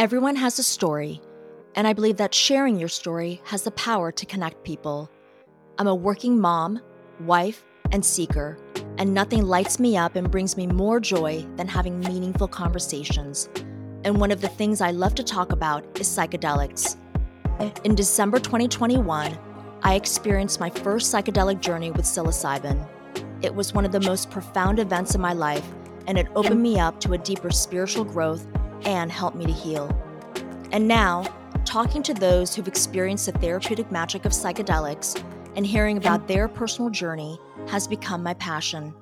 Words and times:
Everyone 0.00 0.36
has 0.36 0.58
a 0.58 0.62
story, 0.62 1.20
and 1.74 1.86
I 1.86 1.92
believe 1.92 2.16
that 2.16 2.32
sharing 2.32 2.78
your 2.78 2.88
story 2.88 3.42
has 3.44 3.64
the 3.64 3.70
power 3.72 4.10
to 4.10 4.24
connect 4.24 4.64
people. 4.64 5.10
I'm 5.76 5.88
a 5.88 5.94
working 5.94 6.40
mom, 6.40 6.80
wife, 7.26 7.62
and 7.92 8.02
seeker, 8.02 8.56
and 8.96 9.12
nothing 9.12 9.42
lights 9.42 9.78
me 9.78 9.98
up 9.98 10.16
and 10.16 10.30
brings 10.30 10.56
me 10.56 10.66
more 10.66 11.00
joy 11.00 11.46
than 11.56 11.68
having 11.68 12.00
meaningful 12.00 12.48
conversations. 12.48 13.50
And 14.04 14.18
one 14.18 14.30
of 14.30 14.40
the 14.40 14.48
things 14.48 14.80
I 14.80 14.90
love 14.90 15.14
to 15.16 15.22
talk 15.22 15.52
about 15.52 15.84
is 16.00 16.08
psychedelics. 16.08 16.96
In 17.84 17.94
December 17.94 18.38
2021, 18.38 19.38
I 19.82 19.94
experienced 19.96 20.60
my 20.60 20.70
first 20.70 21.12
psychedelic 21.12 21.60
journey 21.60 21.90
with 21.90 22.06
psilocybin. 22.06 22.88
It 23.42 23.54
was 23.54 23.74
one 23.74 23.84
of 23.84 23.92
the 23.92 24.00
most 24.00 24.30
profound 24.30 24.78
events 24.78 25.14
in 25.14 25.20
my 25.20 25.34
life, 25.34 25.70
and 26.06 26.16
it 26.16 26.28
opened 26.34 26.62
me 26.62 26.80
up 26.80 27.00
to 27.00 27.12
a 27.12 27.18
deeper 27.18 27.50
spiritual 27.50 28.04
growth 28.04 28.46
and 28.84 29.10
helped 29.10 29.36
me 29.36 29.46
to 29.46 29.52
heal. 29.52 29.88
And 30.72 30.86
now, 30.86 31.24
talking 31.64 32.02
to 32.04 32.14
those 32.14 32.54
who've 32.54 32.68
experienced 32.68 33.26
the 33.26 33.32
therapeutic 33.32 33.90
magic 33.90 34.24
of 34.24 34.32
psychedelics 34.32 35.22
and 35.56 35.66
hearing 35.66 35.96
about 35.96 36.28
their 36.28 36.48
personal 36.48 36.90
journey 36.90 37.38
has 37.68 37.86
become 37.86 38.22
my 38.22 38.34
passion. 38.34 38.94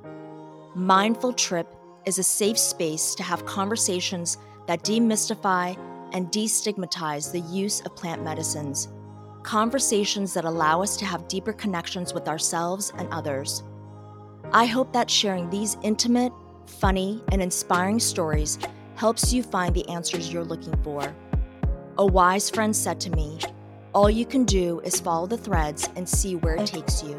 Mindful 0.75 1.33
Trip 1.33 1.67
is 2.07 2.19
a 2.19 2.23
safe 2.23 2.59
space 2.59 3.15
to 3.15 3.23
have 3.23 3.45
conversations 3.45 4.39
that 4.67 4.83
demystify 4.83 5.77
and 6.13 6.29
destigmatize 6.29 7.33
the 7.33 7.41
use 7.41 7.81
of 7.83 7.97
plant 7.97 8.23
medicines. 8.23 8.89
Conversations 9.43 10.35
that 10.35 10.45
allow 10.45 10.83
us 10.83 10.97
to 10.97 11.05
have 11.05 11.29
deeper 11.29 11.53
connections 11.53 12.15
with 12.15 12.29
ourselves 12.29 12.93
and 12.97 13.09
others. 13.11 13.63
I 14.53 14.67
hope 14.67 14.93
that 14.93 15.11
sharing 15.11 15.51
these 15.51 15.77
intimate, 15.83 16.33
funny, 16.67 17.23
and 17.33 17.43
inspiring 17.43 17.99
stories 17.99 18.59
helps 18.99 19.33
you 19.33 19.45
find 19.45 19.77
the 19.77 19.89
answers 19.89 20.33
you're 20.33 20.43
looking 20.43 20.75
for. 20.83 21.15
A 21.99 22.05
wise 22.05 22.51
friend 22.51 22.75
said 22.75 22.99
to 23.03 23.11
me, 23.11 23.39
All 23.95 24.11
you 24.11 24.27
can 24.27 24.45
do 24.45 24.81
is 24.81 24.99
follow 24.99 25.29
the 25.29 25.39
threads 25.39 25.89
and 25.95 26.09
see 26.09 26.35
where 26.35 26.57
it 26.57 26.67
takes 26.67 27.05
you. 27.05 27.17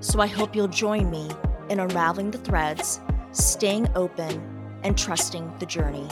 So 0.00 0.20
I 0.20 0.26
hope 0.26 0.56
you'll 0.56 0.66
join 0.66 1.08
me 1.10 1.30
in 1.68 1.78
unraveling 1.78 2.32
the 2.32 2.38
threads, 2.38 3.00
staying 3.30 3.88
open, 3.94 4.42
and 4.82 4.98
trusting 4.98 5.52
the 5.60 5.66
journey. 5.66 6.08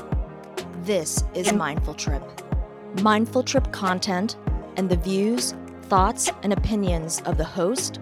This 0.82 1.24
is 1.34 1.52
Mindful 1.52 1.94
Trip. 1.94 2.22
Mindful 3.02 3.42
Trip 3.42 3.72
content 3.72 4.36
and 4.76 4.88
the 4.88 4.96
views, 4.96 5.54
thoughts, 5.82 6.30
and 6.44 6.52
opinions 6.52 7.20
of 7.22 7.38
the 7.38 7.44
host, 7.44 7.98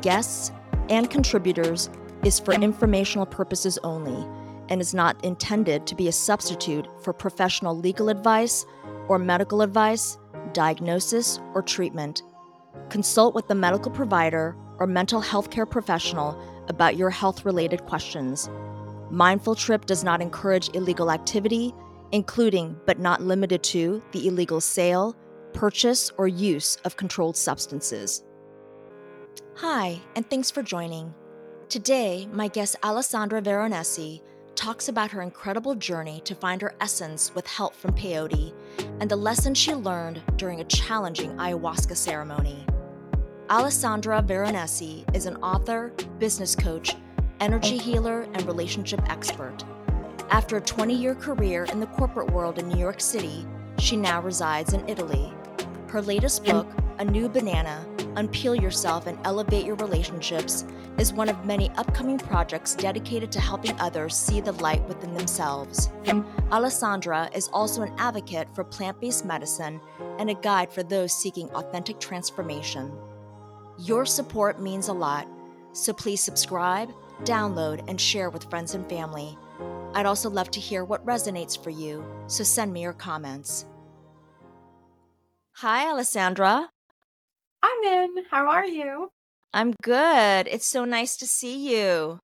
guests, 0.00 0.50
and 0.88 1.10
contributors 1.10 1.90
is 2.24 2.40
for 2.40 2.54
informational 2.54 3.26
purposes 3.26 3.78
only 3.84 4.26
and 4.68 4.80
is 4.80 4.94
not 4.94 5.22
intended 5.24 5.86
to 5.86 5.94
be 5.94 6.08
a 6.08 6.12
substitute 6.12 6.86
for 7.02 7.12
professional 7.12 7.76
legal 7.76 8.08
advice 8.08 8.64
or 9.08 9.18
medical 9.18 9.62
advice, 9.62 10.18
diagnosis, 10.52 11.40
or 11.54 11.62
treatment. 11.62 12.22
Consult 12.90 13.34
with 13.34 13.48
the 13.48 13.54
medical 13.54 13.90
provider 13.90 14.56
or 14.78 14.86
mental 14.86 15.20
health 15.20 15.50
care 15.50 15.66
professional 15.66 16.40
about 16.68 16.96
your 16.96 17.10
health 17.10 17.44
related 17.44 17.84
questions. 17.86 18.48
Mindful 19.10 19.54
Trip 19.54 19.86
does 19.86 20.04
not 20.04 20.20
encourage 20.20 20.74
illegal 20.74 21.10
activity, 21.10 21.74
including 22.12 22.76
but 22.86 22.98
not 22.98 23.22
limited 23.22 23.62
to 23.62 24.02
the 24.12 24.28
illegal 24.28 24.60
sale, 24.60 25.16
purchase, 25.52 26.10
or 26.18 26.28
use 26.28 26.76
of 26.84 26.96
controlled 26.96 27.36
substances. 27.36 28.22
Hi, 29.56 30.00
and 30.14 30.28
thanks 30.28 30.50
for 30.50 30.62
joining. 30.62 31.14
Today, 31.68 32.28
my 32.32 32.48
guest 32.48 32.76
Alessandra 32.82 33.42
Veronesi 33.42 34.22
talks 34.58 34.88
about 34.88 35.12
her 35.12 35.22
incredible 35.22 35.76
journey 35.76 36.20
to 36.24 36.34
find 36.34 36.60
her 36.60 36.74
essence 36.80 37.32
with 37.32 37.46
help 37.46 37.76
from 37.76 37.94
peyote 37.94 38.52
and 38.98 39.08
the 39.08 39.14
lessons 39.14 39.56
she 39.56 39.72
learned 39.72 40.20
during 40.34 40.60
a 40.60 40.64
challenging 40.64 41.30
ayahuasca 41.36 41.96
ceremony. 41.96 42.66
Alessandra 43.50 44.20
Veronesi 44.20 45.04
is 45.14 45.26
an 45.26 45.36
author, 45.36 45.92
business 46.18 46.56
coach, 46.56 46.96
energy 47.38 47.78
healer, 47.78 48.22
and 48.34 48.42
relationship 48.46 49.00
expert. 49.08 49.62
After 50.30 50.56
a 50.56 50.60
20 50.60 50.92
year 50.92 51.14
career 51.14 51.62
in 51.66 51.78
the 51.78 51.86
corporate 51.86 52.32
world 52.32 52.58
in 52.58 52.68
New 52.68 52.78
York 52.80 53.00
City, 53.00 53.46
she 53.78 53.96
now 53.96 54.20
resides 54.20 54.72
in 54.72 54.86
Italy. 54.88 55.32
Her 55.86 56.02
latest 56.02 56.44
book, 56.44 56.66
A 56.98 57.04
New 57.04 57.28
Banana 57.28 57.86
Unpeel 58.18 58.60
Yourself 58.60 59.06
and 59.06 59.16
Elevate 59.24 59.64
Your 59.64 59.76
Relationships, 59.76 60.64
is 60.98 61.12
one 61.12 61.28
of 61.28 61.44
many 61.44 61.70
upcoming 61.76 62.18
projects 62.18 62.74
dedicated 62.74 63.30
to 63.30 63.40
helping 63.40 63.78
others 63.78 64.16
see 64.16 64.40
the 64.40 64.52
light 64.52 64.86
within 64.88 65.14
themselves. 65.14 65.90
Alessandra 66.50 67.30
is 67.32 67.48
also 67.52 67.82
an 67.82 67.94
advocate 67.98 68.48
for 68.54 68.64
plant 68.64 69.00
based 69.00 69.24
medicine 69.24 69.80
and 70.18 70.30
a 70.30 70.34
guide 70.34 70.72
for 70.72 70.82
those 70.82 71.12
seeking 71.12 71.48
authentic 71.50 72.00
transformation. 72.00 72.92
Your 73.78 74.04
support 74.04 74.60
means 74.60 74.88
a 74.88 74.92
lot, 74.92 75.28
so 75.72 75.92
please 75.92 76.20
subscribe, 76.20 76.90
download, 77.22 77.88
and 77.88 78.00
share 78.00 78.30
with 78.30 78.50
friends 78.50 78.74
and 78.74 78.88
family. 78.88 79.38
I'd 79.94 80.06
also 80.06 80.28
love 80.28 80.50
to 80.50 80.60
hear 80.60 80.84
what 80.84 81.06
resonates 81.06 81.62
for 81.62 81.70
you, 81.70 82.04
so 82.26 82.42
send 82.42 82.72
me 82.72 82.82
your 82.82 82.92
comments. 82.92 83.66
Hi, 85.52 85.88
Alessandra. 85.88 86.70
I'm 87.62 87.82
in. 87.84 88.24
How 88.30 88.48
are 88.48 88.66
you? 88.66 89.10
I'm 89.52 89.74
good. 89.82 90.48
It's 90.50 90.66
so 90.66 90.84
nice 90.84 91.16
to 91.18 91.26
see 91.26 91.74
you. 91.74 92.18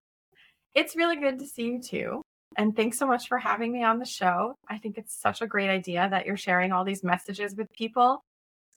It's 0.75 0.97
really 0.97 1.17
good 1.17 1.39
to 1.39 1.47
see 1.47 1.65
you 1.65 1.83
too. 1.83 2.23
And 2.57 2.77
thanks 2.77 2.99
so 2.99 3.07
much 3.07 3.29
for 3.29 3.39
having 3.39 3.73
me 3.73 3.83
on 3.83 3.99
the 3.99 4.05
show. 4.05 4.55
I 4.69 4.79
think 4.79 4.99
it's 4.99 5.15
such 5.15 5.43
a 5.43 5.47
great 5.47 5.71
idea 5.71 6.09
that 6.11 6.27
you're 6.27 6.37
sharing 6.37 6.73
all 6.73 6.85
these 6.85 7.03
messages 7.03 7.55
with 7.57 7.73
people. 7.73 8.23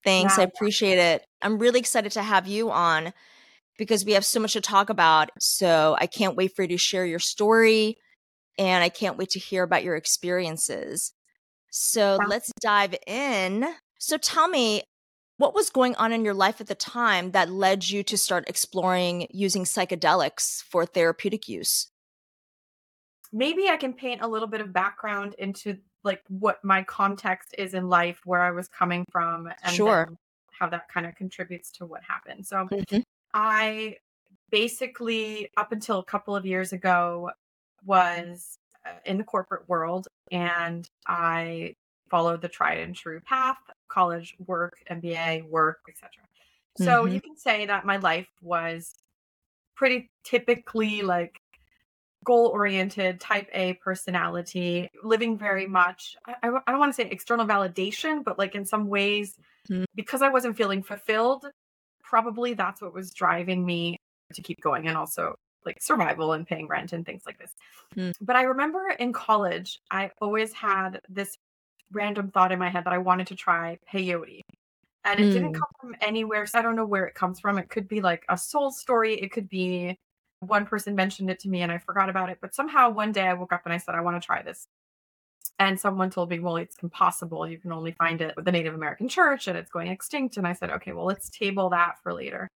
Thanks. 0.04 0.40
I 0.40 0.44
appreciate 0.44 0.98
it. 0.98 1.26
I'm 1.42 1.60
really 1.60 1.80
excited 1.80 2.12
to 2.14 2.24
have 2.24 2.48
you 2.48 2.72
on 2.72 3.14
because 3.78 4.06
we 4.06 4.14
have 4.14 4.26
so 4.26 4.40
much 4.40 4.54
to 4.54 4.62
talk 4.62 4.90
about. 4.90 5.30
So 5.40 5.96
I 6.00 6.08
can't 6.08 6.36
wait 6.36 6.56
for 6.56 6.64
you 6.64 6.70
to 6.70 6.78
share 6.78 7.06
your 7.06 7.20
story 7.20 7.98
and 8.58 8.84
I 8.84 8.90
can't 8.90 9.18
wait 9.18 9.30
to 9.32 9.40
hear 9.40 9.64
about 9.64 9.84
your 9.84 9.96
experiences. 9.96 11.14
So 11.70 12.18
let's 12.28 12.52
dive 12.62 12.96
in. 13.06 13.68
So 14.00 14.18
tell 14.18 14.48
me, 14.48 14.84
what 15.38 15.54
was 15.54 15.70
going 15.70 15.96
on 15.96 16.12
in 16.12 16.26
your 16.26 16.34
life 16.34 16.60
at 16.60 16.68
the 16.68 16.76
time 16.76 17.32
that 17.32 17.50
led 17.50 17.90
you 17.90 18.04
to 18.04 18.18
start 18.18 18.46
exploring 18.48 19.28
using 19.30 19.64
psychedelics 19.64 20.64
for 20.64 20.86
therapeutic 20.86 21.48
use? 21.48 21.90
Maybe 23.32 23.70
I 23.70 23.78
can 23.78 23.94
paint 23.94 24.22
a 24.22 24.28
little 24.28 24.48
bit 24.48 24.62
of 24.62 24.74
background 24.74 25.36
into 25.38 25.78
like 26.04 26.22
what 26.30 26.64
my 26.64 26.84
context 26.84 27.54
is 27.58 27.74
in 27.74 27.90
life, 27.90 28.22
where 28.26 28.42
I 28.42 28.52
was 28.52 28.68
coming 28.68 29.06
from, 29.12 29.50
and 29.64 29.76
sure. 29.76 30.10
how 30.52 30.70
that 30.70 30.88
kind 30.90 31.06
of 31.06 31.16
contributes 31.16 31.72
to 31.74 31.86
what 31.86 32.02
happened. 32.08 32.48
So 32.48 32.68
mm-hmm. 32.72 33.00
I 33.34 33.98
basically, 34.50 35.50
up 35.58 35.72
until 35.72 36.00
a 36.00 36.06
couple 36.06 36.36
of 36.36 36.46
years 36.46 36.72
ago, 36.72 37.32
was 37.86 38.58
uh, 38.86 38.94
in 39.06 39.18
the 39.18 39.24
corporate 39.24 39.68
world 39.68 40.08
and 40.32 40.88
I 41.08 41.76
followed 42.10 42.42
the 42.42 42.48
tried 42.48 42.80
and 42.80 42.96
true 42.96 43.20
path 43.20 43.58
college 43.98 44.36
work 44.46 44.76
mba 44.92 45.48
work 45.50 45.80
etc 45.90 46.12
so 46.78 46.86
mm-hmm. 46.86 47.14
you 47.14 47.22
can 47.22 47.36
say 47.36 47.66
that 47.66 47.86
my 47.86 47.98
life 47.98 48.28
was 48.42 48.94
pretty 49.76 50.10
typically 50.24 51.02
like 51.02 51.40
goal 52.24 52.48
oriented 52.48 53.20
type 53.20 53.48
a 53.54 53.74
personality 53.76 54.90
living 55.04 55.38
very 55.38 55.66
much 55.66 56.16
i, 56.28 56.36
I 56.44 56.72
don't 56.72 56.80
want 56.80 56.94
to 56.96 57.02
say 57.02 57.10
external 57.10 57.46
validation 57.46 58.24
but 58.24 58.38
like 58.38 58.54
in 58.54 58.66
some 58.66 58.88
ways 58.88 59.36
mm-hmm. 59.70 59.86
because 59.96 60.22
i 60.22 60.30
wasn't 60.30 60.58
feeling 60.58 60.84
fulfilled 60.84 61.46
probably 62.04 62.54
that's 62.54 62.82
what 62.82 62.94
was 62.94 63.12
driving 63.12 63.66
me 63.66 63.98
to 64.34 64.42
keep 64.42 64.60
going 64.62 64.88
and 64.88 64.98
also 64.98 65.36
like 65.66 65.82
survival 65.82 66.34
and 66.34 66.48
paying 66.48 66.68
rent 66.68 66.94
and 66.94 67.06
things 67.06 67.24
like 67.26 67.38
this. 67.38 67.52
Mm. 67.96 68.14
But 68.22 68.36
I 68.36 68.44
remember 68.44 68.90
in 68.90 69.14
college, 69.14 69.80
I 69.92 70.12
always 70.22 70.54
had 70.54 71.02
this 71.10 71.38
random 71.92 72.32
thought 72.32 72.52
in 72.52 72.60
my 72.60 72.70
head 72.70 72.86
that 72.86 72.94
I 72.94 72.98
wanted 72.98 73.28
to 73.28 73.36
try 73.36 73.80
peyote. 73.92 74.42
And 75.04 75.20
it 75.20 75.28
mm. 75.28 75.34
didn't 75.34 75.54
come 75.54 75.70
from 75.80 75.96
anywhere. 76.02 76.46
So 76.46 76.60
I 76.60 76.62
don't 76.62 76.76
know 76.76 76.86
where 76.86 77.06
it 77.06 77.16
comes 77.16 77.40
from. 77.40 77.58
It 77.58 77.70
could 77.70 77.88
be 77.88 78.02
like 78.02 78.26
a 78.30 78.38
soul 78.38 78.72
story. 78.72 79.16
It 79.16 79.32
could 79.32 79.48
be 79.48 79.98
one 80.40 80.66
person 80.66 80.96
mentioned 80.96 81.30
it 81.30 81.40
to 81.40 81.50
me 81.50 81.62
and 81.62 81.72
I 81.72 81.78
forgot 81.78 82.10
about 82.10 82.30
it. 82.30 82.40
But 82.42 82.54
somehow 82.54 82.90
one 82.90 83.12
day 83.12 83.24
I 83.24 83.34
woke 83.34 83.54
up 83.54 83.62
and 83.66 83.74
I 83.74 83.78
said, 83.78 83.96
I 83.96 84.02
want 84.02 84.22
to 84.22 84.26
try 84.26 84.42
this. 84.42 84.68
And 85.60 85.80
someone 85.80 86.10
told 86.10 86.30
me, 86.30 86.40
well, 86.40 86.58
it's 86.58 86.76
impossible. 86.84 87.48
You 87.48 87.58
can 87.58 87.72
only 87.72 87.94
find 87.94 88.22
it 88.22 88.36
with 88.36 88.46
the 88.46 88.52
Native 88.52 88.76
American 88.76 89.08
church 89.08 89.48
and 89.48 89.58
it's 89.58 89.72
going 89.72 89.88
extinct. 89.88 90.38
And 90.38 90.46
I 90.46 90.54
said, 90.54 90.70
okay, 90.70 90.92
well, 90.92 91.06
let's 91.06 91.30
table 91.30 91.70
that 91.70 91.96
for 92.04 92.14
later. 92.14 92.48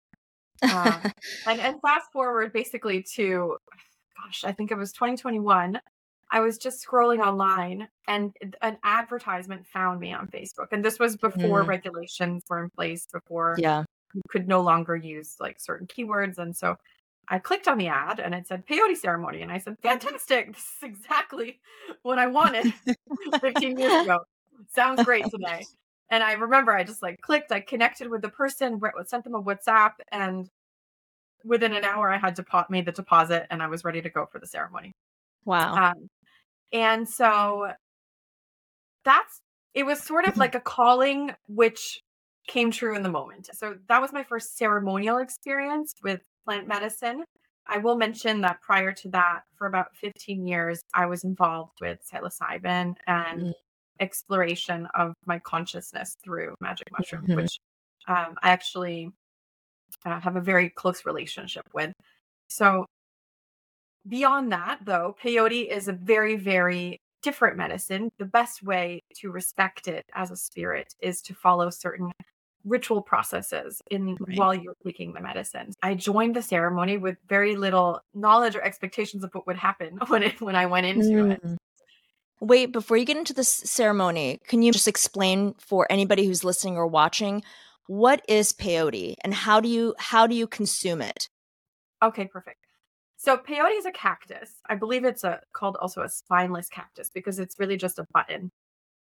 Uh, 0.63 1.01
and, 1.47 1.61
and 1.61 1.81
fast 1.81 2.13
forward 2.13 2.53
basically 2.53 3.03
to, 3.15 3.57
gosh, 4.23 4.45
I 4.45 4.53
think 4.53 4.71
it 4.71 4.77
was 4.77 4.93
2021. 4.93 5.81
I 6.31 6.41
was 6.41 6.59
just 6.59 6.85
scrolling 6.87 7.19
online 7.19 7.89
and 8.07 8.33
an 8.63 8.79
advertisement 8.85 9.67
found 9.67 10.01
me 10.01 10.13
on 10.13 10.29
Facebook. 10.29 10.69
And 10.71 10.85
this 10.85 10.99
was 10.99 11.17
before 11.17 11.65
mm. 11.65 11.67
regulations 11.67 12.45
were 12.49 12.63
in 12.63 12.71
place, 12.71 13.07
before 13.13 13.57
yeah. 13.59 13.85
you 14.15 14.23
could 14.29 14.47
no 14.47 14.61
longer 14.61 14.97
use 14.97 15.37
like 15.41 15.59
certain 15.59 15.89
keywords. 15.89 16.39
And 16.39 16.57
so 16.57 16.77
I 17.29 17.41
clicked 17.41 17.67
on 17.67 17.79
the 17.79 17.89
ad 17.89 18.21
and 18.21 18.35
it 18.35 18.47
said 18.47 18.67
peyote 18.67 18.97
ceremony. 18.97 19.43
And 19.43 19.51
I 19.51 19.59
said, 19.59 19.77
fantastic. 19.83 20.55
This 20.55 20.63
is 20.63 20.83
exactly 20.83 21.61
what 22.03 22.19
I 22.19 22.29
wanted 22.29 22.73
15 23.41 23.79
years 23.79 24.03
ago. 24.05 24.21
sounds 24.73 25.03
great 25.05 25.25
today. 25.25 25.65
and 26.11 26.23
I 26.23 26.35
remember 26.35 26.73
I 26.73 26.85
just 26.85 27.03
like 27.03 27.21
clicked, 27.23 27.51
I 27.51 27.61
connected 27.61 28.09
with 28.09 28.23
the 28.23 28.29
person, 28.29 28.81
sent 29.07 29.25
them 29.25 29.35
a 29.35 29.43
WhatsApp, 29.43 29.93
and 30.13 30.49
within 31.45 31.73
an 31.73 31.85
hour 31.85 32.13
I 32.13 32.19
had 32.19 32.37
depo- 32.37 32.71
made 32.71 32.87
the 32.87 32.93
deposit 32.93 33.47
and 33.51 33.63
I 33.63 33.67
was 33.67 33.85
ready 33.85 34.01
to 34.03 34.11
go 34.11 34.27
for 34.31 34.39
the 34.39 34.47
ceremony. 34.47 34.93
Wow. 35.45 35.75
Um, 35.75 36.09
and 36.73 37.09
so 37.09 37.73
that's 39.05 39.41
it 39.75 39.85
was 39.87 40.03
sort 40.03 40.27
of 40.27 40.37
like 40.37 40.55
a 40.55 40.61
calling 40.61 41.33
which 41.47 42.01
came 42.49 42.71
true 42.71 42.97
in 42.97 43.03
the 43.03 43.09
moment. 43.11 43.49
So 43.53 43.77
that 43.89 44.01
was 44.01 44.13
my 44.13 44.25
first 44.25 44.57
ceremonial 44.57 45.19
experience 45.19 45.95
with 46.03 46.21
plant 46.45 46.67
medicine. 46.67 47.25
I 47.67 47.79
will 47.79 47.97
mention 47.97 48.41
that 48.41 48.61
prior 48.61 48.93
to 48.93 49.09
that, 49.11 49.43
for 49.57 49.69
about 49.69 49.95
15 49.95 50.47
years, 50.47 50.81
I 50.93 51.07
was 51.07 51.23
involved 51.23 51.75
with 51.81 52.01
psilocybin 52.13 52.97
and 53.07 53.41
mm-hmm. 53.41 53.51
exploration 54.01 54.89
of 54.95 55.15
my 55.27 55.39
consciousness 55.39 56.17
through 56.25 56.55
magic 56.61 56.89
mushroom, 56.91 57.23
mm-hmm. 57.23 57.37
which 57.37 57.59
um, 58.09 58.35
I 58.43 58.51
actually 58.51 59.11
uh, 60.05 60.19
have 60.19 60.35
a 60.35 60.41
very 60.41 60.71
close 60.71 61.07
relationship 61.07 61.65
with. 61.73 61.93
So, 62.49 62.87
beyond 64.09 64.53
that, 64.53 64.81
though, 64.85 65.17
peyote 65.23 65.69
is 65.69 65.89
a 65.89 65.93
very, 65.93 66.37
very 66.37 67.01
different 67.23 67.57
medicine. 67.57 68.11
The 68.19 68.25
best 68.25 68.63
way 68.63 69.03
to 69.17 69.31
respect 69.31 69.89
it 69.89 70.07
as 70.15 70.31
a 70.31 70.37
spirit 70.37 70.95
is 71.01 71.21
to 71.23 71.35
follow 71.35 71.71
certain 71.71 72.13
ritual 72.65 73.03
processes 73.03 73.81
in 73.91 74.17
right. 74.17 74.39
while 74.39 74.55
you're 74.55 74.77
taking 74.85 75.13
the 75.13 75.21
medicine. 75.21 75.73
I 75.83 75.95
joined 75.95 76.37
the 76.37 76.43
ceremony 76.43 76.99
with 76.99 77.17
very 77.29 77.57
little 77.57 78.01
knowledge 78.15 78.55
or 78.55 78.63
expectations 78.63 79.25
of 79.25 79.31
what 79.33 79.47
would 79.47 79.57
happen 79.57 79.99
when 80.09 80.23
it 80.23 80.41
when 80.41 80.57
I 80.57 80.67
went 80.67 80.87
into 80.87 81.09
mm. 81.09 81.33
it. 81.33 81.59
Wait, 82.41 82.73
before 82.73 82.97
you 82.97 83.05
get 83.05 83.19
into 83.19 83.35
the 83.35 83.45
ceremony, 83.45 84.41
can 84.47 84.63
you 84.63 84.73
just 84.73 84.89
explain 84.89 85.55
for 85.59 85.87
anybody 85.91 86.25
who's 86.25 86.43
listening 86.43 86.77
or 86.77 86.87
watching 86.87 87.43
what 87.87 88.25
is 88.29 88.53
peyote 88.53 89.15
and 89.23 89.35
how 89.35 89.61
do 89.61 89.69
you 89.69 89.95
how 89.99 90.27
do 90.27 90.35
you 90.35 90.47
consume 90.47 91.03
it? 91.03 91.29
Okay, 92.03 92.27
perfect. 92.27 92.60
So 93.23 93.37
peyote 93.37 93.77
is 93.77 93.85
a 93.85 93.93
cactus. 93.93 94.63
I 94.71 94.77
believe 94.77 95.05
it's 95.05 95.25
a 95.25 95.43
called 95.53 95.77
also 95.77 96.01
a 96.01 96.09
spineless 96.09 96.71
cactus 96.71 97.11
because 97.11 97.39
it's 97.39 97.59
really 97.59 97.77
just 97.77 97.99
a 97.99 98.07
button. 98.15 98.51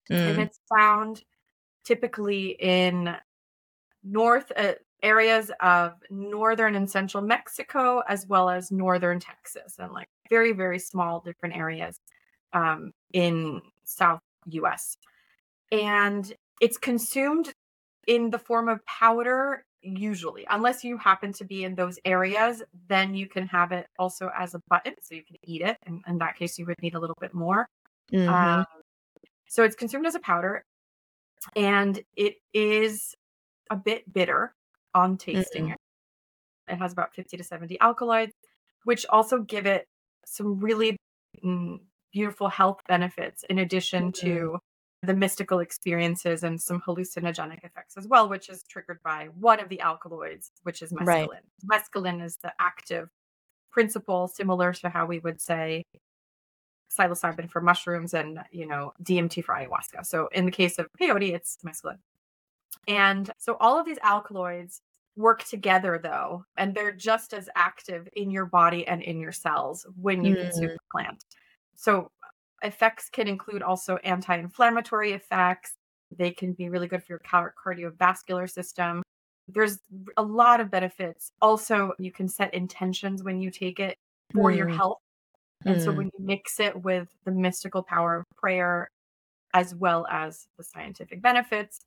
Mm. 0.10 0.32
And 0.32 0.40
it's 0.40 0.60
found 0.76 1.22
typically 1.86 2.58
in 2.60 3.16
north 4.04 4.52
uh, 4.58 4.74
areas 5.04 5.52
of 5.60 5.94
northern 6.10 6.74
and 6.74 6.90
central 6.90 7.24
Mexico, 7.24 8.02
as 8.10 8.26
well 8.26 8.50
as 8.50 8.72
northern 8.72 9.20
Texas, 9.20 9.76
and 9.78 9.92
like 9.92 10.10
very, 10.32 10.52
very 10.52 10.80
small 10.80 11.20
different 11.20 11.56
areas 11.56 12.00
um, 12.54 12.94
in 13.14 13.62
South 13.84 14.22
US. 14.48 14.98
And 15.72 16.34
it's 16.60 16.80
consumed 16.80 17.54
in 18.08 18.32
the 18.32 18.40
form 18.40 18.68
of 18.68 18.84
powder, 18.88 19.64
usually, 19.82 20.46
unless 20.50 20.84
you 20.84 20.98
happen 20.98 21.34
to 21.34 21.46
be 21.46 21.64
in 21.64 21.76
those 21.76 22.00
areas, 22.06 22.64
then 22.88 23.16
you 23.16 23.28
can 23.28 23.48
have 23.48 23.72
it 23.72 23.88
also 23.98 24.30
as 24.38 24.54
a 24.54 24.62
button. 24.70 24.94
So 25.02 25.16
you 25.16 25.24
can 25.24 25.38
eat 25.44 25.62
it. 25.62 25.78
And 25.86 26.02
in 26.08 26.18
that 26.20 26.36
case, 26.38 26.58
you 26.58 26.66
would 26.66 26.82
need 26.82 26.96
a 26.96 27.00
little 27.00 27.18
bit 27.20 27.34
more. 27.34 27.68
Mm-hmm. 28.12 28.30
Um, 28.30 28.66
so 29.48 29.64
it's 29.64 29.76
consumed 29.76 30.06
as 30.06 30.16
a 30.16 30.20
powder. 30.20 30.64
And 31.56 32.00
it 32.16 32.36
is 32.54 33.16
a 33.70 33.76
bit 33.76 34.12
bitter 34.12 34.54
on 34.94 35.18
tasting 35.18 35.66
mm-hmm. 35.66 35.74
it. 35.74 36.74
It 36.74 36.78
has 36.78 36.92
about 36.92 37.14
50 37.14 37.38
to 37.38 37.44
70 37.44 37.80
alkaloids, 37.80 38.34
which 38.84 39.06
also 39.10 39.40
give 39.40 39.66
it 39.66 39.86
some 40.26 40.60
really 40.60 40.98
mm, 41.44 41.80
beautiful 42.12 42.50
health 42.50 42.82
benefits 42.88 43.44
in 43.50 43.60
addition 43.60 44.12
mm-hmm. 44.12 44.28
to 44.28 44.60
the 45.04 45.14
mystical 45.14 45.60
experiences 45.60 46.44
and 46.44 46.60
some 46.60 46.82
hallucinogenic 46.82 47.64
effects 47.64 47.98
as 47.98 48.08
well, 48.08 48.28
which 48.28 48.50
is 48.50 48.64
triggered 48.64 49.00
by 49.04 49.30
one 49.40 49.60
of 49.60 49.70
the 49.70 49.80
alkaloids, 49.82 50.52
which 50.64 50.82
is 50.82 50.92
mescaline. 50.92 51.28
Right. 51.28 51.30
Mescaline 51.72 52.24
is 52.24 52.38
the 52.38 52.52
active 52.60 53.10
principle, 53.72 54.28
similar 54.28 54.74
to 54.74 54.90
how 54.90 55.06
we 55.06 55.20
would 55.20 55.40
say 55.40 55.86
psilocybin 56.98 57.50
for 57.50 57.62
mushrooms 57.62 58.14
and 58.14 58.40
you 58.52 58.66
know 58.66 58.94
DMT 59.04 59.44
for 59.44 59.54
ayahuasca. 59.54 60.06
So 60.06 60.30
in 60.32 60.46
the 60.46 60.52
case 60.52 60.80
of 60.80 60.88
peyote, 61.00 61.34
it's 61.34 61.58
mescaline. 61.66 62.00
And 62.88 63.30
so 63.38 63.58
all 63.60 63.80
of 63.80 63.86
these 63.86 64.00
alkaloids 64.02 64.82
work 65.16 65.44
together 65.44 66.00
though, 66.02 66.46
and 66.56 66.74
they're 66.74 66.92
just 66.92 67.34
as 67.34 67.50
active 67.56 68.08
in 68.14 68.32
your 68.32 68.46
body 68.46 68.88
and 68.88 69.02
in 69.02 69.20
your 69.20 69.32
cells 69.32 69.86
when 70.00 70.24
you 70.24 70.36
mm. 70.36 70.42
consume 70.44 70.70
the 70.70 70.78
plant. 70.92 71.24
So 71.76 72.12
effects 72.64 73.10
can 73.10 73.28
include 73.28 73.62
also 73.62 73.98
anti-inflammatory 74.04 75.14
effects. 75.14 75.74
They 76.16 76.32
can 76.32 76.54
be 76.54 76.70
really 76.70 76.88
good 76.88 77.04
for 77.04 77.14
your 77.14 77.52
cardiovascular 77.66 78.50
system. 78.50 79.04
There's 79.48 79.80
a 80.18 80.24
lot 80.24 80.60
of 80.60 80.72
benefits. 80.72 81.32
Also, 81.42 81.94
you 82.00 82.12
can 82.12 82.28
set 82.28 82.54
intentions 82.54 83.24
when 83.24 83.42
you 83.42 83.52
take 83.52 83.80
it 83.80 83.98
for 84.34 84.52
mm. 84.52 84.58
your 84.58 84.68
health. 84.68 85.00
And 85.66 85.78
mm. 85.78 85.84
so 85.84 85.92
when 85.92 86.08
you 86.08 86.26
mix 86.26 86.60
it 86.60 86.84
with 86.84 87.08
the 87.26 87.32
mystical 87.32 87.82
power 87.82 88.18
of 88.18 88.26
prayer 88.36 88.90
as 89.54 89.74
well 89.74 90.06
as 90.10 90.48
the 90.58 90.64
scientific 90.64 91.22
benefits, 91.22 91.80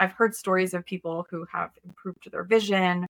I've 0.00 0.12
heard 0.12 0.34
stories 0.34 0.74
of 0.74 0.84
people 0.84 1.26
who 1.30 1.46
have 1.52 1.70
improved 1.84 2.30
their 2.30 2.44
vision, 2.44 3.06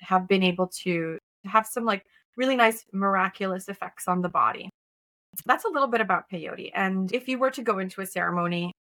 have 0.00 0.28
been 0.28 0.42
able 0.42 0.68
to 0.82 1.18
have 1.44 1.66
some 1.66 1.84
like 1.84 2.04
really 2.36 2.56
nice 2.56 2.84
miraculous 2.92 3.68
effects 3.68 4.06
on 4.06 4.22
the 4.22 4.28
body. 4.28 4.70
That's 5.46 5.64
a 5.64 5.68
little 5.68 5.88
bit 5.88 6.00
about 6.00 6.30
peyote. 6.30 6.70
And 6.74 7.12
if 7.12 7.28
you 7.28 7.38
were 7.38 7.50
to 7.50 7.62
go 7.62 7.78
into 7.78 8.00
a 8.00 8.06
ceremony, 8.06 8.72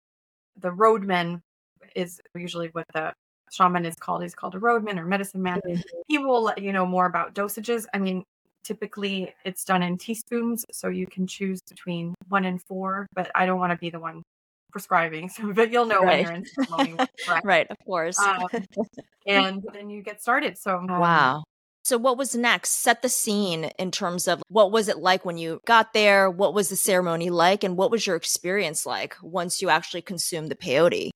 the 0.59 0.71
roadman 0.71 1.41
is 1.95 2.19
usually 2.35 2.69
what 2.69 2.85
the 2.93 3.13
shaman 3.51 3.85
is 3.85 3.95
called. 3.95 4.23
He's 4.23 4.35
called 4.35 4.55
a 4.55 4.59
roadman 4.59 4.99
or 4.99 5.05
medicine 5.05 5.41
man. 5.41 5.61
Mm-hmm. 5.65 5.81
He 6.07 6.17
will 6.17 6.43
let 6.43 6.61
you 6.61 6.73
know 6.73 6.85
more 6.85 7.05
about 7.05 7.33
dosages. 7.33 7.85
I 7.93 7.99
mean, 7.99 8.23
typically 8.63 9.33
it's 9.45 9.63
done 9.63 9.83
in 9.83 9.97
teaspoons, 9.97 10.65
so 10.71 10.89
you 10.89 11.07
can 11.07 11.27
choose 11.27 11.61
between 11.69 12.13
one 12.27 12.45
and 12.45 12.61
four, 12.61 13.07
but 13.13 13.31
I 13.35 13.45
don't 13.45 13.59
want 13.59 13.71
to 13.71 13.77
be 13.77 13.89
the 13.89 13.99
one 13.99 14.23
prescribing. 14.71 15.29
So, 15.37 15.53
but 15.53 15.71
you'll 15.71 15.85
know 15.85 16.01
right. 16.01 16.25
when 16.25 16.25
you're 16.25 16.33
in 16.33 16.45
ceremony. 16.45 17.09
right, 17.43 17.67
of 17.71 17.77
course. 17.85 18.19
Um, 18.19 18.47
and 19.27 19.63
then 19.73 19.89
you 19.89 20.01
get 20.01 20.21
started. 20.21 20.57
So, 20.57 20.77
um, 20.77 20.87
wow. 20.87 21.43
So, 21.87 21.97
what 21.97 22.17
was 22.17 22.35
next? 22.35 22.81
Set 22.81 23.01
the 23.01 23.07
scene 23.07 23.71
in 23.79 23.91
terms 23.91 24.27
of 24.27 24.43
what 24.49 24.73
was 24.73 24.89
it 24.89 24.97
like 24.97 25.23
when 25.23 25.37
you 25.37 25.61
got 25.65 25.93
there? 25.93 26.29
What 26.29 26.53
was 26.53 26.67
the 26.67 26.75
ceremony 26.75 27.29
like? 27.29 27.63
And 27.63 27.77
what 27.77 27.91
was 27.91 28.05
your 28.05 28.17
experience 28.17 28.85
like 28.85 29.15
once 29.21 29.61
you 29.61 29.69
actually 29.69 30.01
consumed 30.01 30.51
the 30.51 30.55
peyote? 30.55 31.11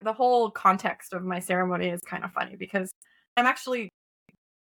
The 0.00 0.14
whole 0.14 0.50
context 0.50 1.12
of 1.12 1.24
my 1.24 1.40
ceremony 1.40 1.90
is 1.90 2.00
kind 2.00 2.24
of 2.24 2.32
funny 2.32 2.56
because 2.56 2.90
I'm 3.36 3.44
actually 3.44 3.90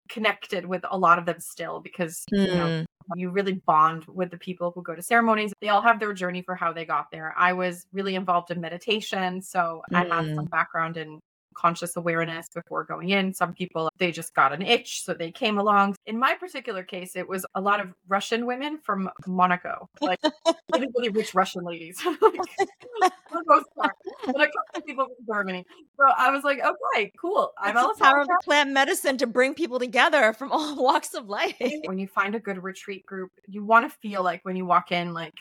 connected 0.10 0.66
with 0.66 0.84
a 0.92 0.98
lot 0.98 1.18
of 1.18 1.26
them 1.26 1.40
still 1.40 1.80
because 1.80 2.26
mm. 2.34 2.46
you 2.46 2.54
know 2.54 2.86
hmm. 3.12 3.20
you 3.20 3.30
really 3.30 3.62
bond 3.66 4.04
with 4.08 4.32
the 4.32 4.38
people 4.38 4.72
who 4.76 4.82
go 4.82 4.96
to 4.96 5.02
ceremonies 5.02 5.52
they 5.60 5.68
all 5.68 5.82
have 5.82 6.00
their 6.00 6.14
journey 6.14 6.42
for 6.42 6.56
how 6.56 6.72
they 6.72 6.86
got 6.86 7.12
there 7.12 7.34
i 7.38 7.52
was 7.52 7.86
really 7.92 8.16
involved 8.16 8.50
in 8.50 8.62
meditation 8.62 9.42
so 9.42 9.82
mm. 9.92 9.98
i 9.98 10.16
have 10.16 10.26
some 10.28 10.46
hmm. 10.46 10.50
background 10.50 10.96
in 10.96 11.20
conscious 11.58 11.96
awareness 11.96 12.48
before 12.54 12.84
going 12.84 13.10
in. 13.10 13.34
Some 13.34 13.54
people, 13.54 13.90
they 13.98 14.12
just 14.12 14.34
got 14.36 14.54
an 14.54 14.62
itch, 14.62 15.04
so 15.04 15.14
they 15.14 15.32
came 15.32 15.58
along. 15.58 15.96
In 16.06 16.18
my 16.20 16.36
particular 16.36 16.84
case, 16.84 17.16
it 17.16 17.28
was 17.28 17.46
a 17.56 17.62
lot 17.62 17.80
of 17.80 17.94
Russian 18.08 18.46
women 18.46 18.80
from 18.84 19.10
Monaco, 19.26 19.90
like 20.02 20.20
really, 20.74 20.88
really 20.96 21.10
rich 21.10 21.34
Russian 21.34 21.64
ladies. 21.64 22.00
for 23.30 23.40
the 23.40 23.44
most 23.48 23.66
part, 23.76 23.94
but 24.26 24.36
a 24.36 24.48
couple 24.48 24.82
people 24.86 25.06
from 25.06 25.36
Germany. 25.36 25.66
So 26.00 26.06
I 26.16 26.32
was 26.32 26.44
like, 26.44 26.60
okay, 26.60 27.12
cool. 27.20 27.52
I'm 27.58 27.78
all 27.78 27.94
power 27.96 28.22
of 28.22 28.28
plant 28.44 28.72
medicine 28.72 29.18
to 29.18 29.28
bring 29.28 29.54
people 29.54 29.80
together 29.80 30.34
from 30.34 30.52
all 30.52 30.76
walks 30.84 31.14
of 31.14 31.28
life. 31.28 31.56
When 31.86 32.00
you 32.00 32.08
find 32.08 32.36
a 32.36 32.40
good 32.40 32.62
retreat 32.64 33.06
group, 33.06 33.32
you 33.48 33.64
want 33.64 33.90
to 33.90 33.98
feel 33.98 34.24
like 34.24 34.42
when 34.44 34.56
you 34.56 34.66
walk 34.66 34.92
in, 34.92 35.14
like 35.14 35.34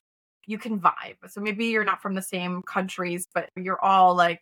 you 0.47 0.59
can 0.59 0.79
vibe. 0.79 1.17
So 1.29 1.41
maybe 1.41 1.67
you're 1.67 1.85
not 1.85 2.01
from 2.01 2.15
the 2.15 2.23
same 2.23 2.63
countries, 2.63 3.27
but 3.35 3.51
you're 3.57 3.83
all 3.83 4.15
like 4.15 4.41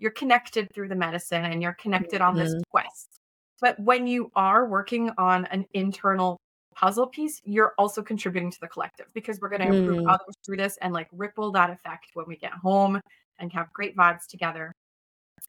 you're 0.00 0.10
connected 0.10 0.68
through 0.74 0.88
the 0.88 0.96
medicine 0.96 1.44
and 1.44 1.62
you're 1.62 1.74
connected 1.74 2.20
on 2.20 2.34
this 2.34 2.50
mm-hmm. 2.50 2.62
quest. 2.70 3.20
But 3.60 3.78
when 3.78 4.06
you 4.06 4.32
are 4.34 4.66
working 4.66 5.10
on 5.18 5.44
an 5.46 5.66
internal 5.74 6.38
puzzle 6.74 7.06
piece, 7.06 7.40
you're 7.44 7.74
also 7.78 8.02
contributing 8.02 8.50
to 8.50 8.60
the 8.60 8.68
collective 8.68 9.06
because 9.12 9.38
we're 9.40 9.50
going 9.50 9.60
to 9.60 9.76
improve 9.76 10.04
mm. 10.04 10.08
others 10.08 10.34
through 10.44 10.56
this 10.56 10.78
and 10.80 10.94
like 10.94 11.08
ripple 11.12 11.52
that 11.52 11.68
effect 11.68 12.06
when 12.14 12.26
we 12.26 12.36
get 12.36 12.52
home 12.52 13.00
and 13.38 13.52
have 13.52 13.72
great 13.72 13.94
vibes 13.96 14.26
together. 14.26 14.72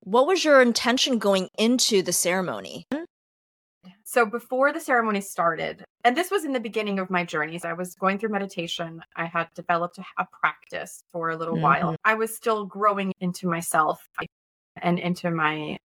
What 0.02 0.28
was 0.28 0.44
your 0.44 0.62
intention 0.62 1.20
going 1.20 1.48
into 1.58 2.02
the 2.02 2.14
ceremony? 2.14 2.86
So 4.04 4.26
before 4.26 4.74
the 4.74 4.80
ceremony 4.80 5.22
started, 5.22 5.86
and 6.04 6.18
this 6.18 6.32
was 6.32 6.44
in 6.44 6.52
the 6.52 6.60
beginning 6.60 7.00
of 7.00 7.10
my 7.10 7.24
journeys, 7.24 7.64
I 7.64 7.74
was 7.74 7.96
going 7.96 8.20
through 8.20 8.30
meditation. 8.30 9.02
I 9.16 9.26
had 9.26 9.48
developed 9.56 10.00
a, 10.00 10.28
practice 10.42 11.04
for 11.14 11.30
a 11.30 11.38
little 11.38 11.54
mm-hmm. 11.54 11.64
while. 11.64 11.96
I 12.04 12.16
was 12.16 12.36
still 12.36 12.66
growing 12.66 13.14
into 13.20 13.48
myself 13.48 14.08
and 14.82 15.00
into 15.00 15.32
my 15.32 15.78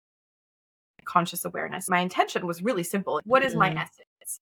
conscious 1.06 1.46
awareness. 1.46 1.90
My 1.90 2.00
intention 2.00 2.46
was 2.46 2.62
really 2.62 2.84
simple. 2.84 3.22
What 3.26 3.44
is 3.44 3.56
my 3.56 3.70
mm-hmm. 3.70 3.78
essence? 3.78 4.40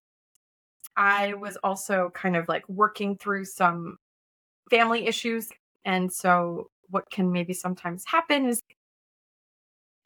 I 0.96 1.34
was 1.34 1.58
also 1.64 2.12
kind 2.14 2.36
of 2.36 2.48
like 2.48 2.68
working 2.70 3.18
through 3.18 3.46
some 3.46 3.98
family 4.70 5.08
issues. 5.08 5.50
And 5.86 6.12
so 6.12 6.68
what 6.90 7.10
can 7.12 7.32
maybe 7.32 7.54
sometimes 7.54 8.04
happen 8.06 8.48
is 8.48 8.62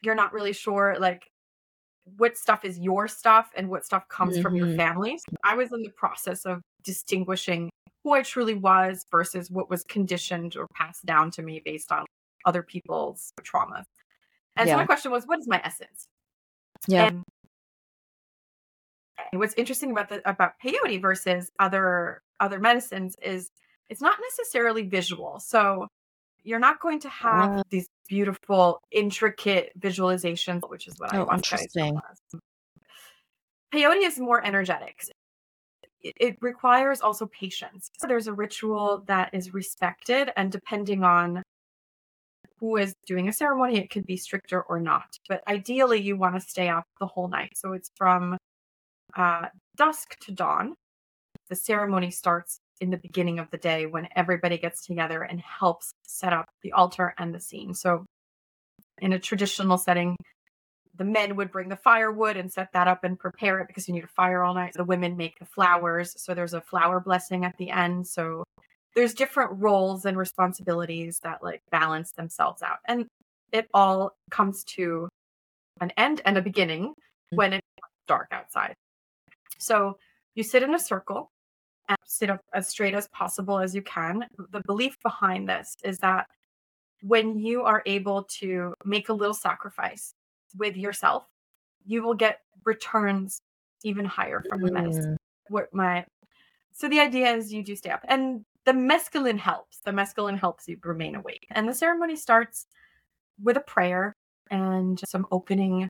you're 0.01 0.15
not 0.15 0.34
really 0.34 0.53
sure 0.53 0.96
like 1.00 1.29
what 2.17 2.38
stuff 2.38 2.63
is 2.63 2.79
your 2.79 3.08
stuff 3.08 3.51
and 3.56 3.70
what 3.70 3.86
stuff 3.86 4.08
comes 4.08 4.36
mm-hmm. 4.36 4.41
from 4.41 4.56
your 4.56 4.67
mm-hmm. 4.67 4.77
family. 4.77 5.20
I 5.44 5.56
was 5.56 5.72
in 5.74 5.82
the 5.82 5.89
process 5.89 6.46
of 6.46 6.62
distinguishing 6.84 7.70
who 8.03 8.13
I 8.13 8.22
truly 8.22 8.53
was 8.53 9.06
versus 9.12 9.51
what 9.51 9.70
was 9.70 9.84
conditioned 9.84 10.56
or 10.56 10.67
passed 10.74 11.06
down 11.06 11.32
to 11.32 11.41
me 11.41 11.62
based 11.63 11.91
on 11.91 12.06
other 12.46 12.63
people's 12.63 13.32
traumas. 13.41 13.84
And 14.57 14.67
yeah. 14.67 14.73
so 14.73 14.77
my 14.77 14.85
question 14.85 15.11
was, 15.11 15.25
what 15.25 15.39
is 15.39 15.47
my 15.47 15.61
essence? 15.63 16.07
Yeah. 16.87 17.09
And 19.31 19.39
what's 19.39 19.53
interesting 19.55 19.91
about 19.91 20.09
the 20.09 20.27
about 20.29 20.53
peyote 20.63 21.01
versus 21.01 21.51
other 21.59 22.21
other 22.39 22.59
medicines 22.59 23.15
is 23.21 23.51
it's 23.89 24.01
not 24.01 24.17
necessarily 24.21 24.83
visual. 24.83 25.39
So 25.39 25.87
you're 26.43 26.59
not 26.59 26.79
going 26.79 26.99
to 27.01 27.09
have 27.09 27.59
uh, 27.59 27.63
these 27.69 27.87
beautiful, 28.07 28.79
intricate 28.91 29.71
visualizations, 29.79 30.61
which 30.69 30.87
is 30.87 30.97
what 30.97 31.13
oh, 31.13 31.17
I 31.17 31.23
want 31.23 31.39
interesting. 31.39 31.99
Peyote 33.73 34.05
is 34.05 34.17
more 34.17 34.43
energetic. 34.45 35.03
It, 35.99 36.13
it 36.17 36.37
requires 36.39 37.01
also 37.01 37.25
patience. 37.25 37.89
So 37.97 38.07
there's 38.07 38.27
a 38.27 38.33
ritual 38.33 39.03
that 39.07 39.33
is 39.33 39.53
respected, 39.53 40.31
and 40.37 40.51
depending 40.51 41.03
on 41.03 41.43
who 42.59 42.77
is 42.77 42.93
doing 43.05 43.27
a 43.27 43.33
ceremony, 43.33 43.77
it 43.77 43.89
could 43.89 44.05
be 44.05 44.17
stricter 44.17 44.61
or 44.61 44.79
not. 44.79 45.17
But 45.29 45.43
ideally, 45.47 46.01
you 46.01 46.17
want 46.17 46.35
to 46.35 46.41
stay 46.41 46.69
up 46.69 46.85
the 46.99 47.07
whole 47.07 47.27
night. 47.27 47.51
So 47.55 47.73
it's 47.73 47.91
from 47.95 48.37
uh, 49.15 49.47
dusk 49.75 50.17
to 50.21 50.31
dawn. 50.31 50.75
The 51.49 51.55
ceremony 51.55 52.11
starts 52.11 52.59
in 52.81 52.89
the 52.89 52.97
beginning 52.97 53.39
of 53.39 53.49
the 53.51 53.57
day 53.57 53.85
when 53.85 54.07
everybody 54.15 54.57
gets 54.57 54.85
together 54.85 55.23
and 55.23 55.39
helps 55.39 55.91
set 56.05 56.33
up 56.33 56.45
the 56.61 56.73
altar 56.73 57.13
and 57.17 57.33
the 57.33 57.39
scene. 57.39 57.73
So, 57.73 58.05
in 58.99 59.13
a 59.13 59.19
traditional 59.19 59.77
setting, 59.77 60.15
the 60.95 61.05
men 61.05 61.35
would 61.35 61.51
bring 61.51 61.69
the 61.69 61.75
firewood 61.75 62.37
and 62.37 62.51
set 62.51 62.71
that 62.73 62.87
up 62.87 63.03
and 63.03 63.19
prepare 63.19 63.59
it 63.59 63.67
because 63.67 63.87
you 63.87 63.93
need 63.93 64.03
a 64.03 64.07
fire 64.07 64.43
all 64.43 64.53
night. 64.53 64.73
The 64.73 64.83
women 64.83 65.15
make 65.15 65.37
the 65.39 65.45
flowers. 65.45 66.13
So, 66.17 66.33
there's 66.33 66.53
a 66.53 66.61
flower 66.61 66.99
blessing 66.99 67.45
at 67.45 67.57
the 67.57 67.69
end. 67.69 68.07
So, 68.07 68.43
there's 68.98 69.13
different 69.13 69.51
roles 69.62 70.06
and 70.06 70.18
responsibilities 70.18 71.20
that 71.22 71.44
like 71.44 71.62
balance 71.70 72.13
themselves 72.13 72.63
out. 72.63 72.80
And 72.86 73.06
it 73.51 73.70
all 73.72 74.18
comes 74.32 74.63
to 74.75 75.08
an 75.80 75.92
end 75.98 76.22
and 76.25 76.36
a 76.36 76.42
beginning 76.42 76.96
mm. 77.32 77.38
when 77.38 77.54
it's 77.54 77.68
dark 78.08 78.30
outside. 78.32 78.74
So, 79.60 80.00
you 80.34 80.42
sit 80.42 80.63
in 80.63 80.74
a 80.74 80.80
circle 80.80 81.30
and 81.88 81.98
sit 82.06 82.32
up 82.32 82.42
as 82.56 82.70
straight 82.70 82.96
as 82.96 83.08
possible 83.10 83.60
as 83.60 83.75
you 83.75 83.84
can. 83.84 84.25
The 84.51 84.62
belief 84.66 84.98
behind 85.04 85.48
this 85.48 85.75
is 85.84 86.00
that 86.00 86.25
when 87.04 87.38
you 87.38 87.63
are 87.63 87.84
able 87.86 88.24
to 88.39 88.74
make 88.84 89.10
a 89.10 89.13
little 89.13 89.36
sacrifice 89.36 90.12
with 90.58 90.75
yourself, 90.75 91.24
you 91.86 92.01
will 92.01 92.16
get 92.16 92.39
returns 92.66 93.42
even 93.84 94.06
higher 94.06 94.44
from 94.50 94.62
the 94.62 94.72
medicine. 94.72 95.13
Mm. 95.13 95.18
What 95.50 95.72
my 95.72 96.04
so 96.74 96.89
the 96.89 97.00
idea 97.00 97.36
is 97.36 97.54
you 97.54 97.63
do 97.63 97.75
stay 97.75 97.92
up 97.92 98.01
and 98.08 98.44
the 98.67 98.74
mescaline 98.74 99.39
helps. 99.39 99.79
The 99.86 99.91
mescaline 99.91 100.38
helps 100.38 100.67
you 100.67 100.77
remain 100.83 101.15
awake. 101.15 101.47
And 101.51 101.67
the 101.67 101.74
ceremony 101.74 102.17
starts 102.17 102.67
with 103.41 103.55
a 103.55 103.62
prayer 103.62 104.13
and 104.51 105.01
some 105.07 105.25
opening 105.31 105.88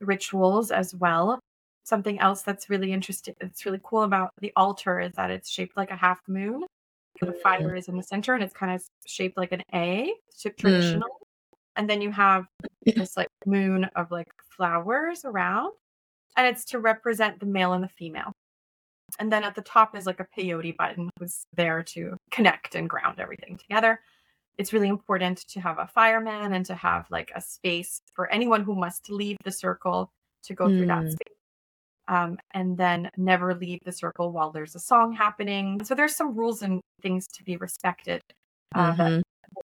rituals 0.00 0.70
as 0.70 0.94
well 0.94 1.38
something 1.84 2.18
else 2.20 2.42
that's 2.42 2.70
really 2.70 2.92
interesting 2.92 3.34
it's 3.40 3.66
really 3.66 3.80
cool 3.82 4.02
about 4.02 4.30
the 4.40 4.52
altar 4.56 5.00
is 5.00 5.12
that 5.12 5.30
it's 5.30 5.50
shaped 5.50 5.76
like 5.76 5.90
a 5.90 5.96
half 5.96 6.20
moon 6.26 6.62
the 7.20 7.32
fire 7.42 7.74
is 7.74 7.88
in 7.88 7.96
the 7.96 8.02
center 8.02 8.34
and 8.34 8.42
it's 8.42 8.54
kind 8.54 8.74
of 8.74 8.82
shaped 9.06 9.36
like 9.36 9.52
an 9.52 9.62
a 9.74 10.12
hmm. 10.42 10.48
traditional 10.58 11.08
mm. 11.08 11.58
and 11.76 11.88
then 11.88 12.00
you 12.00 12.10
have 12.10 12.46
this 12.96 13.16
like 13.16 13.28
moon 13.46 13.84
of 13.96 14.10
like 14.10 14.28
flowers 14.56 15.24
around 15.24 15.72
and 16.36 16.46
it's 16.46 16.64
to 16.64 16.78
represent 16.78 17.38
the 17.40 17.46
male 17.46 17.74
and 17.74 17.84
the 17.84 17.88
female 17.88 18.32
and 19.18 19.32
then 19.32 19.44
at 19.44 19.54
the 19.54 19.62
top 19.62 19.96
is 19.96 20.06
like 20.06 20.20
a 20.20 20.26
peyote 20.36 20.76
button 20.76 21.10
was 21.18 21.44
there 21.54 21.82
to 21.82 22.16
connect 22.30 22.74
and 22.74 22.88
ground 22.88 23.18
everything 23.18 23.56
together 23.56 24.00
it's 24.58 24.72
really 24.72 24.88
important 24.88 25.38
to 25.48 25.60
have 25.60 25.78
a 25.78 25.86
fireman 25.86 26.52
and 26.52 26.66
to 26.66 26.74
have 26.74 27.06
like 27.10 27.32
a 27.34 27.40
space 27.40 28.00
for 28.14 28.30
anyone 28.30 28.62
who 28.62 28.74
must 28.74 29.08
leave 29.10 29.36
the 29.44 29.50
circle 29.50 30.10
to 30.42 30.54
go 30.54 30.66
mm. 30.66 30.76
through 30.76 30.86
that 30.86 31.02
hmm. 31.02 31.10
space 31.10 31.36
um, 32.10 32.38
and 32.52 32.76
then 32.76 33.08
never 33.16 33.54
leave 33.54 33.78
the 33.84 33.92
circle 33.92 34.32
while 34.32 34.50
there's 34.50 34.74
a 34.74 34.80
song 34.80 35.12
happening. 35.12 35.82
So 35.84 35.94
there's 35.94 36.16
some 36.16 36.34
rules 36.34 36.60
and 36.62 36.80
things 37.00 37.28
to 37.28 37.44
be 37.44 37.56
respected 37.56 38.20
uh, 38.74 38.92
mm-hmm. 38.92 38.98
that 38.98 39.22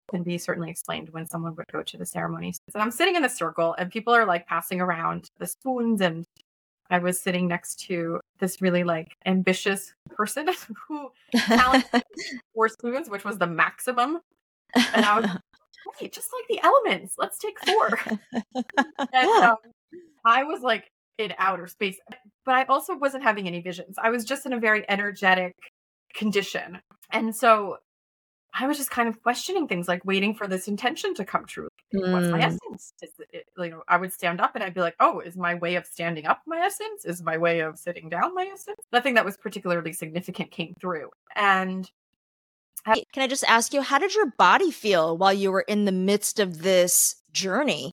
can 0.09 0.23
be 0.23 0.37
certainly 0.37 0.71
explained 0.71 1.09
when 1.09 1.27
someone 1.27 1.53
would 1.57 1.67
go 1.71 1.83
to 1.83 1.97
the 1.97 2.05
ceremony. 2.05 2.53
So 2.69 2.79
I'm 2.79 2.91
sitting 2.91 3.15
in 3.15 3.21
the 3.21 3.29
circle 3.29 3.75
and 3.77 3.91
people 3.91 4.15
are 4.15 4.25
like 4.25 4.47
passing 4.47 4.79
around 4.79 5.27
the 5.37 5.47
spoons 5.47 5.99
and 5.99 6.25
I 6.89 6.99
was 6.99 7.19
sitting 7.19 7.49
next 7.49 7.81
to 7.87 8.21
this 8.39 8.61
really 8.61 8.83
like 8.83 9.15
ambitious 9.25 9.93
person 10.09 10.49
who 10.87 11.09
challenged 11.45 11.87
four 12.53 12.69
spoons, 12.69 13.09
which 13.09 13.25
was 13.25 13.37
the 13.37 13.47
maximum. 13.47 14.19
And 14.75 15.05
I 15.05 15.15
was 15.19 15.25
like, 15.25 15.41
hey, 15.99 16.09
just 16.09 16.29
like 16.33 16.47
the 16.47 16.65
elements, 16.65 17.15
let's 17.17 17.37
take 17.37 17.59
four. 17.65 17.89
and 19.13 19.43
um, 19.43 19.55
I 20.25 20.43
was 20.43 20.61
like 20.61 20.89
in 21.17 21.33
outer 21.37 21.67
space. 21.67 21.97
But 22.45 22.55
I 22.55 22.63
also 22.65 22.97
wasn't 22.97 23.23
having 23.23 23.47
any 23.47 23.61
visions. 23.61 23.95
I 24.01 24.09
was 24.09 24.25
just 24.25 24.45
in 24.45 24.53
a 24.53 24.59
very 24.59 24.85
energetic 24.89 25.55
condition. 26.13 26.79
And 27.11 27.35
so 27.35 27.77
I 28.59 28.67
was 28.67 28.77
just 28.77 28.91
kind 28.91 29.07
of 29.07 29.21
questioning 29.23 29.67
things, 29.67 29.87
like 29.87 30.03
waiting 30.05 30.35
for 30.35 30.47
this 30.47 30.67
intention 30.67 31.13
to 31.15 31.25
come 31.25 31.45
true. 31.45 31.69
Mm. 31.95 32.11
What's 32.11 32.27
my 32.27 32.39
mm. 32.39 32.43
essence? 32.43 32.93
Is 33.01 33.09
it, 33.31 33.45
you 33.57 33.69
know, 33.69 33.83
I 33.87 33.97
would 33.97 34.11
stand 34.11 34.41
up 34.41 34.55
and 34.55 34.63
I'd 34.63 34.73
be 34.73 34.81
like, 34.81 34.95
"Oh, 34.99 35.19
is 35.19 35.37
my 35.37 35.55
way 35.55 35.75
of 35.75 35.85
standing 35.85 36.25
up 36.25 36.41
my 36.45 36.59
essence? 36.59 37.05
Is 37.05 37.23
my 37.23 37.37
way 37.37 37.61
of 37.61 37.77
sitting 37.77 38.09
down 38.09 38.35
my 38.35 38.49
essence?" 38.51 38.79
Nothing 38.91 39.13
that 39.15 39.25
was 39.25 39.37
particularly 39.37 39.93
significant 39.93 40.51
came 40.51 40.75
through. 40.79 41.09
And 41.35 41.89
can 42.85 43.23
I 43.23 43.27
just 43.27 43.43
ask 43.43 43.73
you, 43.73 43.81
how 43.81 43.99
did 43.99 44.15
your 44.15 44.31
body 44.37 44.71
feel 44.71 45.17
while 45.17 45.33
you 45.33 45.51
were 45.51 45.65
in 45.67 45.85
the 45.85 45.91
midst 45.91 46.39
of 46.39 46.61
this 46.61 47.15
journey? 47.31 47.91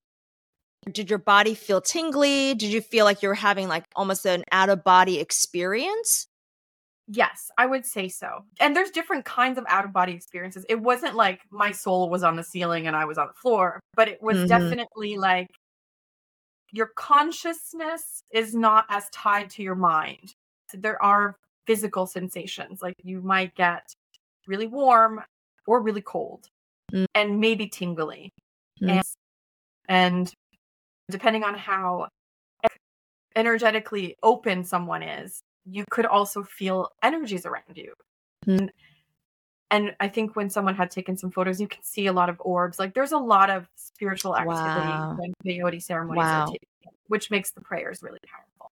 Did 0.90 1.10
your 1.10 1.18
body 1.18 1.54
feel 1.54 1.80
tingly? 1.80 2.54
Did 2.54 2.72
you 2.72 2.80
feel 2.80 3.04
like 3.04 3.22
you 3.22 3.28
were 3.28 3.34
having 3.34 3.68
like 3.68 3.84
almost 3.96 4.24
an 4.24 4.44
out 4.52 4.68
of 4.68 4.84
body 4.84 5.18
experience? 5.18 6.28
Yes, 7.08 7.50
I 7.56 7.66
would 7.66 7.86
say 7.86 8.08
so. 8.08 8.44
And 8.58 8.74
there's 8.74 8.90
different 8.90 9.24
kinds 9.24 9.58
of 9.58 9.64
out 9.68 9.84
of 9.84 9.92
body 9.92 10.12
experiences. 10.12 10.66
It 10.68 10.80
wasn't 10.80 11.14
like 11.14 11.40
my 11.50 11.70
soul 11.70 12.10
was 12.10 12.24
on 12.24 12.34
the 12.34 12.42
ceiling 12.42 12.86
and 12.88 12.96
I 12.96 13.04
was 13.04 13.16
on 13.16 13.28
the 13.28 13.34
floor, 13.34 13.80
but 13.94 14.08
it 14.08 14.20
was 14.20 14.38
mm-hmm. 14.38 14.48
definitely 14.48 15.16
like 15.16 15.48
your 16.72 16.90
consciousness 16.96 18.22
is 18.32 18.54
not 18.54 18.86
as 18.90 19.08
tied 19.10 19.50
to 19.50 19.62
your 19.62 19.76
mind. 19.76 20.34
There 20.74 21.00
are 21.00 21.36
physical 21.66 22.06
sensations, 22.06 22.82
like 22.82 22.94
you 23.02 23.20
might 23.22 23.54
get 23.54 23.94
really 24.48 24.66
warm 24.66 25.22
or 25.66 25.80
really 25.80 26.02
cold 26.02 26.48
mm. 26.92 27.06
and 27.14 27.38
maybe 27.40 27.68
tingly. 27.68 28.32
Mm. 28.82 28.90
And, 28.90 29.04
and 29.88 30.32
depending 31.08 31.44
on 31.44 31.54
how 31.54 32.08
energetically 33.36 34.16
open 34.22 34.64
someone 34.64 35.02
is, 35.02 35.40
you 35.68 35.84
could 35.90 36.06
also 36.06 36.42
feel 36.42 36.90
energies 37.02 37.46
around 37.46 37.74
you. 37.74 37.92
Mm. 38.46 38.70
And 39.70 39.96
I 39.98 40.08
think 40.08 40.36
when 40.36 40.48
someone 40.48 40.76
had 40.76 40.90
taken 40.90 41.16
some 41.16 41.30
photos, 41.30 41.60
you 41.60 41.66
can 41.66 41.82
see 41.82 42.06
a 42.06 42.12
lot 42.12 42.28
of 42.28 42.40
orbs. 42.40 42.78
Like 42.78 42.94
there's 42.94 43.12
a 43.12 43.18
lot 43.18 43.50
of 43.50 43.68
spiritual 43.74 44.36
activity 44.36 44.58
wow. 44.58 45.16
when 45.18 45.34
peyote 45.44 45.82
ceremonies 45.82 46.18
wow. 46.18 46.42
are 46.42 46.46
taken, 46.46 46.68
which 47.08 47.30
makes 47.30 47.50
the 47.50 47.60
prayers 47.60 48.00
really 48.00 48.20
powerful. 48.26 48.70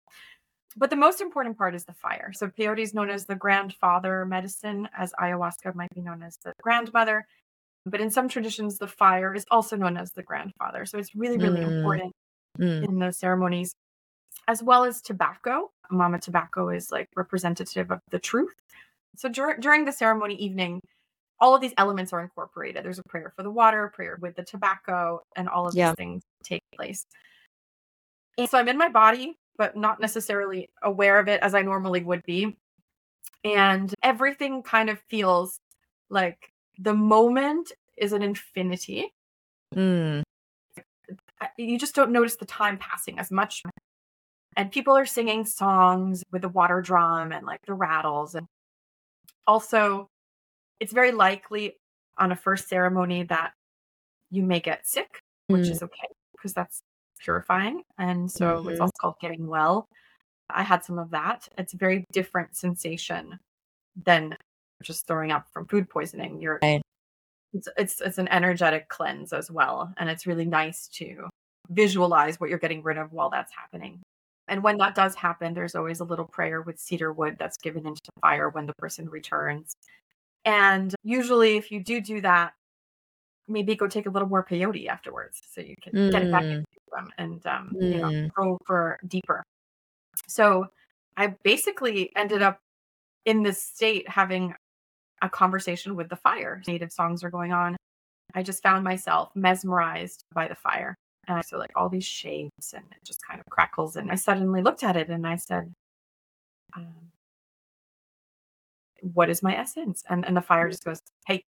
But 0.75 0.89
the 0.89 0.95
most 0.95 1.21
important 1.21 1.57
part 1.57 1.75
is 1.75 1.86
the 1.86 1.93
fire. 1.93 2.31
So 2.33 2.48
peyote 2.48 2.79
is 2.79 2.93
known 2.93 3.10
as 3.10 3.25
the 3.25 3.36
grandfather 3.36 4.25
medicine, 4.25 4.89
as 4.98 5.13
ayahuasca 5.13 5.75
might 5.75 5.93
be 5.93 6.01
known 6.01 6.24
as 6.24 6.38
the 6.43 6.53
grandmother. 6.62 7.25
But 7.86 8.01
in 8.01 8.12
some 8.12 8.27
traditions, 8.29 8.77
the 8.77 8.88
fire 8.88 9.33
is 9.33 9.45
also 9.50 9.75
known 9.75 9.98
as 9.98 10.12
the 10.12 10.24
grandfather. 10.24 10.86
So 10.86 10.98
it's 10.98 11.15
really, 11.15 11.38
really 11.38 11.62
mm. 11.62 11.77
important 11.77 12.13
mm. 12.60 12.88
in 12.88 13.00
those 13.00 13.17
ceremonies, 13.17 13.74
as 14.48 14.63
well 14.63 14.83
as 14.83 15.01
tobacco. 15.01 15.71
Mama 15.89 16.19
tobacco 16.19 16.69
is 16.69 16.91
like 16.91 17.10
representative 17.15 17.91
of 17.91 18.00
the 18.10 18.19
truth. 18.19 18.53
So 19.15 19.29
dur- 19.29 19.57
during 19.60 19.86
the 19.86 19.91
ceremony 19.91 20.36
evening, 20.36 20.81
all 21.39 21.55
of 21.55 21.62
these 21.62 21.74
elements 21.77 22.13
are 22.13 22.21
incorporated. 22.21 22.83
There's 22.86 23.00
a 23.00 23.03
prayer 23.03 23.33
for 23.36 23.43
the 23.43 23.51
water, 23.51 23.86
a 23.86 23.89
prayer 23.89 24.17
with 24.21 24.36
the 24.36 24.43
tobacco, 24.43 25.21
and 25.36 25.50
all 25.50 25.67
of 25.67 25.75
yeah. 25.75 25.89
these 25.89 25.95
things 25.95 26.24
take 26.43 26.63
place. 26.75 27.05
And 28.38 28.50
so 28.50 28.57
I'm 28.57 28.69
in 28.69 28.77
my 28.77 28.89
body, 28.89 29.38
but 29.57 29.75
not 29.75 30.00
necessarily 30.00 30.69
aware 30.81 31.19
of 31.19 31.27
it 31.27 31.41
as 31.41 31.53
I 31.53 31.62
normally 31.62 32.03
would 32.03 32.24
be. 32.24 32.55
And 33.43 33.93
everything 34.03 34.62
kind 34.63 34.89
of 34.89 35.00
feels 35.10 35.60
like 36.10 36.51
the 36.77 36.93
moment 36.93 37.71
is 37.98 38.13
an 38.13 38.21
infinity. 38.21 39.13
Mm 39.75 40.24
you 41.57 41.77
just 41.77 41.95
don't 41.95 42.12
notice 42.12 42.36
the 42.36 42.45
time 42.45 42.77
passing 42.77 43.19
as 43.19 43.31
much. 43.31 43.63
And 44.58 44.72
people 44.72 44.96
are 44.98 45.05
singing 45.05 45.46
songs 45.46 46.24
with 46.31 46.41
the 46.41 46.50
water 46.50 46.81
drum 46.81 47.31
and 47.31 47.46
like 47.46 47.62
the 47.65 47.74
rattles. 47.74 48.36
And 48.36 48.48
also, 49.48 50.08
it's 50.79 50.93
very 50.93 51.12
likely 51.12 51.77
on 52.17 52.31
a 52.31 52.36
first 52.36 52.67
ceremony 52.67 53.24
that 53.24 53.53
you 54.31 54.43
may 54.43 54.60
get 54.60 54.88
sick, 54.88 55.20
which 55.48 55.63
Mm. 55.67 55.72
is 55.72 55.84
okay 55.84 56.08
because 56.34 56.53
that's 56.53 56.81
purifying. 57.20 57.84
And 57.98 58.31
so 58.31 58.67
it's 58.67 58.79
Mhm. 58.79 58.81
also 58.81 58.93
called 59.00 59.20
getting 59.22 59.48
well. 59.48 59.88
I 60.50 60.63
had 60.63 60.84
some 60.84 61.00
of 61.00 61.12
that. 61.12 61.48
It's 61.58 61.74
a 61.74 61.77
very 61.77 62.05
different 62.12 62.55
sensation 62.55 63.39
than 63.96 64.38
just 64.84 65.08
throwing 65.08 65.31
up 65.31 65.48
from 65.50 65.67
food 65.67 65.89
poisoning. 65.89 66.41
You're 66.41 66.60
Right. 66.62 66.81
it's 67.53 67.67
it's 67.77 68.01
it's 68.01 68.17
an 68.17 68.27
energetic 68.29 68.89
cleanse 68.89 69.34
as 69.34 69.51
well. 69.51 69.93
And 69.98 70.10
it's 70.10 70.27
really 70.27 70.46
nice 70.46 70.88
to 70.89 71.29
visualize 71.70 72.39
what 72.39 72.50
you're 72.50 72.60
getting 72.60 72.84
rid 72.84 72.98
of 72.98 73.12
while 73.13 73.29
that's 73.29 73.53
happening. 73.53 74.01
And 74.51 74.62
when 74.63 74.77
that 74.79 74.96
does 74.96 75.15
happen, 75.15 75.53
there's 75.53 75.75
always 75.75 76.01
a 76.01 76.03
little 76.03 76.25
prayer 76.25 76.62
with 76.62 76.77
cedar 76.77 77.13
wood 77.13 77.38
that's 77.39 77.58
given 77.58 77.88
into 77.88 78.01
the 78.13 78.20
fire 78.20 78.50
when 78.50 78.65
the 78.65 78.74
person 78.77 79.10
returns. 79.10 79.74
And 80.43 80.93
usually, 81.03 81.55
if 81.55 81.72
you 81.72 81.81
do 81.81 82.01
do 82.01 82.20
that, 82.22 82.53
maybe 83.48 83.75
go 83.75 83.88
take 83.88 84.08
a 84.08 84.10
little 84.10 84.27
more 84.27 84.46
peyote 84.46 84.88
afterwards 84.88 85.39
so 85.50 85.62
you 85.62 85.75
can 85.81 85.93
get 86.12 86.24
it 86.24 86.31
back 86.31 86.43
Mm. 86.43 86.51
into 86.58 86.65
them 86.91 87.10
and 87.17 87.46
um, 87.48 87.77
you 87.79 88.00
know 88.01 88.10
Mm. 88.10 88.31
go 88.36 88.58
for 88.65 89.00
deeper. 89.08 89.41
So 90.27 90.67
I 91.17 91.27
basically 91.43 92.13
ended 92.15 92.41
up 92.41 92.60
in 93.25 93.43
this 93.43 93.63
state 93.63 94.10
having 94.10 94.53
a 95.22 95.29
conversation 95.29 95.96
with 95.96 96.10
the 96.10 96.17
fire. 96.17 96.62
Native 96.67 96.91
songs 96.91 97.24
are 97.24 97.29
going 97.29 97.53
on. 97.53 97.77
I 98.36 98.43
just 98.43 98.63
found 98.63 98.84
myself 98.84 99.31
mesmerized 99.36 100.24
by 100.34 100.48
the 100.50 100.55
fire. 100.55 100.96
And 101.38 101.45
saw 101.45 101.57
like 101.57 101.71
all 101.75 101.89
these 101.89 102.05
shapes 102.05 102.73
and 102.73 102.83
it 102.91 103.03
just 103.05 103.25
kind 103.27 103.39
of 103.39 103.45
crackles. 103.47 103.95
And 103.95 104.11
I 104.11 104.15
suddenly 104.15 104.61
looked 104.61 104.83
at 104.83 104.95
it 104.95 105.09
and 105.09 105.25
I 105.25 105.35
said, 105.35 105.73
um, 106.75 107.11
What 109.01 109.29
is 109.29 109.43
my 109.43 109.55
essence? 109.55 110.03
And, 110.09 110.25
and 110.25 110.35
the 110.35 110.41
fire 110.41 110.69
just 110.69 110.85
goes, 110.85 111.01
Hey, 111.27 111.43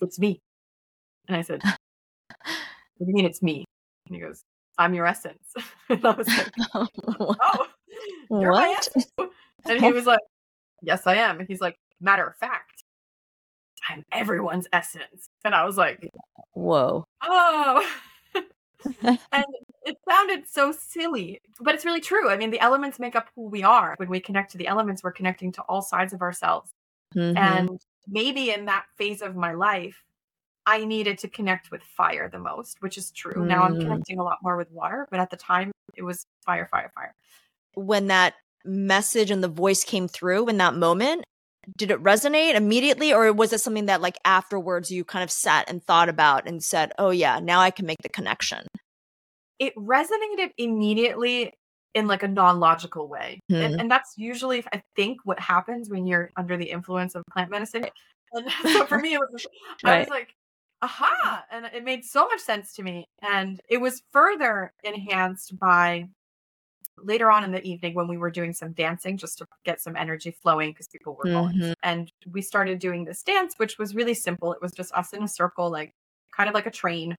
it's 0.00 0.18
me. 0.18 0.40
And 1.28 1.36
I 1.36 1.42
said, 1.42 1.62
What 1.64 3.06
do 3.06 3.06
you 3.06 3.14
mean 3.14 3.26
it's 3.26 3.42
me? 3.42 3.64
And 4.06 4.16
he 4.16 4.22
goes, 4.22 4.42
I'm 4.78 4.94
your 4.94 5.06
essence. 5.06 5.54
and 5.88 6.04
I 6.04 6.10
was 6.10 6.28
like, 6.28 6.50
Oh, 6.74 7.66
you're 8.30 8.52
my 8.52 8.76
what? 9.16 9.30
And 9.64 9.80
he 9.80 9.92
was 9.92 10.06
like, 10.06 10.20
Yes, 10.82 11.06
I 11.06 11.16
am. 11.16 11.38
And 11.40 11.48
he's 11.48 11.60
like, 11.60 11.76
Matter 12.00 12.26
of 12.26 12.36
fact, 12.36 12.84
I'm 13.88 14.04
everyone's 14.12 14.66
essence. 14.72 15.28
And 15.44 15.54
I 15.54 15.64
was 15.64 15.76
like, 15.76 16.08
Whoa. 16.52 17.04
Oh. 17.22 17.86
And 19.32 19.44
it 19.84 19.96
sounded 20.08 20.48
so 20.48 20.72
silly, 20.72 21.40
but 21.60 21.74
it's 21.74 21.84
really 21.84 22.00
true. 22.00 22.28
I 22.30 22.36
mean, 22.36 22.50
the 22.50 22.60
elements 22.60 22.98
make 22.98 23.16
up 23.16 23.28
who 23.34 23.48
we 23.48 23.62
are. 23.62 23.94
When 23.98 24.08
we 24.08 24.20
connect 24.20 24.52
to 24.52 24.58
the 24.58 24.66
elements, 24.68 25.02
we're 25.02 25.12
connecting 25.12 25.52
to 25.52 25.62
all 25.62 25.82
sides 25.82 26.12
of 26.12 26.22
ourselves. 26.22 26.72
Mhm. 27.14 27.66
And 27.68 27.80
maybe 28.08 28.50
in 28.52 28.66
that 28.66 28.86
phase 28.98 29.22
of 29.22 29.36
my 29.36 29.52
life, 29.54 30.04
I 30.66 30.84
needed 30.84 31.18
to 31.20 31.28
connect 31.28 31.70
with 31.72 31.82
fire 31.82 32.28
the 32.30 32.38
most, 32.40 32.82
which 32.82 32.98
is 32.98 33.10
true. 33.12 33.44
Now 33.46 33.64
I'm 33.64 33.76
Mm. 33.76 33.78
connecting 33.78 34.18
a 34.20 34.24
lot 34.24 34.38
more 34.42 34.56
with 34.56 34.70
water, 34.72 35.08
but 35.10 35.20
at 35.20 35.30
the 35.30 35.36
time 35.38 35.72
it 35.96 36.02
was 36.02 36.26
fire, 36.46 36.66
fire, 36.68 36.92
fire. 36.94 37.14
when 37.74 38.06
that 38.08 38.34
message 38.64 39.30
and 39.30 39.42
the 39.44 39.48
voice 39.48 39.84
came 39.84 40.08
through 40.08 40.48
in 40.48 40.56
that 40.58 40.74
moment, 40.74 41.24
did 41.76 41.90
it 41.90 42.02
resonate 42.02 42.54
immediately 42.54 43.12
or 43.12 43.32
was 43.32 43.52
it 43.52 43.60
something 43.60 43.86
that 43.86 44.00
like 44.00 44.18
afterwards 44.24 44.90
you 44.90 45.04
kind 45.04 45.24
of 45.24 45.30
sat 45.30 45.68
and 45.68 45.82
thought 45.82 46.08
about 46.08 46.48
and 46.48 46.62
said, 46.62 46.92
"Oh 46.98 47.10
yeah, 47.10 47.40
now 47.40 47.60
I 47.60 47.70
can 47.70 47.86
make 47.86 48.02
the 48.02 48.08
connection." 48.08 48.66
It 49.58 49.74
resonated 49.76 50.50
immediately 50.58 51.52
in 51.94 52.06
like 52.06 52.22
a 52.22 52.28
non-logical 52.28 53.08
way. 53.08 53.40
Hmm. 53.48 53.54
And, 53.56 53.80
and 53.80 53.90
that's 53.90 54.12
usually 54.16 54.62
I 54.72 54.82
think 54.94 55.18
what 55.24 55.40
happens 55.40 55.88
when 55.88 56.06
you're 56.06 56.30
under 56.36 56.56
the 56.56 56.70
influence 56.70 57.14
of 57.14 57.22
plant 57.32 57.50
medicine. 57.50 57.86
And 58.32 58.50
so 58.72 58.84
for 58.86 58.98
me 58.98 59.14
it 59.14 59.20
was 59.20 59.46
I 59.84 60.00
was 60.00 60.08
like, 60.08 60.34
aha. 60.82 61.44
And 61.50 61.64
it 61.66 61.84
made 61.84 62.04
so 62.04 62.26
much 62.26 62.40
sense 62.40 62.74
to 62.74 62.82
me. 62.82 63.06
And 63.22 63.60
it 63.70 63.78
was 63.78 64.02
further 64.12 64.72
enhanced 64.82 65.58
by 65.58 66.08
later 66.98 67.30
on 67.30 67.44
in 67.44 67.52
the 67.52 67.62
evening 67.62 67.94
when 67.94 68.08
we 68.08 68.16
were 68.16 68.30
doing 68.30 68.52
some 68.52 68.72
dancing 68.72 69.16
just 69.16 69.38
to 69.38 69.46
get 69.64 69.80
some 69.80 69.96
energy 69.96 70.30
flowing 70.30 70.70
because 70.70 70.88
people 70.88 71.14
were 71.14 71.24
going. 71.30 71.56
Mhm. 71.56 71.74
And 71.82 72.10
we 72.30 72.42
started 72.42 72.78
doing 72.78 73.04
this 73.04 73.22
dance, 73.22 73.54
which 73.58 73.78
was 73.78 73.94
really 73.94 74.14
simple. 74.14 74.52
It 74.52 74.62
was 74.62 74.72
just 74.72 74.92
us 74.94 75.12
in 75.12 75.22
a 75.22 75.28
circle, 75.28 75.70
like 75.70 75.92
kind 76.36 76.48
of 76.48 76.54
like 76.54 76.66
a 76.66 76.70
train, 76.70 77.16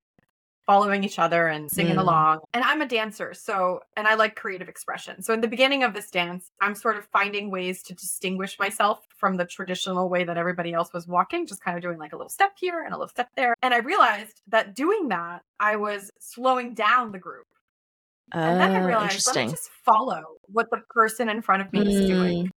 following 0.65 1.03
each 1.05 1.17
other 1.17 1.47
and 1.47 1.71
singing 1.71 1.95
Mm. 1.95 2.01
along. 2.01 2.39
And 2.53 2.61
I'm 2.63 2.81
a 2.81 2.85
dancer, 2.85 3.33
so 3.33 3.79
and 3.95 4.05
I 4.05 4.15
like 4.15 4.35
creative 4.35 4.67
expression. 4.67 5.21
So 5.21 5.33
in 5.33 5.39
the 5.39 5.47
beginning 5.47 5.81
of 5.83 5.93
this 5.93 6.11
dance, 6.11 6.51
I'm 6.59 6.75
sort 6.75 6.97
of 6.97 7.05
finding 7.05 7.49
ways 7.49 7.81
to 7.83 7.93
distinguish 7.93 8.59
myself 8.59 9.07
from 9.15 9.37
the 9.37 9.45
traditional 9.45 10.09
way 10.09 10.25
that 10.25 10.37
everybody 10.37 10.73
else 10.73 10.91
was 10.91 11.07
walking, 11.07 11.47
just 11.47 11.61
kind 11.63 11.77
of 11.77 11.81
doing 11.83 11.97
like 11.97 12.11
a 12.11 12.17
little 12.17 12.29
step 12.29 12.51
here 12.59 12.83
and 12.83 12.93
a 12.93 12.97
little 12.97 13.07
step 13.07 13.29
there. 13.37 13.55
And 13.61 13.73
I 13.73 13.77
realized 13.77 14.41
that 14.47 14.75
doing 14.75 15.07
that, 15.07 15.41
I 15.59 15.77
was 15.77 16.11
slowing 16.19 16.73
down 16.73 17.13
the 17.13 17.19
group. 17.19 17.45
And 18.33 18.59
then 18.59 18.71
I 18.71 18.81
Oh, 18.81 18.85
realized, 18.85 19.27
let 19.27 19.35
me 19.45 19.51
just 19.51 19.69
follow 19.83 20.37
what 20.47 20.69
the 20.69 20.81
person 20.89 21.29
in 21.29 21.41
front 21.41 21.61
of 21.61 21.71
me 21.71 21.81
is 21.81 22.07
doing. 22.07 22.47
Mm. 22.47 22.51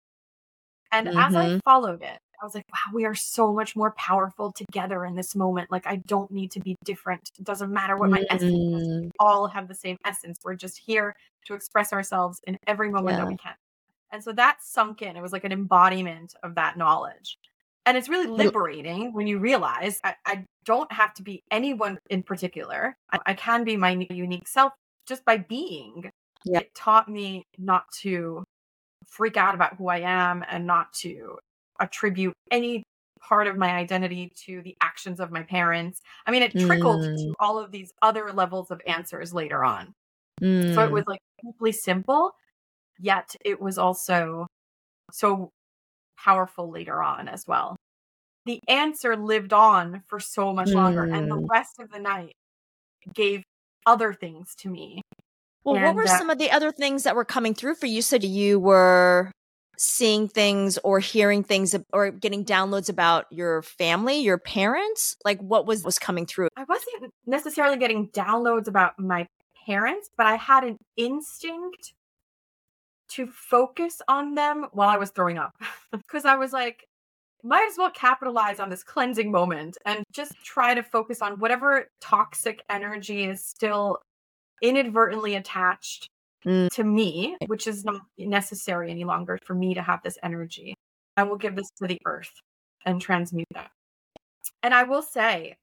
And 0.92 1.08
as 1.10 1.36
I 1.36 1.50
Mhm. 1.50 1.60
followed 1.64 2.02
it, 2.02 2.20
I 2.42 2.46
was 2.46 2.56
like, 2.56 2.64
wow, 2.72 2.94
we 2.94 3.06
are 3.06 3.16
so 3.16 3.52
much 3.52 3.76
more 3.76 3.92
powerful 3.98 4.54
together 4.54 5.04
in 5.06 5.16
this 5.16 5.36
moment. 5.36 5.72
Like, 5.72 5.86
I 5.88 5.98
don't 6.08 6.32
need 6.32 6.52
to 6.52 6.60
be 6.60 6.76
different. 6.86 7.30
It 7.38 7.44
doesn't 7.44 7.72
matter 7.72 7.98
what 7.98 8.10
my 8.10 8.24
essence 8.30 8.54
is. 8.54 8.88
Mm. 8.88 9.02
We 9.02 9.12
all 9.20 9.48
have 9.48 9.68
the 9.68 9.76
same 9.76 9.98
essence. 10.06 10.38
We're 10.44 10.56
just 10.56 10.78
here 10.78 11.14
to 11.46 11.54
express 11.54 11.92
ourselves 11.92 12.40
in 12.46 12.58
every 12.68 12.90
moment 12.90 13.18
that 13.18 13.28
we 13.28 13.38
can. 13.38 13.56
And 14.12 14.24
so 14.24 14.32
that 14.34 14.64
sunk 14.64 15.02
in. 15.02 15.18
It 15.18 15.22
was 15.22 15.34
like 15.34 15.44
an 15.44 15.52
embodiment 15.52 16.36
of 16.44 16.56
that 16.56 16.78
knowledge. 16.78 17.38
And 17.86 17.98
it's 17.98 18.08
really 18.08 18.28
liberating 18.28 19.14
when 19.14 19.28
you 19.28 19.40
realize 19.40 20.00
I, 20.04 20.16
I 20.26 20.46
don't 20.66 20.92
have 20.92 21.14
to 21.16 21.24
be 21.24 21.42
anyone 21.52 21.98
in 22.10 22.24
particular. 22.24 22.96
I, 23.12 23.20
I 23.26 23.34
can 23.34 23.64
be 23.64 23.76
my 23.78 23.92
unique 24.10 24.48
self 24.48 24.74
just 25.08 25.26
by 25.26 25.38
being. 25.38 26.10
Yeah. 26.46 26.60
It 26.60 26.74
taught 26.76 27.10
me 27.10 27.44
not 27.58 27.92
to 28.02 28.44
freak 29.08 29.38
out 29.38 29.56
about 29.56 29.76
who 29.78 29.90
I 29.90 30.00
am 30.00 30.44
and 30.50 30.68
not 30.68 30.94
to 30.96 31.40
attribute 31.80 32.34
any 32.52 32.84
part 33.22 33.48
of 33.48 33.58
my 33.58 33.72
identity 33.72 34.32
to 34.46 34.62
the 34.62 34.76
actions 34.82 35.20
of 35.20 35.32
my 35.32 35.44
parents. 35.44 36.02
I 36.26 36.32
mean, 36.32 36.44
it 36.44 36.58
trickled 36.58 37.02
Mm. 37.02 37.28
to 37.28 37.36
all 37.40 37.60
of 37.60 37.72
these 37.72 37.92
other 38.02 38.32
levels 38.34 38.72
of 38.72 38.82
answers 38.88 39.34
later 39.34 39.64
on. 39.66 39.94
So 40.68 40.84
it 40.84 40.92
Mm. 40.92 40.94
was 40.94 41.06
like 41.08 41.22
deeply 41.44 41.72
simple, 41.72 42.32
yet 43.00 43.36
it 43.46 43.62
was 43.62 43.78
also 43.78 44.48
so 45.12 45.52
powerful 46.18 46.72
later 46.72 47.04
on 47.04 47.28
as 47.30 47.46
well. 47.48 47.78
The 48.46 48.62
answer 48.68 49.16
lived 49.18 49.54
on 49.54 50.04
for 50.08 50.20
so 50.20 50.54
much 50.54 50.76
longer, 50.76 51.10
and 51.14 51.30
the 51.32 51.40
Mm. 51.40 51.50
rest 51.50 51.80
of 51.80 51.92
the 51.92 52.00
night 52.00 52.34
gave 53.14 53.44
other 53.88 54.14
things 54.14 54.54
to 54.60 54.70
me. 54.70 55.02
Well, 55.64 55.82
what 55.82 55.96
were 55.96 56.04
uh, 56.04 56.18
some 56.18 56.30
of 56.30 56.38
the 56.38 56.52
other 56.52 56.72
things 56.72 57.04
that 57.04 57.16
were 57.16 57.26
coming 57.26 57.54
through 57.54 57.76
for 57.76 57.88
you? 57.88 57.96
You 57.96 58.02
said 58.02 58.24
you 58.24 58.60
were 58.60 59.32
seeing 59.78 60.28
things 60.28 60.78
or 60.84 61.00
hearing 61.00 61.44
things 61.44 61.76
or 61.94 62.12
getting 62.12 62.46
downloads 62.46 62.90
about 62.90 63.26
your 63.32 63.62
family, 63.62 64.20
your 64.20 64.38
parents. 64.38 65.16
Like 65.26 65.40
what 65.40 65.66
was 65.66 65.84
was 65.84 66.00
coming 66.00 66.26
through? 66.26 66.50
I 66.56 66.66
wasn't 66.68 67.14
necessarily 67.26 67.78
getting 67.78 68.10
downloads 68.10 68.68
about 68.68 69.00
my 69.00 69.28
parents, 69.66 70.10
but 70.16 70.26
I 70.26 70.36
had 70.36 70.64
an 70.64 70.78
instinct 70.96 71.94
to 73.10 73.28
focus 73.28 74.02
on 74.08 74.36
them 74.36 74.68
while 74.72 74.90
I 74.90 74.98
was 74.98 75.12
throwing 75.12 75.38
up. 75.38 75.54
Because 75.92 76.26
I 76.26 76.36
was 76.36 76.52
like, 76.52 76.86
might 77.48 77.68
as 77.72 77.78
well 77.78 77.90
capitalize 77.92 78.60
on 78.60 78.70
this 78.70 78.84
cleansing 78.84 79.32
moment 79.32 79.78
and 79.86 80.04
just 80.12 80.34
try 80.44 80.74
to 80.74 80.84
focus 80.84 81.22
on 81.22 81.40
whatever 81.40 81.88
toxic 82.02 82.62
energy 82.70 83.24
is 83.24 83.44
still 83.46 84.00
inadvertently 84.62 85.36
attached 85.36 86.10
Mm. 86.46 86.70
to 86.70 86.84
me, 86.84 87.36
which 87.48 87.68
is 87.68 87.84
not 87.84 88.02
necessary 88.18 88.92
any 88.92 89.04
longer 89.04 89.40
for 89.44 89.56
me 89.56 89.74
to 89.74 89.82
have 89.82 90.02
this 90.04 90.18
energy. 90.24 90.76
I 91.18 91.24
will 91.24 91.36
give 91.36 91.56
this 91.56 91.70
to 91.80 91.88
the 91.88 91.98
earth 92.06 92.32
and 92.86 93.02
transmute 93.02 93.48
that. 93.54 93.72
And 94.64 94.74
I 94.74 94.84
will 94.84 95.02
say, 95.02 95.56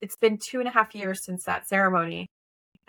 it's 0.00 0.16
been 0.16 0.38
two 0.38 0.58
and 0.60 0.68
a 0.68 0.72
half 0.72 0.94
years 0.94 1.22
since 1.24 1.44
that 1.44 1.68
ceremony. 1.68 2.26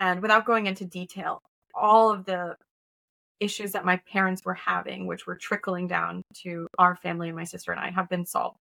And 0.00 0.22
without 0.22 0.46
going 0.46 0.66
into 0.66 0.84
detail, 0.84 1.38
all 1.74 2.10
of 2.10 2.24
the 2.24 2.56
issues 3.40 3.72
that 3.72 3.84
my 3.84 3.96
parents 4.12 4.44
were 4.44 4.54
having, 4.54 5.06
which 5.06 5.26
were 5.26 5.36
trickling 5.36 5.88
down 5.88 6.22
to 6.42 6.66
our 6.78 6.96
family 6.96 7.28
and 7.28 7.36
my 7.36 7.44
sister 7.44 7.72
and 7.72 7.80
I, 7.80 7.90
have 7.90 8.08
been 8.08 8.26
solved. 8.26 8.58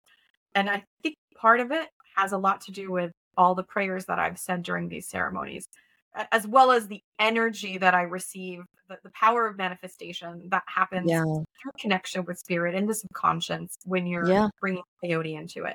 And 0.55 0.69
I 0.69 0.85
think 1.03 1.17
part 1.37 1.61
of 1.61 1.71
it 1.71 1.89
has 2.17 2.33
a 2.33 2.39
lot 2.39 2.61
to 2.63 2.73
do 2.73 2.91
with 2.91 3.13
all 3.37 3.55
the 3.55 3.63
prayers 3.63 4.07
that 4.07 4.19
I've 4.19 4.39
said 4.39 4.63
during 4.63 4.89
these 4.89 5.09
ceremonies, 5.09 5.67
as 6.33 6.47
well 6.47 6.71
as 6.71 6.87
the 6.87 7.01
energy 7.19 7.79
that 7.79 7.95
I 7.95 8.03
receive, 8.03 8.63
the, 8.89 8.99
the 9.03 9.11
power 9.11 9.47
of 9.47 9.57
manifestation 9.57 10.49
that 10.51 10.63
happens 10.67 11.11
Yeah. 11.11 11.25
through 11.25 11.73
connection 11.79 12.25
with 12.25 12.39
spirit 12.39 12.75
and 12.75 12.89
the 12.89 12.95
subconscious 12.95 13.77
when 13.85 14.07
you're 14.07 14.29
Yeah. 14.29 14.49
bringing 14.61 14.83
peyote 15.03 15.39
into 15.39 15.65
it, 15.65 15.75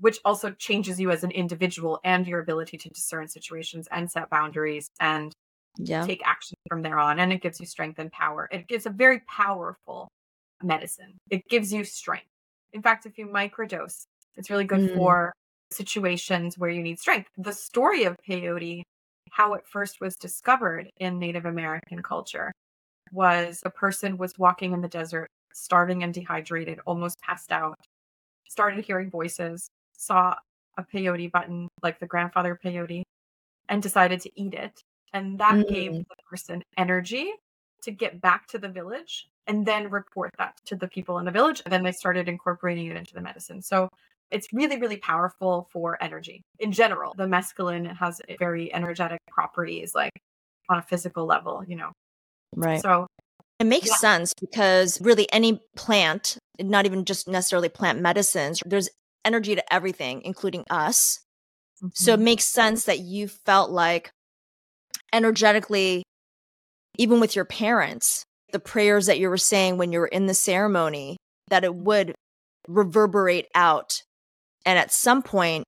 which 0.00 0.18
also 0.24 0.50
changes 0.52 0.98
you 0.98 1.10
as 1.10 1.22
an 1.22 1.30
individual 1.30 2.00
and 2.04 2.26
your 2.26 2.40
ability 2.40 2.78
to 2.78 2.88
discern 2.88 3.28
situations 3.28 3.86
and 3.92 4.10
set 4.10 4.30
boundaries 4.30 4.88
and 4.98 5.32
Yeah. 5.76 6.04
take 6.06 6.22
action 6.26 6.56
from 6.68 6.82
there 6.82 6.98
on. 6.98 7.18
And 7.20 7.32
it 7.32 7.42
gives 7.42 7.60
you 7.60 7.66
strength 7.66 7.98
and 7.98 8.10
power. 8.12 8.48
It 8.50 8.68
gives 8.68 8.86
a 8.86 8.90
very 8.90 9.20
powerful 9.20 10.08
medicine. 10.62 11.18
It 11.30 11.42
gives 11.48 11.72
you 11.72 11.84
strength. 11.84 12.26
In 12.72 12.82
fact, 12.82 13.06
if 13.06 13.18
you 13.18 13.26
microdose, 13.26 14.04
it's 14.36 14.50
really 14.50 14.64
good 14.64 14.80
Mm. 14.80 14.96
for 14.96 15.32
situations 15.72 16.58
where 16.58 16.70
you 16.70 16.82
need 16.82 16.98
strength. 16.98 17.28
The 17.38 17.52
story 17.52 18.04
of 18.04 18.16
peyote, 18.28 18.82
how 19.30 19.54
it 19.54 19.66
first 19.66 20.00
was 20.00 20.16
discovered 20.16 20.90
in 20.98 21.18
Native 21.18 21.46
American 21.46 22.02
culture, 22.02 22.52
was 23.12 23.62
a 23.64 23.70
person 23.70 24.16
was 24.18 24.32
walking 24.38 24.72
in 24.72 24.80
the 24.82 24.88
desert, 24.88 25.28
starving 25.52 26.02
and 26.02 26.12
dehydrated, 26.14 26.80
almost 26.86 27.20
passed 27.20 27.52
out, 27.52 27.76
started 28.48 28.84
hearing 28.84 29.10
voices, 29.10 29.68
saw 29.96 30.34
a 30.76 30.84
peyote 30.84 31.30
button 31.32 31.68
like 31.82 31.98
the 32.00 32.06
grandfather 32.06 32.58
peyote, 32.62 33.02
and 33.68 33.82
decided 33.82 34.20
to 34.20 34.30
eat 34.40 34.54
it. 34.54 34.80
And 35.12 35.38
that 35.38 35.54
mm. 35.54 35.68
gave 35.68 35.92
the 35.92 36.16
person 36.28 36.62
energy 36.76 37.32
to 37.82 37.90
get 37.90 38.20
back 38.20 38.46
to 38.48 38.58
the 38.58 38.68
village 38.68 39.28
and 39.46 39.66
then 39.66 39.90
report 39.90 40.30
that 40.38 40.54
to 40.66 40.76
the 40.76 40.88
people 40.88 41.18
in 41.18 41.24
the 41.24 41.30
village. 41.30 41.62
And 41.64 41.72
then 41.72 41.82
they 41.82 41.92
started 41.92 42.28
incorporating 42.28 42.86
it 42.86 42.96
into 42.96 43.14
the 43.14 43.20
medicine. 43.20 43.62
So 43.62 43.88
it's 44.30 44.48
really, 44.52 44.78
really 44.78 44.96
powerful 44.96 45.68
for 45.72 46.02
energy 46.02 46.42
in 46.58 46.72
general. 46.72 47.14
The 47.16 47.24
mescaline 47.24 47.96
has 47.96 48.20
very 48.38 48.72
energetic 48.72 49.20
properties, 49.26 49.92
like 49.94 50.12
on 50.68 50.78
a 50.78 50.82
physical 50.82 51.26
level, 51.26 51.64
you 51.66 51.76
know. 51.76 51.92
Right. 52.54 52.80
So 52.80 53.06
it 53.58 53.64
makes 53.64 53.88
yeah. 53.88 53.96
sense 53.96 54.32
because 54.40 55.00
really 55.00 55.30
any 55.32 55.60
plant, 55.76 56.38
not 56.60 56.86
even 56.86 57.04
just 57.04 57.28
necessarily 57.28 57.68
plant 57.68 58.00
medicines, 58.00 58.62
there's 58.64 58.88
energy 59.24 59.54
to 59.54 59.72
everything, 59.72 60.22
including 60.24 60.64
us. 60.70 61.20
Mm-hmm. 61.78 61.88
So 61.94 62.12
it 62.12 62.16
mm-hmm. 62.16 62.24
makes 62.24 62.44
sense 62.44 62.84
that 62.84 63.00
you 63.00 63.28
felt 63.28 63.70
like 63.70 64.12
energetically, 65.12 66.02
even 66.98 67.20
with 67.20 67.36
your 67.36 67.44
parents, 67.44 68.24
the 68.52 68.60
prayers 68.60 69.06
that 69.06 69.18
you 69.18 69.28
were 69.28 69.36
saying 69.36 69.76
when 69.76 69.92
you 69.92 70.00
were 70.00 70.06
in 70.06 70.26
the 70.26 70.34
ceremony, 70.34 71.16
that 71.48 71.64
it 71.64 71.74
would 71.74 72.14
reverberate 72.68 73.48
out 73.54 74.02
and 74.64 74.78
at 74.78 74.92
some 74.92 75.22
point 75.22 75.64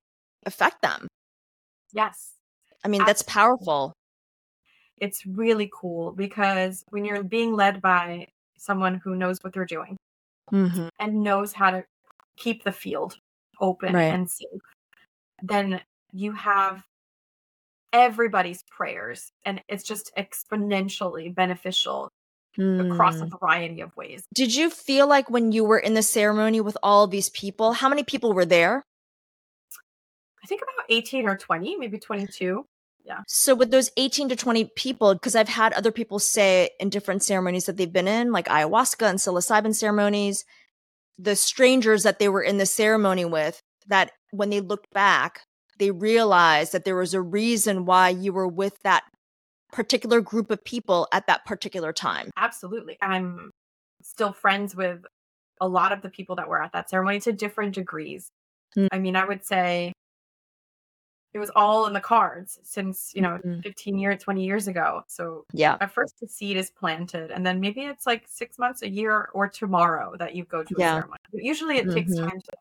affect 0.47 0.83
them. 0.83 1.07
Yes. 1.93 2.33
I 2.85 2.89
mean, 2.89 3.01
Absolutely. 3.01 3.09
that's 3.09 3.23
powerful. 3.23 3.93
It's 4.99 5.27
really 5.27 5.71
cool 5.73 6.13
because 6.13 6.85
when 6.91 7.05
you're 7.05 7.23
being 7.23 7.55
led 7.55 7.81
by 7.81 8.29
someone 8.59 9.01
who 9.03 9.17
knows 9.17 9.39
what 9.43 9.53
they're 9.53 9.65
doing 9.65 9.97
mm-hmm. 10.53 10.89
and 10.99 11.23
knows 11.23 11.53
how 11.53 11.71
to 11.71 11.85
keep 12.37 12.65
the 12.65 12.73
field 12.73 13.19
open 13.61 13.95
right. 13.95 14.05
and 14.05 14.31
safe, 14.31 14.47
then 15.43 15.81
you 16.13 16.33
have 16.33 16.83
everybody's 17.93 18.63
prayers 18.65 19.31
and 19.45 19.63
it's 19.69 19.85
just 19.85 20.11
exponentially 20.17 21.35
beneficial 21.35 22.11
mm. 22.59 22.93
across 22.93 23.21
a 23.21 23.25
hmm. 23.25 23.37
variety 23.41 23.81
of 23.81 23.95
ways. 23.97 24.25
Did 24.35 24.55
you 24.55 24.71
feel 24.71 25.07
like 25.07 25.31
when 25.31 25.53
you 25.53 25.65
were 25.65 25.79
in 25.79 25.95
the 25.95 26.03
ceremony 26.03 26.61
with 26.61 26.77
all 26.83 27.07
these 27.07 27.29
people, 27.31 27.73
how 27.73 27.89
many 27.89 28.03
people 28.03 28.33
were 28.33 28.47
there? 28.47 28.85
I 30.43 30.47
think 30.47 30.63
about 30.63 30.87
18 30.89 31.29
or 31.29 31.37
20, 31.37 31.77
maybe 31.77 31.99
22. 31.99 32.67
Yeah. 33.05 33.21
So 33.27 33.55
with 33.55 33.71
those 33.71 33.91
18 33.97 34.29
to 34.31 34.37
20 34.37 34.71
people, 34.77 35.15
because 35.15 35.35
I've 35.35 35.49
had 35.49 35.73
other 35.73 35.93
people 35.93 36.19
say 36.19 36.71
in 36.79 36.89
different 36.89 37.23
ceremonies 37.23 37.67
that 37.67 37.77
they've 37.77 37.93
been 37.93 38.09
in, 38.09 38.33
like 38.33 38.47
ayahuasca 38.47 39.09
and 39.09 39.19
psilocybin 39.19 39.75
ceremonies, 39.75 40.45
the 41.19 41.37
strangers 41.37 42.05
that 42.05 42.19
they 42.19 42.29
were 42.29 42.43
in 42.43 42.59
the 42.59 42.67
ceremony 42.67 43.25
with, 43.25 43.61
that 43.89 44.13
when 44.31 44.51
they 44.51 44.61
looked 44.61 44.93
back, 44.93 45.43
they 45.83 45.91
realized 45.91 46.71
that 46.71 46.85
there 46.85 46.95
was 46.95 47.13
a 47.13 47.21
reason 47.21 47.87
why 47.87 48.09
you 48.09 48.33
were 48.33 48.47
with 48.47 48.81
that 48.85 49.03
particular 49.73 50.21
group 50.21 50.49
of 50.53 50.63
people 50.63 51.09
at 51.11 51.27
that 51.27 51.45
particular 51.45 51.93
time. 51.93 52.31
Absolutely. 52.37 52.97
I'm 53.03 53.51
still 54.01 54.33
friends 54.33 54.77
with 54.77 55.05
a 55.61 55.67
lot 55.67 55.91
of 55.91 56.01
the 56.01 56.09
people 56.09 56.37
that 56.37 56.49
were 56.49 56.63
at 56.63 56.71
that 56.73 56.89
ceremony 56.89 57.19
to 57.19 57.33
different 57.33 57.75
degrees. 57.75 58.29
Mm. 58.77 58.87
I 58.93 59.01
mean, 59.01 59.17
I 59.17 59.25
would 59.25 59.45
say 59.45 59.93
it 61.35 61.41
was 61.41 61.51
all 61.57 61.89
in 61.89 61.95
the 61.95 62.01
cards 62.01 62.61
since, 62.63 63.11
you 63.13 63.23
know, 63.23 63.41
mm-hmm. 63.45 63.59
15 63.63 63.99
years, 63.99 64.23
20 64.23 64.45
years 64.45 64.69
ago. 64.69 65.03
So, 65.09 65.47
yeah. 65.53 65.79
At 65.81 65.91
first, 65.91 66.15
the 66.21 66.29
seed 66.29 66.57
is 66.57 66.71
planted, 66.71 67.33
and 67.33 67.45
then 67.45 67.59
maybe 67.59 67.81
it's 67.81 68.07
like 68.07 68.23
six 68.29 68.57
months, 68.57 68.83
a 68.83 68.89
year, 68.89 69.31
or 69.35 69.49
tomorrow 69.49 70.15
that 70.21 70.37
you 70.37 70.45
go 70.45 70.63
to 70.63 70.75
yeah. 70.79 70.91
a 70.91 71.01
ceremony. 71.01 71.19
But 71.33 71.43
usually, 71.43 71.79
it 71.79 71.87
mm-hmm. 71.87 71.95
takes 71.95 72.15
time 72.17 72.41
to, 72.41 72.57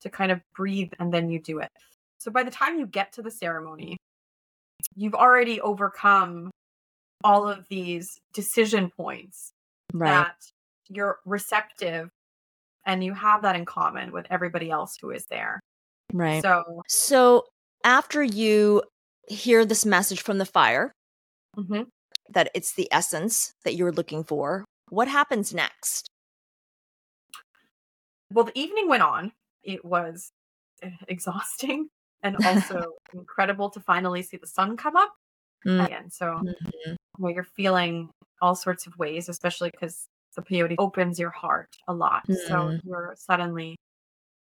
to 0.00 0.08
kind 0.08 0.32
of 0.32 0.40
breathe 0.56 0.92
and 0.98 1.12
then 1.12 1.28
you 1.28 1.42
do 1.42 1.58
it. 1.58 1.70
So, 2.24 2.30
by 2.30 2.42
the 2.42 2.50
time 2.50 2.78
you 2.78 2.86
get 2.86 3.12
to 3.12 3.22
the 3.22 3.30
ceremony, 3.30 3.98
you've 4.96 5.14
already 5.14 5.60
overcome 5.60 6.50
all 7.22 7.46
of 7.46 7.68
these 7.68 8.18
decision 8.32 8.90
points 8.96 9.50
right. 9.92 10.08
that 10.08 10.36
you're 10.88 11.18
receptive 11.26 12.08
and 12.86 13.04
you 13.04 13.12
have 13.12 13.42
that 13.42 13.56
in 13.56 13.66
common 13.66 14.10
with 14.10 14.26
everybody 14.30 14.70
else 14.70 14.96
who 14.98 15.10
is 15.10 15.26
there. 15.26 15.60
Right. 16.14 16.40
So, 16.40 16.80
so 16.88 17.44
after 17.84 18.22
you 18.22 18.84
hear 19.28 19.66
this 19.66 19.84
message 19.84 20.22
from 20.22 20.38
the 20.38 20.46
fire, 20.46 20.92
mm-hmm. 21.54 21.82
that 22.30 22.50
it's 22.54 22.72
the 22.72 22.88
essence 22.90 23.52
that 23.66 23.74
you're 23.74 23.92
looking 23.92 24.24
for, 24.24 24.64
what 24.88 25.08
happens 25.08 25.52
next? 25.52 26.08
Well, 28.32 28.46
the 28.46 28.58
evening 28.58 28.88
went 28.88 29.02
on. 29.02 29.32
It 29.62 29.84
was 29.84 30.30
eh, 30.82 30.88
exhausting 31.08 31.90
and 32.24 32.36
also 32.44 32.94
incredible 33.12 33.70
to 33.70 33.80
finally 33.80 34.22
see 34.22 34.36
the 34.36 34.46
sun 34.46 34.76
come 34.76 34.96
up 34.96 35.12
mm. 35.64 35.84
again. 35.84 36.10
So 36.10 36.26
mm-hmm. 36.26 36.94
where 37.18 37.34
you're 37.34 37.44
feeling 37.44 38.10
all 38.42 38.56
sorts 38.56 38.88
of 38.88 38.98
ways, 38.98 39.28
especially 39.28 39.70
because 39.70 40.08
the 40.34 40.42
peyote 40.42 40.74
opens 40.78 41.20
your 41.20 41.30
heart 41.30 41.76
a 41.86 41.94
lot. 41.94 42.26
Mm. 42.28 42.36
So 42.48 42.78
you're 42.82 43.14
suddenly 43.16 43.76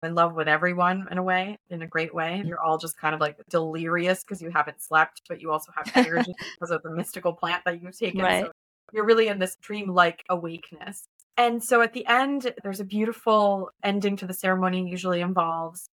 in 0.02 0.16
love 0.16 0.34
with 0.34 0.48
everyone 0.48 1.08
in 1.12 1.18
a 1.18 1.24
way, 1.24 1.58
in 1.70 1.82
a 1.82 1.88
great 1.88 2.14
way. 2.14 2.42
You're 2.46 2.60
all 2.60 2.78
just 2.78 2.98
kind 2.98 3.14
of 3.14 3.22
like 3.22 3.38
delirious 3.50 4.24
because 4.24 4.42
you 4.42 4.50
haven't 4.50 4.82
slept, 4.82 5.22
but 5.30 5.42
you 5.42 5.52
also 5.52 5.72
have 5.76 5.90
energy 5.96 6.34
because 6.60 6.72
of 6.72 6.82
the 6.84 6.92
mystical 6.92 7.34
plant 7.34 7.64
that 7.66 7.82
you've 7.82 7.98
taken. 7.98 8.22
Right. 8.22 8.46
So 8.46 8.52
you're 8.92 9.06
really 9.06 9.28
in 9.28 9.40
this 9.40 9.56
dream-like 9.62 10.24
awakeness. 10.30 11.06
And 11.38 11.64
so 11.64 11.82
at 11.82 11.94
the 11.94 12.06
end, 12.06 12.54
there's 12.64 12.80
a 12.80 12.86
beautiful 12.86 13.70
ending 13.82 14.18
to 14.18 14.28
the 14.28 14.34
ceremony, 14.34 14.88
usually 14.88 15.22
involves 15.22 15.90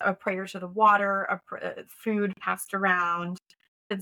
a 0.00 0.14
prayer 0.14 0.46
to 0.46 0.58
the 0.58 0.68
water, 0.68 1.22
a 1.24 1.40
pr- 1.46 1.58
uh, 1.58 1.82
food 1.88 2.32
passed 2.40 2.74
around. 2.74 3.38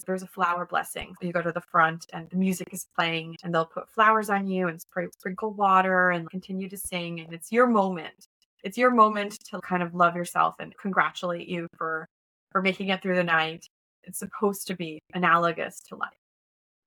There's 0.06 0.22
a 0.22 0.26
flower 0.26 0.64
blessing. 0.64 1.14
You 1.20 1.32
go 1.32 1.42
to 1.42 1.52
the 1.52 1.60
front 1.60 2.06
and 2.12 2.30
the 2.30 2.36
music 2.36 2.68
is 2.72 2.86
playing, 2.96 3.36
and 3.42 3.54
they'll 3.54 3.66
put 3.66 3.90
flowers 3.90 4.30
on 4.30 4.46
you 4.46 4.68
and 4.68 4.80
spray, 4.80 5.08
sprinkle 5.12 5.52
water 5.52 6.10
and 6.10 6.30
continue 6.30 6.68
to 6.68 6.76
sing. 6.78 7.20
And 7.20 7.32
it's 7.32 7.52
your 7.52 7.66
moment. 7.66 8.28
It's 8.62 8.78
your 8.78 8.90
moment 8.90 9.38
to 9.50 9.60
kind 9.60 9.82
of 9.82 9.94
love 9.94 10.14
yourself 10.14 10.54
and 10.60 10.76
congratulate 10.78 11.48
you 11.48 11.66
for 11.76 12.08
for 12.52 12.62
making 12.62 12.88
it 12.88 13.02
through 13.02 13.16
the 13.16 13.24
night. 13.24 13.66
It's 14.04 14.18
supposed 14.18 14.66
to 14.68 14.76
be 14.76 15.00
analogous 15.14 15.80
to 15.88 15.96
life, 15.96 16.10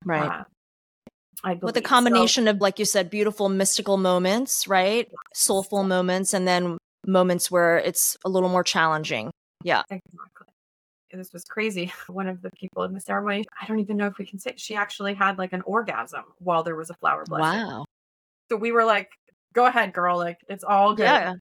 right? 0.05 0.45
Uh, 1.43 1.55
with 1.61 1.77
a 1.77 1.81
combination 1.81 2.45
so, 2.45 2.51
of 2.51 2.61
like 2.61 2.79
you 2.79 2.85
said 2.85 3.09
beautiful 3.09 3.49
mystical 3.49 3.97
moments 3.97 4.67
right 4.67 5.11
soulful 5.33 5.83
moments 5.83 6.33
and 6.33 6.47
then 6.47 6.77
moments 7.05 7.51
where 7.51 7.77
it's 7.77 8.17
a 8.25 8.29
little 8.29 8.49
more 8.49 8.63
challenging. 8.63 9.31
Yeah. 9.63 9.83
Exactly. 9.89 10.47
This 11.11 11.31
was 11.31 11.45
crazy. 11.45 11.93
One 12.07 12.27
of 12.27 12.41
the 12.41 12.51
people 12.51 12.83
in 12.83 12.93
the 12.93 13.01
ceremony, 13.01 13.45
I 13.61 13.65
don't 13.65 13.79
even 13.79 13.97
know 13.97 14.07
if 14.07 14.17
we 14.17 14.25
can 14.25 14.39
say, 14.39 14.53
she 14.57 14.75
actually 14.75 15.13
had 15.13 15.37
like 15.37 15.53
an 15.53 15.61
orgasm 15.61 16.23
while 16.39 16.63
there 16.63 16.75
was 16.75 16.89
a 16.89 16.95
flower 16.95 17.23
blessing. 17.27 17.65
Wow. 17.65 17.85
So 18.49 18.57
we 18.57 18.71
were 18.71 18.85
like, 18.85 19.09
go 19.53 19.65
ahead, 19.65 19.93
girl. 19.93 20.17
Like, 20.17 20.37
it's 20.49 20.63
all 20.63 20.93
good. 20.93 21.03
Yeah. 21.03 21.33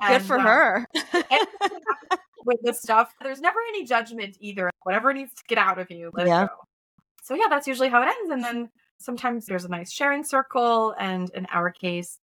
And, 0.00 0.18
good 0.18 0.26
for 0.26 0.38
uh, 0.38 0.42
her. 0.42 0.86
with 2.44 2.58
this 2.62 2.80
stuff, 2.80 3.12
there's 3.22 3.40
never 3.40 3.58
any 3.68 3.84
judgment 3.84 4.36
either. 4.40 4.70
Whatever 4.82 5.12
needs 5.12 5.32
to 5.34 5.42
get 5.48 5.58
out 5.58 5.78
of 5.78 5.90
you, 5.90 6.10
let 6.12 6.26
yeah. 6.26 6.44
it 6.44 6.48
go. 6.48 6.54
So 7.22 7.34
yeah, 7.34 7.46
that's 7.48 7.68
usually 7.68 7.88
how 7.88 8.02
it 8.02 8.08
ends. 8.08 8.30
And 8.30 8.42
then 8.42 8.68
sometimes 8.98 9.46
there's 9.46 9.64
a 9.64 9.68
nice 9.68 9.92
sharing 9.92 10.24
circle. 10.24 10.94
And 10.98 11.30
in 11.34 11.46
our 11.52 11.70
case, 11.70 12.18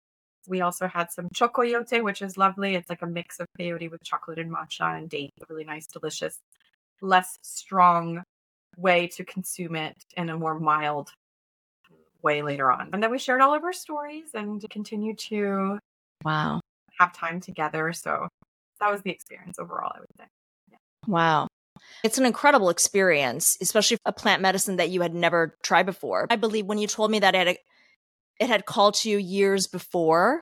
we 0.48 0.60
also 0.60 0.86
had 0.86 1.10
some 1.10 1.28
chocoyote, 1.34 2.02
which 2.02 2.22
is 2.22 2.36
lovely. 2.36 2.74
It's 2.74 2.90
like 2.90 3.02
a 3.02 3.06
mix 3.06 3.40
of 3.40 3.46
peyote 3.58 3.90
with 3.90 4.02
chocolate 4.02 4.38
and 4.38 4.50
matcha 4.50 4.96
and 4.96 5.08
date. 5.08 5.30
A 5.40 5.44
really 5.48 5.64
nice, 5.64 5.86
delicious, 5.86 6.38
less 7.00 7.38
strong 7.42 8.22
way 8.76 9.06
to 9.08 9.24
consume 9.24 9.76
it 9.76 9.96
in 10.16 10.28
a 10.28 10.36
more 10.36 10.58
mild 10.58 11.10
way 12.22 12.42
later 12.42 12.70
on. 12.70 12.90
And 12.92 13.02
then 13.02 13.10
we 13.10 13.18
shared 13.18 13.40
all 13.40 13.54
of 13.54 13.64
our 13.64 13.72
stories 13.72 14.30
and 14.34 14.64
continued 14.70 15.18
to 15.30 15.78
wow 16.24 16.60
have 16.98 17.12
time 17.12 17.40
together. 17.40 17.92
So 17.92 18.28
that 18.80 18.90
was 18.90 19.02
the 19.02 19.10
experience 19.10 19.58
overall, 19.58 19.92
I 19.94 20.00
would 20.00 20.08
say. 20.18 20.24
Yeah. 20.70 20.78
Wow. 21.06 21.48
It's 22.02 22.18
an 22.18 22.26
incredible 22.26 22.70
experience, 22.70 23.56
especially 23.60 23.98
a 24.04 24.12
plant 24.12 24.42
medicine 24.42 24.76
that 24.76 24.90
you 24.90 25.02
had 25.02 25.14
never 25.14 25.56
tried 25.62 25.86
before. 25.86 26.26
I 26.30 26.36
believe 26.36 26.66
when 26.66 26.78
you 26.78 26.86
told 26.86 27.10
me 27.10 27.18
that 27.20 27.34
it 27.34 27.58
it 28.40 28.48
had 28.48 28.66
called 28.66 28.94
to 28.94 29.10
you 29.10 29.18
years 29.18 29.66
before, 29.66 30.40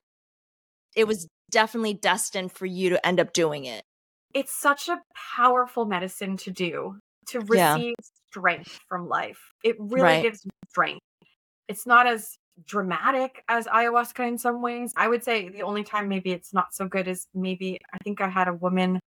it 0.97 1.07
was 1.07 1.29
definitely 1.51 1.95
destined 1.95 2.53
for 2.53 2.67
you 2.67 2.91
to 2.91 3.07
end 3.07 3.21
up 3.21 3.33
doing 3.33 3.65
it. 3.65 3.83
It's 4.33 4.55
such 4.55 4.89
a 4.89 5.01
powerful 5.37 5.85
medicine 5.85 6.37
to 6.39 6.51
do 6.51 6.99
to 7.29 7.41
receive 7.41 7.95
yeah. 7.99 8.05
strength 8.31 8.81
from 8.89 9.09
life. 9.09 9.39
It 9.63 9.77
really 9.79 10.03
right. 10.03 10.23
gives 10.23 10.45
strength. 10.71 11.01
It's 11.69 11.87
not 11.87 12.07
as 12.07 12.37
dramatic 12.67 13.43
as 13.49 13.67
ayahuasca 13.67 14.27
in 14.27 14.39
some 14.39 14.61
ways. 14.61 14.93
I 14.97 15.09
would 15.09 15.25
say 15.25 15.49
the 15.49 15.63
only 15.63 15.85
time 15.85 16.09
maybe 16.09 16.33
it's 16.33 16.53
not 16.53 16.75
so 16.75 16.87
good 16.87 17.09
is 17.09 17.27
maybe 17.35 17.79
I 17.93 17.99
think 18.05 18.21
I 18.21 18.29
had 18.29 18.49
a 18.49 18.55
woman 18.55 19.01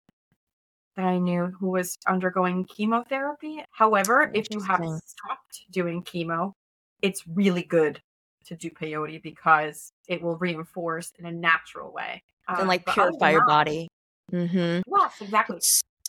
that 0.96 1.06
I 1.06 1.20
knew 1.20 1.54
who 1.60 1.70
was 1.70 1.98
undergoing 2.08 2.66
chemotherapy. 2.66 3.64
However, 3.72 4.32
if 4.34 4.48
you 4.50 4.62
have 4.62 4.82
stopped 5.06 5.62
doing 5.72 6.04
chemo, 6.04 6.54
it's 7.02 7.24
really 7.28 7.64
good 7.64 8.02
to 8.48 8.56
do 8.56 8.70
peyote 8.70 9.22
because 9.22 9.92
it 10.08 10.22
will 10.22 10.38
reinforce 10.38 11.12
in 11.20 11.26
a 11.26 11.32
natural 11.32 11.92
way 11.92 12.24
and 12.48 12.60
um, 12.60 12.68
like 12.68 12.86
purify 12.86 13.32
your 13.32 13.46
body. 13.46 13.88
Mm-hmm. 14.32 14.82
Yes, 14.96 15.14
exactly. 15.22 15.58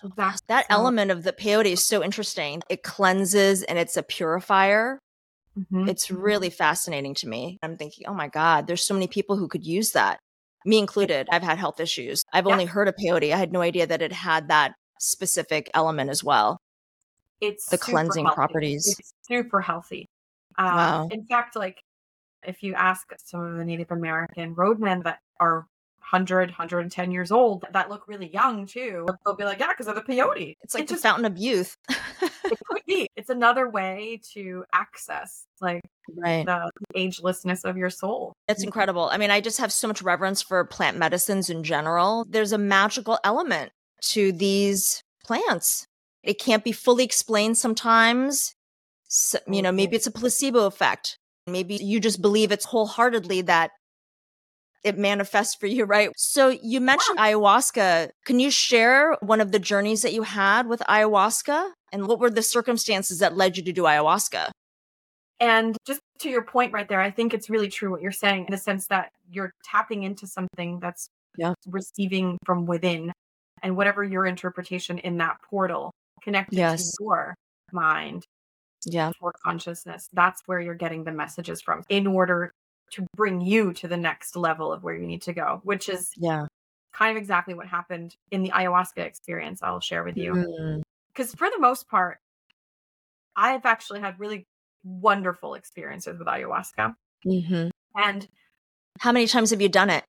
exactly. 0.04 0.44
That 0.48 0.66
element 0.70 1.10
of 1.10 1.24
the 1.24 1.32
peyote 1.32 1.72
is 1.72 1.84
so 1.84 2.02
interesting. 2.02 2.62
It 2.68 2.82
cleanses 2.82 3.62
and 3.62 3.78
it's 3.78 3.96
a 3.96 4.02
purifier. 4.02 4.98
Mm-hmm. 5.58 5.88
It's 5.88 6.10
really 6.10 6.50
fascinating 6.50 7.14
to 7.16 7.28
me. 7.28 7.58
I'm 7.62 7.76
thinking, 7.76 8.06
oh 8.06 8.14
my 8.14 8.28
God, 8.28 8.66
there's 8.66 8.84
so 8.84 8.94
many 8.94 9.08
people 9.08 9.36
who 9.36 9.48
could 9.48 9.66
use 9.66 9.92
that. 9.92 10.18
Me 10.64 10.78
included. 10.78 11.28
I've 11.30 11.42
had 11.42 11.58
health 11.58 11.80
issues. 11.80 12.22
I've 12.32 12.46
yeah. 12.46 12.52
only 12.52 12.64
heard 12.64 12.88
of 12.88 12.94
peyote. 12.96 13.32
I 13.32 13.36
had 13.36 13.52
no 13.52 13.60
idea 13.60 13.86
that 13.86 14.02
it 14.02 14.12
had 14.12 14.48
that 14.48 14.74
specific 15.00 15.70
element 15.74 16.10
as 16.10 16.22
well. 16.22 16.58
It's 17.40 17.68
the 17.68 17.78
cleansing 17.78 18.24
healthy. 18.24 18.34
properties. 18.34 18.96
It's 18.98 19.12
super 19.26 19.60
healthy. 19.60 20.06
Um, 20.58 20.66
wow. 20.66 21.08
In 21.10 21.24
fact, 21.24 21.54
like 21.54 21.80
if 22.48 22.62
you 22.62 22.74
ask 22.74 23.12
some 23.24 23.40
of 23.40 23.56
the 23.56 23.64
Native 23.64 23.90
American 23.90 24.54
roadmen 24.54 25.02
that 25.04 25.18
are 25.38 25.66
100, 26.10 26.48
110 26.48 27.10
years 27.10 27.30
old 27.30 27.66
that 27.72 27.90
look 27.90 28.08
really 28.08 28.30
young 28.32 28.66
too. 28.66 29.06
They'll 29.24 29.36
be 29.36 29.44
like, 29.44 29.58
yeah, 29.58 29.68
because 29.68 29.88
of 29.88 29.94
the 29.94 30.00
peyote. 30.00 30.56
It's 30.62 30.74
like 30.74 30.86
the 30.86 30.94
just, 30.94 31.02
fountain 31.02 31.26
of 31.26 31.36
youth. 31.36 31.76
it 31.90 32.58
could 32.66 32.82
be. 32.86 33.08
It's 33.14 33.28
another 33.28 33.68
way 33.68 34.20
to 34.32 34.64
access 34.72 35.44
like 35.60 35.82
right. 36.16 36.46
the 36.46 36.70
agelessness 36.96 37.64
of 37.64 37.76
your 37.76 37.90
soul. 37.90 38.32
It's 38.48 38.62
incredible. 38.62 39.10
I 39.12 39.18
mean, 39.18 39.30
I 39.30 39.42
just 39.42 39.58
have 39.58 39.70
so 39.70 39.86
much 39.86 40.00
reverence 40.00 40.40
for 40.40 40.64
plant 40.64 40.96
medicines 40.96 41.50
in 41.50 41.62
general. 41.62 42.24
There's 42.26 42.52
a 42.52 42.58
magical 42.58 43.18
element 43.22 43.72
to 44.04 44.32
these 44.32 45.02
plants. 45.24 45.86
It 46.22 46.38
can't 46.38 46.64
be 46.64 46.72
fully 46.72 47.04
explained 47.04 47.58
sometimes. 47.58 48.54
So, 49.08 49.38
you 49.46 49.60
know, 49.60 49.68
mm-hmm. 49.68 49.76
maybe 49.76 49.96
it's 49.96 50.06
a 50.06 50.10
placebo 50.10 50.64
effect. 50.64 51.18
Maybe 51.52 51.76
you 51.76 52.00
just 52.00 52.20
believe 52.20 52.52
it's 52.52 52.64
wholeheartedly 52.64 53.42
that 53.42 53.70
it 54.84 54.96
manifests 54.96 55.54
for 55.54 55.66
you, 55.66 55.84
right? 55.84 56.10
So 56.16 56.48
you 56.48 56.80
mentioned 56.80 57.18
ayahuasca. 57.18 58.10
Can 58.24 58.40
you 58.40 58.50
share 58.50 59.16
one 59.20 59.40
of 59.40 59.52
the 59.52 59.58
journeys 59.58 60.02
that 60.02 60.12
you 60.12 60.22
had 60.22 60.66
with 60.66 60.80
ayahuasca 60.80 61.70
and 61.92 62.06
what 62.06 62.20
were 62.20 62.30
the 62.30 62.42
circumstances 62.42 63.18
that 63.18 63.36
led 63.36 63.56
you 63.56 63.64
to 63.64 63.72
do 63.72 63.82
ayahuasca? 63.82 64.50
And 65.40 65.76
just 65.86 66.00
to 66.20 66.30
your 66.30 66.42
point 66.42 66.72
right 66.72 66.88
there, 66.88 67.00
I 67.00 67.10
think 67.10 67.32
it's 67.32 67.48
really 67.48 67.68
true 67.68 67.90
what 67.90 68.02
you're 68.02 68.12
saying 68.12 68.46
in 68.46 68.50
the 68.50 68.58
sense 68.58 68.86
that 68.88 69.10
you're 69.30 69.52
tapping 69.64 70.02
into 70.02 70.26
something 70.26 70.80
that's 70.80 71.08
yeah. 71.36 71.54
receiving 71.66 72.38
from 72.44 72.66
within 72.66 73.12
and 73.62 73.76
whatever 73.76 74.02
your 74.02 74.26
interpretation 74.26 74.98
in 74.98 75.18
that 75.18 75.36
portal 75.48 75.92
connected 76.22 76.58
yes. 76.58 76.90
to 76.96 77.04
your 77.04 77.34
mind 77.72 78.24
yeah 78.86 79.10
for 79.18 79.32
consciousness 79.44 80.08
that's 80.12 80.42
where 80.46 80.60
you're 80.60 80.74
getting 80.74 81.04
the 81.04 81.12
messages 81.12 81.60
from 81.60 81.82
in 81.88 82.06
order 82.06 82.52
to 82.92 83.06
bring 83.16 83.40
you 83.40 83.72
to 83.74 83.88
the 83.88 83.96
next 83.96 84.36
level 84.36 84.72
of 84.72 84.82
where 84.82 84.94
you 84.94 85.06
need 85.06 85.22
to 85.22 85.32
go, 85.32 85.60
which 85.64 85.88
is 85.88 86.10
yeah, 86.16 86.46
kind 86.92 87.16
of 87.16 87.20
exactly 87.20 87.54
what 87.54 87.66
happened 87.66 88.16
in 88.30 88.42
the 88.42 88.50
ayahuasca 88.50 88.98
experience 88.98 89.62
I'll 89.62 89.80
share 89.80 90.04
with 90.04 90.16
you. 90.16 90.82
Because 91.12 91.34
mm. 91.34 91.38
for 91.38 91.50
the 91.50 91.58
most 91.58 91.88
part, 91.88 92.18
I've 93.36 93.66
actually 93.66 94.00
had 94.00 94.18
really 94.18 94.46
wonderful 94.84 95.54
experiences 95.54 96.18
with 96.18 96.28
ayahuasca. 96.28 96.94
Mm-hmm. 97.26 97.68
And 97.96 98.28
how 99.00 99.12
many 99.12 99.26
times 99.26 99.50
have 99.50 99.60
you 99.60 99.68
done 99.68 99.90
it? 99.90 100.04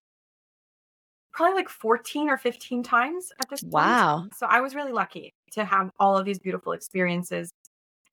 Probably 1.32 1.56
like 1.56 1.70
14 1.70 2.30
or 2.30 2.38
15 2.38 2.84
times 2.84 3.32
at 3.40 3.50
this 3.50 3.62
point. 3.62 3.74
Wow. 3.74 4.28
So 4.36 4.48
I 4.48 4.62
was 4.62 4.76
really 4.76 4.92
lucky 4.92 5.34
to 5.52 5.64
have 5.64 5.92
all 6.00 6.18
of 6.18 6.26
these 6.26 6.40
beautiful 6.40 6.74
experiences 6.74 7.52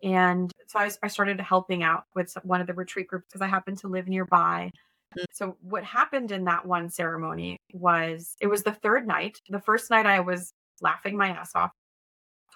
and 0.02 0.52
so 0.66 0.78
I, 0.78 0.90
I 1.02 1.08
started 1.08 1.40
helping 1.40 1.82
out 1.82 2.04
with 2.14 2.36
one 2.42 2.60
of 2.60 2.66
the 2.66 2.74
retreat 2.74 3.08
groups 3.08 3.26
because 3.28 3.42
I 3.42 3.46
happened 3.46 3.78
to 3.78 3.88
live 3.88 4.08
nearby. 4.08 4.70
Mm. 5.18 5.24
So 5.32 5.56
what 5.60 5.84
happened 5.84 6.32
in 6.32 6.44
that 6.44 6.66
one 6.66 6.90
ceremony 6.90 7.56
was 7.72 8.34
it 8.40 8.46
was 8.48 8.62
the 8.62 8.72
third 8.72 9.06
night. 9.06 9.38
The 9.48 9.60
first 9.60 9.90
night 9.90 10.06
I 10.06 10.20
was 10.20 10.52
laughing 10.80 11.16
my 11.16 11.28
ass 11.28 11.52
off. 11.54 11.70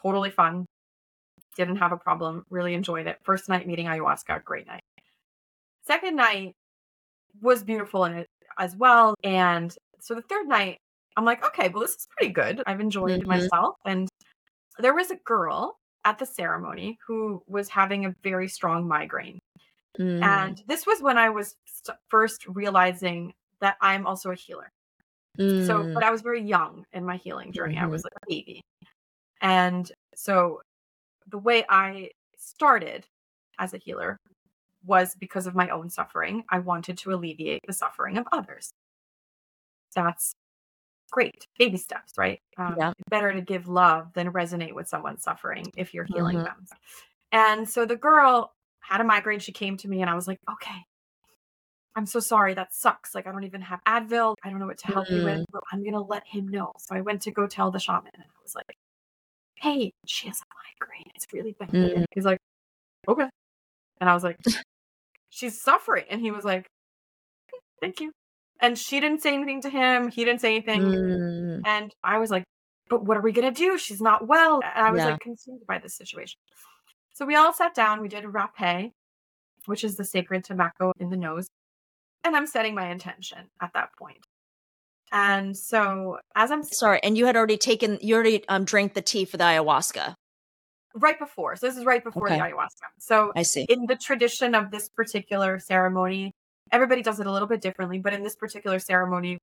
Totally 0.03 0.31
fun. 0.31 0.67
Didn't 1.57 1.77
have 1.77 1.93
a 1.93 1.97
problem. 1.97 2.45
Really 2.51 2.75
enjoyed 2.75 3.07
it. 3.07 3.19
First 3.25 3.49
night 3.49 3.67
meeting 3.67 3.87
ayahuasca, 3.87 4.45
great 4.45 4.67
night. 4.67 4.83
Second 5.87 6.17
night 6.17 6.55
was 7.41 7.63
beautiful 7.63 8.05
in 8.05 8.15
it 8.15 8.27
as 8.59 8.77
well. 8.77 9.15
And 9.25 9.75
so 9.99 10.15
the 10.15 10.23
third 10.23 10.47
night, 10.47 10.79
I'm 11.17 11.25
like, 11.25 11.45
okay, 11.45 11.69
well, 11.69 11.83
this 11.83 11.93
is 11.93 12.07
pretty 12.17 12.33
good. 12.33 12.63
I've 12.67 12.81
enjoyed 12.81 13.21
mm-hmm. 13.21 13.29
myself. 13.29 13.77
And 13.85 14.09
there 14.79 14.95
was 14.95 15.11
a 15.11 15.17
girl 15.25 15.77
at 16.05 16.19
the 16.19 16.27
ceremony 16.27 16.99
who 17.07 17.43
was 17.47 17.69
having 17.69 18.07
a 18.07 18.15
very 18.23 18.49
strong 18.49 18.87
migraine. 18.87 19.41
Mm. 19.99 20.23
And 20.23 20.63
this 20.67 20.87
was 20.87 21.03
when 21.03 21.19
I 21.19 21.29
was 21.29 21.57
st- 21.67 21.99
first 22.09 22.47
realizing 22.47 23.35
that 23.61 23.77
I'm 23.81 24.07
also 24.07 24.31
a 24.31 24.35
healer. 24.35 24.71
Mm. 25.39 25.67
So, 25.67 25.93
but 25.93 26.03
I 26.03 26.11
was 26.11 26.23
very 26.23 26.43
young 26.43 26.87
in 26.93 27.05
my 27.05 27.17
healing 27.17 27.53
journey. 27.53 27.75
Mm-hmm. 27.75 27.85
I 27.85 27.89
was 27.89 28.05
like 28.05 28.15
a 28.17 28.27
baby. 28.29 28.63
And 29.41 29.91
so 30.15 30.63
the 31.29 31.39
way 31.39 31.65
I 31.69 32.11
started 32.37 33.07
as 33.59 33.75
a 33.75 33.79
healer 33.79 34.19
was 34.87 35.15
because 35.15 35.47
of 35.47 35.55
my 35.55 35.69
own 35.69 35.91
suffering. 35.91 36.45
I 36.49 36.59
wanted 36.61 36.97
to 36.99 37.13
alleviate 37.13 37.61
the 37.67 37.73
suffering 37.73 38.17
of 38.17 38.27
others. 38.33 38.71
That's 39.95 40.33
great 41.11 41.47
baby 41.59 41.77
steps 41.77 42.13
right 42.17 42.41
um, 42.57 42.77
yeah. 42.79 42.93
better 43.09 43.33
to 43.33 43.41
give 43.41 43.69
love 43.69 44.13
than 44.15 44.33
resonate 44.33 44.75
with 44.75 44.89
someone 44.89 45.19
suffering 45.19 45.65
if 45.77 45.93
you're 45.93 46.05
healing 46.05 46.37
mm-hmm. 46.37 46.45
them 46.45 46.67
and 47.33 47.69
so 47.69 47.85
the 47.85 47.97
girl 47.97 48.53
had 48.81 49.01
a 49.01 49.05
migraine 49.05 49.39
she 49.39 49.53
came 49.53 49.77
to 49.77 49.89
me 49.89 50.01
and 50.01 50.11
i 50.11 50.15
was 50.15 50.27
like 50.27 50.39
okay 50.51 50.81
i'm 51.97 52.07
so 52.07 52.21
sorry 52.21 52.55
that 52.55 52.73
sucks 52.73 53.15
like 53.15 53.27
i 53.27 53.33
don't 53.33 53.45
even 53.45 53.61
have 53.61 53.81
advil 53.87 54.35
i 54.45 54.51
don't 54.51 54.59
know 54.59 54.67
what 54.67 54.79
to 54.79 54.87
help 54.87 55.07
mm-hmm. 55.07 55.17
you 55.17 55.25
with 55.25 55.35
mm-hmm. 55.35 55.53
but 55.53 55.63
i'm 55.73 55.85
gonna 55.85 56.03
let 56.03 56.27
him 56.27 56.49
know 56.49 56.73
so 56.79 56.95
i 56.95 57.01
went 57.01 57.21
to 57.23 57.31
go 57.31 57.47
tell 57.47 57.71
the 57.71 57.79
shaman 57.79 58.11
and 58.15 58.23
i 58.23 58.43
was 58.43 58.55
like 58.55 58.77
hey 59.57 59.93
she 60.07 60.29
has 60.29 60.41
a 60.41 60.85
migraine 60.87 61.11
it's 61.15 61.27
really 61.33 61.55
bad 61.59 61.71
mm-hmm. 61.71 62.05
he's 62.15 62.25
like 62.25 62.39
okay 63.09 63.29
and 64.01 64.09
i 64.09 64.15
was 64.15 64.25
like 64.25 64.37
she's 65.31 65.61
suffering 65.61 66.05
and 66.11 66.21
he 66.21 66.31
was 66.31 66.45
like 66.45 66.67
thank 67.81 68.01
you 68.01 68.13
and 68.61 68.79
she 68.79 69.01
didn't 69.01 69.23
say 69.23 69.35
anything 69.35 69.63
to 69.63 69.71
him. 69.71 70.11
He 70.11 70.25
didn't 70.25 70.41
say 70.41 70.57
anything. 70.57 70.83
Mm. 70.83 71.61
And 71.65 71.95
I 72.03 72.19
was 72.19 72.31
like, 72.31 72.45
but 72.89 73.05
what 73.05 73.17
are 73.17 73.23
we 73.23 73.33
going 73.33 73.53
to 73.53 73.59
do? 73.59 73.79
She's 73.79 74.01
not 74.01 74.27
well. 74.27 74.61
And 74.63 74.87
I 74.87 74.91
was 74.91 75.01
yeah. 75.01 75.11
like 75.11 75.21
consumed 75.21 75.61
by 75.67 75.79
this 75.79 75.95
situation. 75.95 76.39
So 77.15 77.25
we 77.25 77.37
all 77.37 77.53
sat 77.53 77.75
down. 77.75 78.01
We 78.01 78.09
did 78.09 78.25
a 78.25 78.29
rapé, 78.29 78.93
which 79.67 79.85
is 79.85 79.97
the 79.97 80.05
sacred 80.05 80.45
tobacco 80.45 80.93
in 80.99 81.11
the 81.11 81.17
nose. 81.17 81.49
And 82.25 82.37
I'm 82.37 82.47
setting 82.47 82.75
my 82.75 82.91
intention 82.91 83.39
at 83.63 83.71
that 83.75 83.91
point. 83.99 84.19
And 85.13 85.57
so 85.57 86.19
as 86.37 86.51
I'm 86.51 86.63
sorry, 86.63 87.01
and 87.03 87.17
you 87.17 87.27
had 87.27 87.37
already 87.37 87.57
taken, 87.57 87.99
you 88.01 88.15
already 88.15 88.47
um, 88.49 88.65
drank 88.65 88.95
the 88.95 89.03
tea 89.03 89.25
for 89.25 89.37
the 89.37 89.45
ayahuasca. 89.45 90.15
Right 90.95 91.19
before. 91.19 91.57
So 91.57 91.67
this 91.67 91.77
is 91.77 91.85
right 91.85 92.03
before 92.03 92.27
okay. 92.27 92.37
the 92.37 92.43
ayahuasca. 92.43 92.89
So 92.99 93.33
I 93.37 93.43
see. 93.43 93.67
In 93.69 93.87
the 93.87 93.97
tradition 93.97 94.55
of 94.55 94.71
this 94.71 94.89
particular 94.89 95.59
ceremony, 95.59 96.33
everybody 96.73 97.03
does 97.03 97.21
it 97.21 97.27
a 97.27 97.33
little 97.33 97.49
bit 97.49 97.61
differently, 97.61 97.99
but 97.99 98.13
in 98.13 98.23
this 98.23 98.37
particular 98.37 98.79
ceremony, 98.79 99.39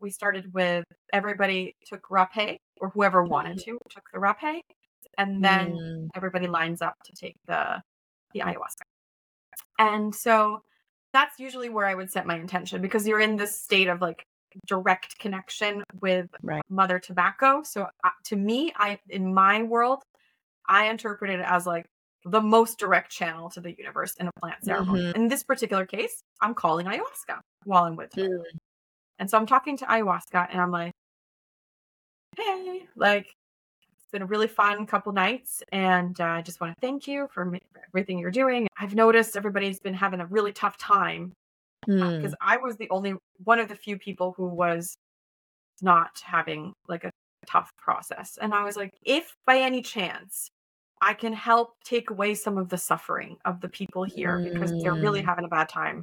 we 0.00 0.10
started 0.10 0.52
with 0.52 0.84
everybody 1.12 1.74
took 1.86 2.02
rapé 2.10 2.56
or 2.80 2.90
whoever 2.90 3.22
wanted 3.24 3.58
to 3.58 3.78
took 3.90 4.04
the 4.12 4.18
rapé, 4.18 4.60
and 5.16 5.44
then 5.44 5.72
mm. 5.72 6.08
everybody 6.14 6.46
lines 6.46 6.82
up 6.82 6.94
to 7.04 7.12
take 7.12 7.36
the 7.46 7.82
the 8.34 8.40
ayahuasca. 8.40 8.82
And 9.78 10.14
so 10.14 10.62
that's 11.12 11.38
usually 11.38 11.68
where 11.68 11.86
I 11.86 11.94
would 11.94 12.10
set 12.10 12.26
my 12.26 12.36
intention 12.36 12.82
because 12.82 13.06
you're 13.06 13.20
in 13.20 13.36
this 13.36 13.58
state 13.58 13.88
of 13.88 14.00
like 14.00 14.24
direct 14.66 15.18
connection 15.18 15.82
with 16.00 16.28
right. 16.42 16.62
mother 16.68 16.98
tobacco. 16.98 17.62
So 17.62 17.86
uh, 18.04 18.10
to 18.24 18.36
me, 18.36 18.72
I 18.76 18.98
in 19.08 19.32
my 19.32 19.62
world, 19.62 20.02
I 20.68 20.88
interpret 20.88 21.30
it 21.30 21.40
as 21.40 21.66
like 21.66 21.86
the 22.26 22.40
most 22.40 22.78
direct 22.78 23.10
channel 23.10 23.48
to 23.50 23.60
the 23.60 23.72
universe 23.78 24.14
in 24.18 24.26
a 24.26 24.32
plant 24.40 24.64
ceremony. 24.64 25.02
Mm-hmm. 25.02 25.16
In 25.16 25.28
this 25.28 25.44
particular 25.44 25.86
case, 25.86 26.20
I'm 26.40 26.54
calling 26.54 26.86
ayahuasca 26.86 27.40
while 27.64 27.84
I'm 27.84 27.96
with 27.96 28.12
her. 28.14 28.28
Mm. 28.28 28.42
And 29.18 29.30
so 29.30 29.38
I'm 29.38 29.46
talking 29.46 29.76
to 29.78 29.84
ayahuasca 29.84 30.48
and 30.50 30.60
I'm 30.60 30.72
like, 30.72 30.92
hey, 32.36 32.86
like, 32.96 33.26
it's 33.26 34.10
been 34.12 34.22
a 34.22 34.26
really 34.26 34.48
fun 34.48 34.86
couple 34.86 35.12
nights. 35.12 35.62
And 35.70 36.20
uh, 36.20 36.24
I 36.24 36.42
just 36.42 36.60
want 36.60 36.74
to 36.74 36.86
thank 36.86 37.06
you 37.06 37.28
for, 37.32 37.44
for 37.72 37.80
everything 37.88 38.18
you're 38.18 38.30
doing. 38.32 38.66
I've 38.78 38.94
noticed 38.94 39.36
everybody's 39.36 39.78
been 39.78 39.94
having 39.94 40.20
a 40.20 40.26
really 40.26 40.52
tough 40.52 40.76
time 40.78 41.32
because 41.86 42.00
mm. 42.02 42.32
uh, 42.32 42.36
I 42.40 42.56
was 42.56 42.76
the 42.76 42.90
only 42.90 43.14
one 43.44 43.60
of 43.60 43.68
the 43.68 43.76
few 43.76 43.98
people 43.98 44.34
who 44.36 44.48
was 44.48 44.96
not 45.80 46.20
having 46.24 46.72
like 46.88 47.04
a 47.04 47.10
tough 47.46 47.70
process. 47.78 48.36
And 48.42 48.52
I 48.52 48.64
was 48.64 48.76
like, 48.76 48.94
if 49.04 49.32
by 49.46 49.58
any 49.58 49.80
chance 49.80 50.50
I 51.00 51.14
can 51.14 51.32
help 51.32 51.74
take 51.84 52.10
away 52.10 52.34
some 52.34 52.58
of 52.58 52.68
the 52.68 52.78
suffering 52.78 53.36
of 53.44 53.60
the 53.60 53.68
people 53.68 54.04
here 54.04 54.38
mm. 54.38 54.52
because 54.52 54.72
they're 54.82 54.94
really 54.94 55.22
mm. 55.22 55.26
having 55.26 55.44
a 55.44 55.48
bad 55.48 55.68
time. 55.68 56.02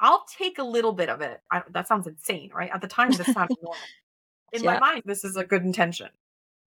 I'll 0.00 0.24
take 0.26 0.58
a 0.58 0.64
little 0.64 0.92
bit 0.92 1.08
of 1.08 1.20
it. 1.20 1.40
I, 1.50 1.62
that 1.70 1.86
sounds 1.86 2.06
insane, 2.06 2.50
right? 2.52 2.70
At 2.72 2.80
the 2.80 2.88
time, 2.88 3.12
this 3.12 3.32
sounded 3.32 3.56
normal. 3.62 3.80
In 4.52 4.62
yeah. 4.62 4.74
my 4.74 4.80
mind, 4.80 5.02
this 5.06 5.24
is 5.24 5.36
a 5.36 5.44
good 5.44 5.62
intention. 5.62 6.08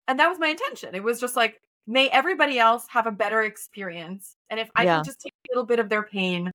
And 0.08 0.20
that 0.20 0.28
was 0.28 0.38
my 0.38 0.48
intention. 0.48 0.94
It 0.94 1.02
was 1.02 1.20
just 1.20 1.36
like, 1.36 1.60
may 1.86 2.08
everybody 2.08 2.58
else 2.58 2.86
have 2.88 3.06
a 3.06 3.12
better 3.12 3.42
experience. 3.42 4.36
And 4.50 4.60
if 4.60 4.70
I 4.76 4.84
Yeah. 4.84 4.96
can 4.96 5.04
just 5.04 5.20
take 5.20 5.32
a 5.32 5.52
little 5.52 5.66
bit 5.66 5.80
of 5.80 5.88
their 5.88 6.04
pain, 6.04 6.50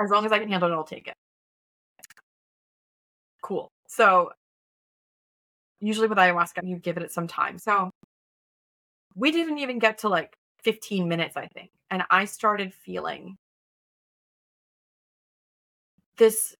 as 0.00 0.10
long 0.10 0.26
as 0.26 0.32
I 0.32 0.38
can 0.38 0.48
handle 0.48 0.70
it, 0.70 0.74
I'll 0.74 0.84
take 0.84 1.08
it. 1.08 1.14
Cool. 3.42 3.68
So 3.86 4.32
usually 5.80 6.08
with 6.08 6.18
ayahuasca, 6.18 6.60
you 6.64 6.76
give 6.76 6.96
it 6.96 7.12
some 7.12 7.28
time. 7.28 7.58
So 7.58 7.90
we 9.18 9.32
didn't 9.32 9.58
even 9.58 9.78
get 9.78 9.98
to 9.98 10.08
like 10.08 10.34
15 10.62 11.08
minutes, 11.08 11.36
I 11.36 11.46
think. 11.48 11.70
And 11.90 12.04
I 12.10 12.24
started 12.24 12.72
feeling 12.72 13.36
this 16.16 16.54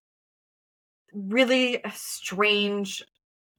really 1.13 1.81
strange 1.95 3.05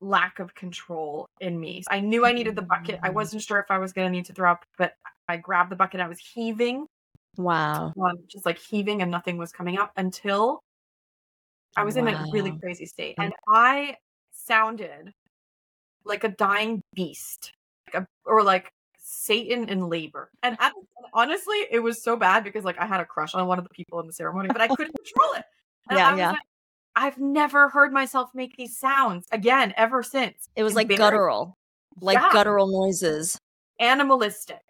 lack 0.02 0.40
of 0.40 0.54
control 0.56 1.28
in 1.40 1.60
me. 1.60 1.84
I 1.90 2.00
knew 2.00 2.26
I 2.26 2.32
needed 2.32 2.56
the 2.56 2.62
bucket. 2.62 3.00
I 3.04 3.10
wasn't 3.10 3.42
sure 3.42 3.60
if 3.60 3.70
I 3.70 3.78
was 3.78 3.94
going 3.94 4.08
to 4.08 4.12
need 4.12 4.26
to 4.26 4.34
throw 4.34 4.52
up, 4.52 4.64
but 4.78 4.94
I 5.28 5.38
grabbed 5.38 5.72
the 5.72 5.76
bucket. 5.76 6.00
I 6.00 6.08
was 6.08 6.20
heaving, 6.20 6.86
Wow. 7.38 7.94
um, 8.02 8.18
just 8.28 8.46
like 8.46 8.60
heaving, 8.60 9.02
and 9.02 9.12
nothing 9.12 9.38
was 9.38 9.52
coming 9.52 9.78
up 9.78 9.92
until 9.98 10.62
I 11.76 11.84
was 11.84 11.96
in 11.96 12.08
a 12.08 12.26
really 12.32 12.58
crazy 12.60 12.86
state. 12.86 13.16
And 13.18 13.34
I 13.48 13.96
sounded 14.32 15.14
like 16.04 16.24
a 16.24 16.30
dying 16.30 16.82
beast, 16.96 17.52
like 17.94 18.04
a, 18.04 18.08
or 18.26 18.42
like 18.44 18.72
Satan 19.12 19.68
in 19.70 19.90
labor. 19.90 20.30
And 20.44 20.56
at, 20.60 20.74
honestly, 21.14 21.58
it 21.72 21.80
was 21.80 22.04
so 22.04 22.16
bad 22.16 22.44
because 22.44 22.64
like 22.64 22.80
I 22.80 22.86
had 22.86 23.02
a 23.02 23.06
crush 23.06 23.34
on 23.34 23.48
one 23.48 23.58
of 23.58 23.64
the 23.64 23.70
people 23.72 24.00
in 24.00 24.08
the 24.08 24.14
ceremony, 24.14 24.50
but 24.50 24.62
I 24.62 24.68
couldn't 24.68 24.96
control 24.96 25.34
it. 25.34 25.46
And 25.90 25.98
Yeah, 25.98 26.08
I 26.10 26.12
was 26.12 26.20
yeah. 26.20 26.32
like, 26.32 26.40
I've 26.96 27.18
never 27.18 27.70
heard 27.70 27.92
myself 27.94 28.30
make 28.34 28.56
these 28.58 28.78
sounds 28.78 29.26
again 29.32 29.74
ever 29.78 30.04
since. 30.04 30.50
It 30.56 30.64
was 30.64 30.76
like 30.76 30.90
guttural, 30.90 31.56
like 32.02 32.20
Yeah. 32.20 32.30
guttural 32.32 32.68
noises. 32.68 33.38
animalistic. 33.80 34.62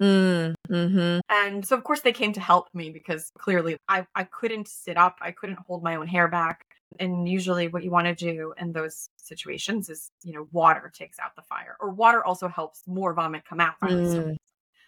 Mm, 0.00 0.54
hmm 0.68 1.18
And 1.28 1.64
so 1.64 1.76
of 1.76 1.84
course 1.84 2.00
they 2.00 2.12
came 2.12 2.32
to 2.32 2.40
help 2.40 2.66
me 2.74 2.90
because 2.90 3.30
clearly 3.38 3.76
I, 3.88 4.06
I 4.16 4.24
couldn't 4.24 4.66
sit 4.68 4.96
up. 4.96 5.16
I 5.20 5.30
couldn't 5.30 5.58
hold 5.66 5.84
my 5.84 5.94
own 5.96 6.08
hair 6.08 6.26
back. 6.28 6.66
And 6.98 7.28
usually 7.28 7.68
what 7.68 7.82
you 7.84 7.90
want 7.90 8.06
to 8.06 8.14
do 8.14 8.54
in 8.58 8.72
those 8.72 9.08
situations 9.16 9.88
is, 9.90 10.10
you 10.22 10.32
know, 10.32 10.48
water 10.52 10.92
takes 10.94 11.18
out 11.18 11.34
the 11.36 11.42
fire. 11.42 11.76
Or 11.80 11.90
water 11.90 12.24
also 12.24 12.48
helps 12.48 12.82
more 12.86 13.12
vomit 13.14 13.44
come 13.44 13.60
out. 13.60 13.74
Mm, 13.82 14.36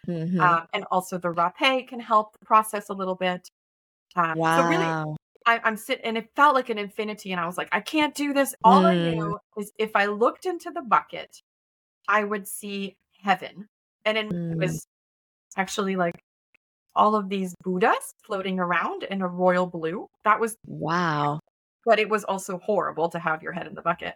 hmm 0.06 0.46
Um, 0.46 0.66
and 0.72 0.84
also 0.90 1.18
the 1.18 1.28
rapé 1.32 1.86
can 1.88 2.00
help 2.00 2.38
the 2.38 2.44
process 2.46 2.88
a 2.88 2.92
little 2.94 3.14
bit. 3.14 3.48
Um, 4.16 4.36
wow. 4.36 4.56
So 4.56 4.62
really 4.62 4.98
I, 5.46 5.60
I'm 5.64 5.76
sitting 5.76 6.04
and 6.04 6.18
it 6.18 6.30
felt 6.36 6.54
like 6.54 6.70
an 6.70 6.78
infinity. 6.78 7.32
And 7.32 7.40
I 7.40 7.46
was 7.46 7.58
like, 7.58 7.68
I 7.72 7.80
can't 7.80 8.14
do 8.14 8.32
this. 8.34 8.54
All 8.64 8.86
I 8.86 8.94
Mm. 8.94 9.02
knew 9.02 9.38
is 9.58 9.72
if 9.78 9.96
I 9.96 10.06
looked 10.06 10.46
into 10.46 10.70
the 10.70 10.82
bucket, 10.82 11.42
I 12.08 12.24
would 12.24 12.48
see 12.48 12.96
heaven. 13.22 13.68
And 14.04 14.18
it 14.18 14.32
Mm. 14.32 14.58
was 14.60 14.86
actually 15.56 15.96
like 15.96 16.22
all 16.94 17.16
of 17.16 17.28
these 17.28 17.54
Buddhas 17.64 18.12
floating 18.24 18.58
around 18.60 19.04
in 19.04 19.22
a 19.22 19.28
royal 19.28 19.66
blue. 19.66 20.08
That 20.24 20.40
was, 20.40 20.56
wow. 20.66 21.40
But 21.86 21.98
it 21.98 22.10
was 22.10 22.24
also 22.24 22.58
horrible 22.58 23.08
to 23.08 23.18
have 23.18 23.42
your 23.42 23.52
head 23.52 23.66
in 23.66 23.74
the 23.74 23.82
bucket. 23.82 24.14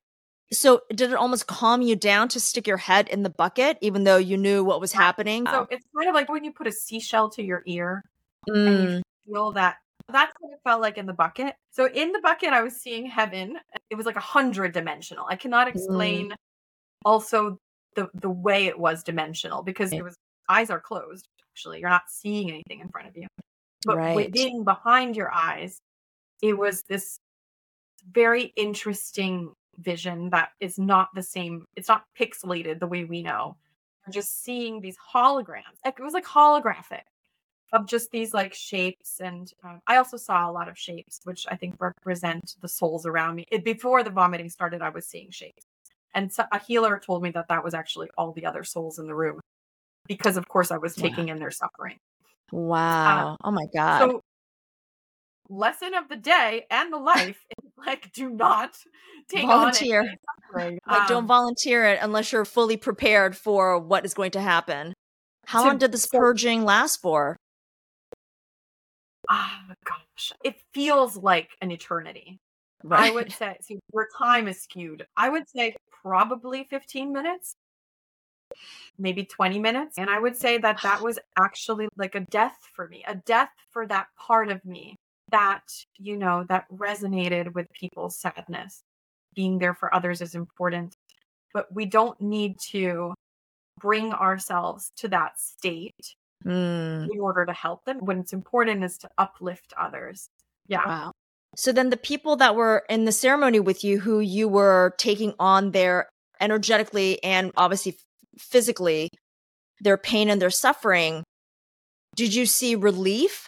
So 0.53 0.83
did 0.91 1.13
it 1.13 1.17
almost 1.17 1.47
calm 1.47 1.81
you 1.81 1.95
down 1.95 2.29
to 2.31 2.41
stick 2.41 2.67
your 2.67 2.77
head 2.77 3.09
in 3.09 3.23
the 3.23 3.31
bucket, 3.31 3.79
even 3.81 4.03
though 4.05 4.17
you 4.17 4.37
knew 4.37 4.65
what 4.65 4.81
was 4.81 4.93
happening? 4.93 5.47
So 5.47 5.67
it's 5.71 5.87
kind 5.97 6.09
of 6.09 6.15
like 6.15 6.29
when 6.29 6.45
you 6.45 6.53
put 6.53 6.67
a 6.67 6.73
seashell 6.73 7.31
to 7.31 7.43
your 7.43 7.63
ear 7.67 8.03
and 8.49 8.83
Mm, 8.83 8.97
you 8.97 9.03
feel 9.33 9.53
that. 9.53 9.77
That's 10.09 10.33
what 10.41 10.53
it 10.53 10.59
felt 10.65 10.81
like 10.81 10.99
in 10.99 11.07
the 11.07 11.13
bucket. 11.13 11.55
So 11.71 11.87
in 11.87 12.11
the 12.11 12.19
bucket, 12.21 12.53
I 12.53 12.63
was 12.63 12.75
seeing 12.75 13.07
heaven. 13.07 13.59
It 13.91 13.95
was 13.95 14.07
like 14.07 14.17
a 14.17 14.21
hundred 14.21 14.73
dimensional. 14.73 15.25
I 15.29 15.37
cannot 15.37 15.69
Mm. 15.69 15.75
explain 15.75 16.35
also 17.05 17.59
the 17.95 18.09
the 18.15 18.31
way 18.31 18.67
it 18.67 18.79
was 18.79 19.05
dimensional 19.05 19.63
because 19.63 19.93
it 19.93 20.03
was 20.03 20.17
eyes 20.49 20.69
are 20.69 20.81
closed. 20.81 21.29
Actually, 21.53 21.79
you're 21.79 21.91
not 21.91 22.03
seeing 22.09 22.51
anything 22.51 22.81
in 22.81 22.89
front 22.89 23.07
of 23.07 23.17
you, 23.17 23.29
but 23.85 23.97
Right. 23.97 24.17
within 24.17 24.65
behind 24.65 25.17
your 25.17 25.33
eyes, 25.33 25.79
it 26.43 26.59
was 26.59 26.83
this 26.89 27.19
very 28.13 28.53
interesting 28.57 29.53
vision 29.79 30.31
that 30.31 30.51
is 30.61 30.79
not 30.79 31.09
the 31.15 31.23
same. 31.23 31.65
It's 31.77 31.89
not 31.89 32.05
pixelated 32.19 32.81
the 32.81 32.87
way 32.87 33.05
we 33.05 33.23
know. 33.23 33.57
You're 34.07 34.13
just 34.13 34.43
seeing 34.43 34.81
these 34.81 34.97
holograms. 35.15 35.79
It 35.85 35.95
was 36.01 36.15
like 36.15 36.25
holographic 36.27 37.03
of 37.73 37.87
just 37.87 38.11
these 38.11 38.35
like 38.35 38.53
shapes 38.53 39.21
and 39.21 39.53
um, 39.65 39.81
i 39.87 39.97
also 39.97 40.17
saw 40.17 40.49
a 40.49 40.53
lot 40.53 40.69
of 40.69 40.77
shapes 40.79 41.21
which 41.25 41.47
i 41.51 41.57
think 41.57 41.75
represent 41.79 42.57
the 42.61 42.69
souls 42.69 43.07
around 43.07 43.37
me 43.37 43.45
it, 43.51 43.65
before 43.65 44.03
the 44.03 44.11
vomiting 44.11 44.49
started 44.49 44.83
i 44.83 44.89
was 44.89 45.07
seeing 45.07 45.31
shapes 45.31 45.65
and 46.15 46.33
so, 46.33 46.45
a 46.53 46.59
healer 46.59 46.99
told 47.05 47.23
me 47.23 47.31
that 47.31 47.47
that 47.49 47.63
was 47.63 47.73
actually 47.73 48.09
all 48.19 48.33
the 48.33 48.45
other 48.45 48.65
souls 48.65 48.99
in 48.99 49.07
the 49.07 49.15
room 49.15 49.39
because 50.09 50.37
of 50.37 50.49
course 50.49 50.71
i 50.71 50.77
was 50.77 50.97
Wow. 50.97 51.03
taking 51.09 51.29
in 51.29 51.39
their 51.39 51.51
suffering 51.51 51.97
wow. 52.51 53.37
oh 53.45 53.51
my 53.51 53.67
God. 53.75 53.99
so 54.01 54.21
lesson 55.51 55.93
of 55.95 56.09
the 56.09 56.17
day 56.17 56.65
and 56.71 56.93
the 56.93 56.97
life 56.99 57.45
is 57.51 57.73
like 57.87 58.13
do 58.13 58.31
not 58.31 58.77
take 59.29 59.47
Volunteer. 59.47 60.01
on 60.01 60.07
any 60.09 60.17
suffering. 60.47 60.79
like, 60.89 61.09
don't 61.09 61.25
Um, 61.25 61.27
volunteer 61.27 61.85
it 61.85 61.99
unless 62.01 62.33
you're 62.33 62.45
fully 62.45 62.77
prepared 62.77 63.37
for 63.37 63.79
what 63.79 64.05
is 64.05 64.15
going 64.15 64.31
to 64.33 64.41
happen. 64.41 64.95
How 65.47 65.63
To- 65.63 65.69
long 65.69 65.79
did 65.79 65.93
this 65.93 66.07
purging 66.07 66.65
last 66.65 67.01
for? 67.03 67.37
ah 69.29 69.63
gosh 69.85 70.33
it 70.43 70.57
feels 70.75 71.17
like 71.17 71.51
an 71.61 71.71
eternity 71.71 72.39
I 72.91 73.11
would 73.11 73.31
say, 73.31 73.59
see, 73.61 73.79
where 73.91 74.09
time 74.17 74.49
is 74.49 74.63
skewed, 74.63 75.07
I 75.15 75.29
would 75.29 75.47
say 75.51 75.77
probably 76.03 76.65
15 76.71 77.13
minutes, 77.13 77.53
maybe 78.99 79.27
20 79.27 79.59
minutes. 79.59 79.99
And 79.99 80.09
I 80.09 80.19
would 80.19 80.35
say 80.35 80.57
that 80.57 80.81
that 80.83 81.03
was 81.03 81.19
actually 81.39 81.89
like 81.99 82.15
a 82.15 82.21
death 82.21 82.57
for 82.75 82.89
me, 82.89 83.05
a 83.07 83.17
death 83.17 83.51
for 83.71 83.87
that 83.89 84.07
part 84.17 84.49
of 84.49 84.65
me 84.65 84.97
that, 85.31 85.63
you 85.99 86.17
know, 86.17 86.45
that 86.49 86.67
resonated 86.71 87.55
with 87.55 87.67
people's 87.73 88.19
sadness. 88.19 88.83
Being 89.35 89.59
there 89.59 89.75
for 89.75 89.95
others 89.95 90.21
is 90.21 90.35
important, 90.35 90.97
but 91.55 91.73
we 91.73 91.87
don't 91.87 92.21
need 92.21 92.57
to 92.71 93.15
bring 93.79 94.13
ourselves 94.13 94.91
to 94.97 95.09
that 95.09 95.39
state 95.39 96.17
Mm, 96.45 97.11
in 97.13 97.21
order 97.21 97.45
to 97.45 97.53
help 97.53 97.85
them. 97.85 97.99
When 97.99 98.19
it's 98.19 98.33
important 98.33 98.83
is 98.83 98.97
to 98.99 99.11
uplift 99.19 99.75
others. 99.79 100.31
Yeah. 100.69 100.87
wow. 100.87 101.13
So 101.57 101.73
then 101.73 101.91
the 101.91 101.97
people 101.97 102.37
that 102.37 102.55
were 102.55 102.85
in 102.89 103.05
the 103.05 103.13
ceremony 103.13 103.61
with 103.61 103.85
you, 103.85 104.01
who 104.01 104.21
you 104.21 104.49
were 104.49 104.95
taking 104.97 105.35
on 105.39 105.73
their 105.73 106.09
energetically 106.41 107.23
and 107.23 107.53
obviously 107.57 107.97
physically, 108.39 109.11
their 109.81 109.99
pain 109.99 110.31
and 110.31 110.41
their 110.41 110.51
suffering, 110.51 111.25
did 112.15 112.35
you 112.35 112.47
see 112.47 112.75
relief? 112.75 113.47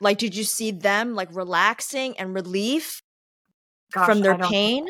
Like, 0.00 0.18
did 0.18 0.34
you 0.36 0.44
see 0.44 0.70
them 0.70 1.14
like 1.14 1.28
relaxing 1.34 2.18
and 2.18 2.34
relief 2.34 3.00
Gosh, 3.92 4.06
from 4.06 4.20
their 4.22 4.36
don't- 4.36 4.50
pain? 4.50 4.86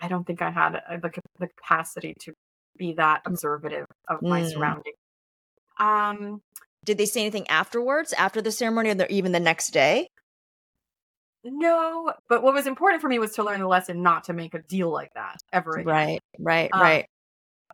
I 0.00 0.08
don't 0.08 0.26
think 0.26 0.42
I 0.42 0.50
had 0.50 0.76
uh, 0.76 0.96
the, 0.98 1.10
the 1.38 1.48
capacity 1.48 2.14
to 2.20 2.32
be 2.76 2.92
that 2.94 3.22
observative 3.24 3.86
of 4.08 4.20
my 4.22 4.42
Mm. 4.42 4.52
surroundings. 4.52 4.96
Um, 5.78 6.42
Did 6.84 6.98
they 6.98 7.06
say 7.06 7.20
anything 7.20 7.48
afterwards, 7.48 8.12
after 8.12 8.42
the 8.42 8.52
ceremony, 8.52 8.90
or 8.90 8.94
the, 8.94 9.10
even 9.12 9.32
the 9.32 9.40
next 9.40 9.70
day? 9.70 10.08
no, 11.44 12.12
but 12.28 12.42
what 12.42 12.54
was 12.54 12.66
important 12.66 13.00
for 13.02 13.08
me 13.08 13.18
was 13.18 13.32
to 13.34 13.42
learn 13.42 13.60
the 13.60 13.66
lesson 13.66 14.02
not 14.02 14.24
to 14.24 14.32
make 14.32 14.54
a 14.54 14.62
deal 14.62 14.90
like 14.92 15.12
that 15.14 15.36
ever 15.52 15.72
again, 15.72 15.86
Right, 15.86 16.20
right, 16.38 16.70
Um, 16.72 16.80
right. 16.80 17.06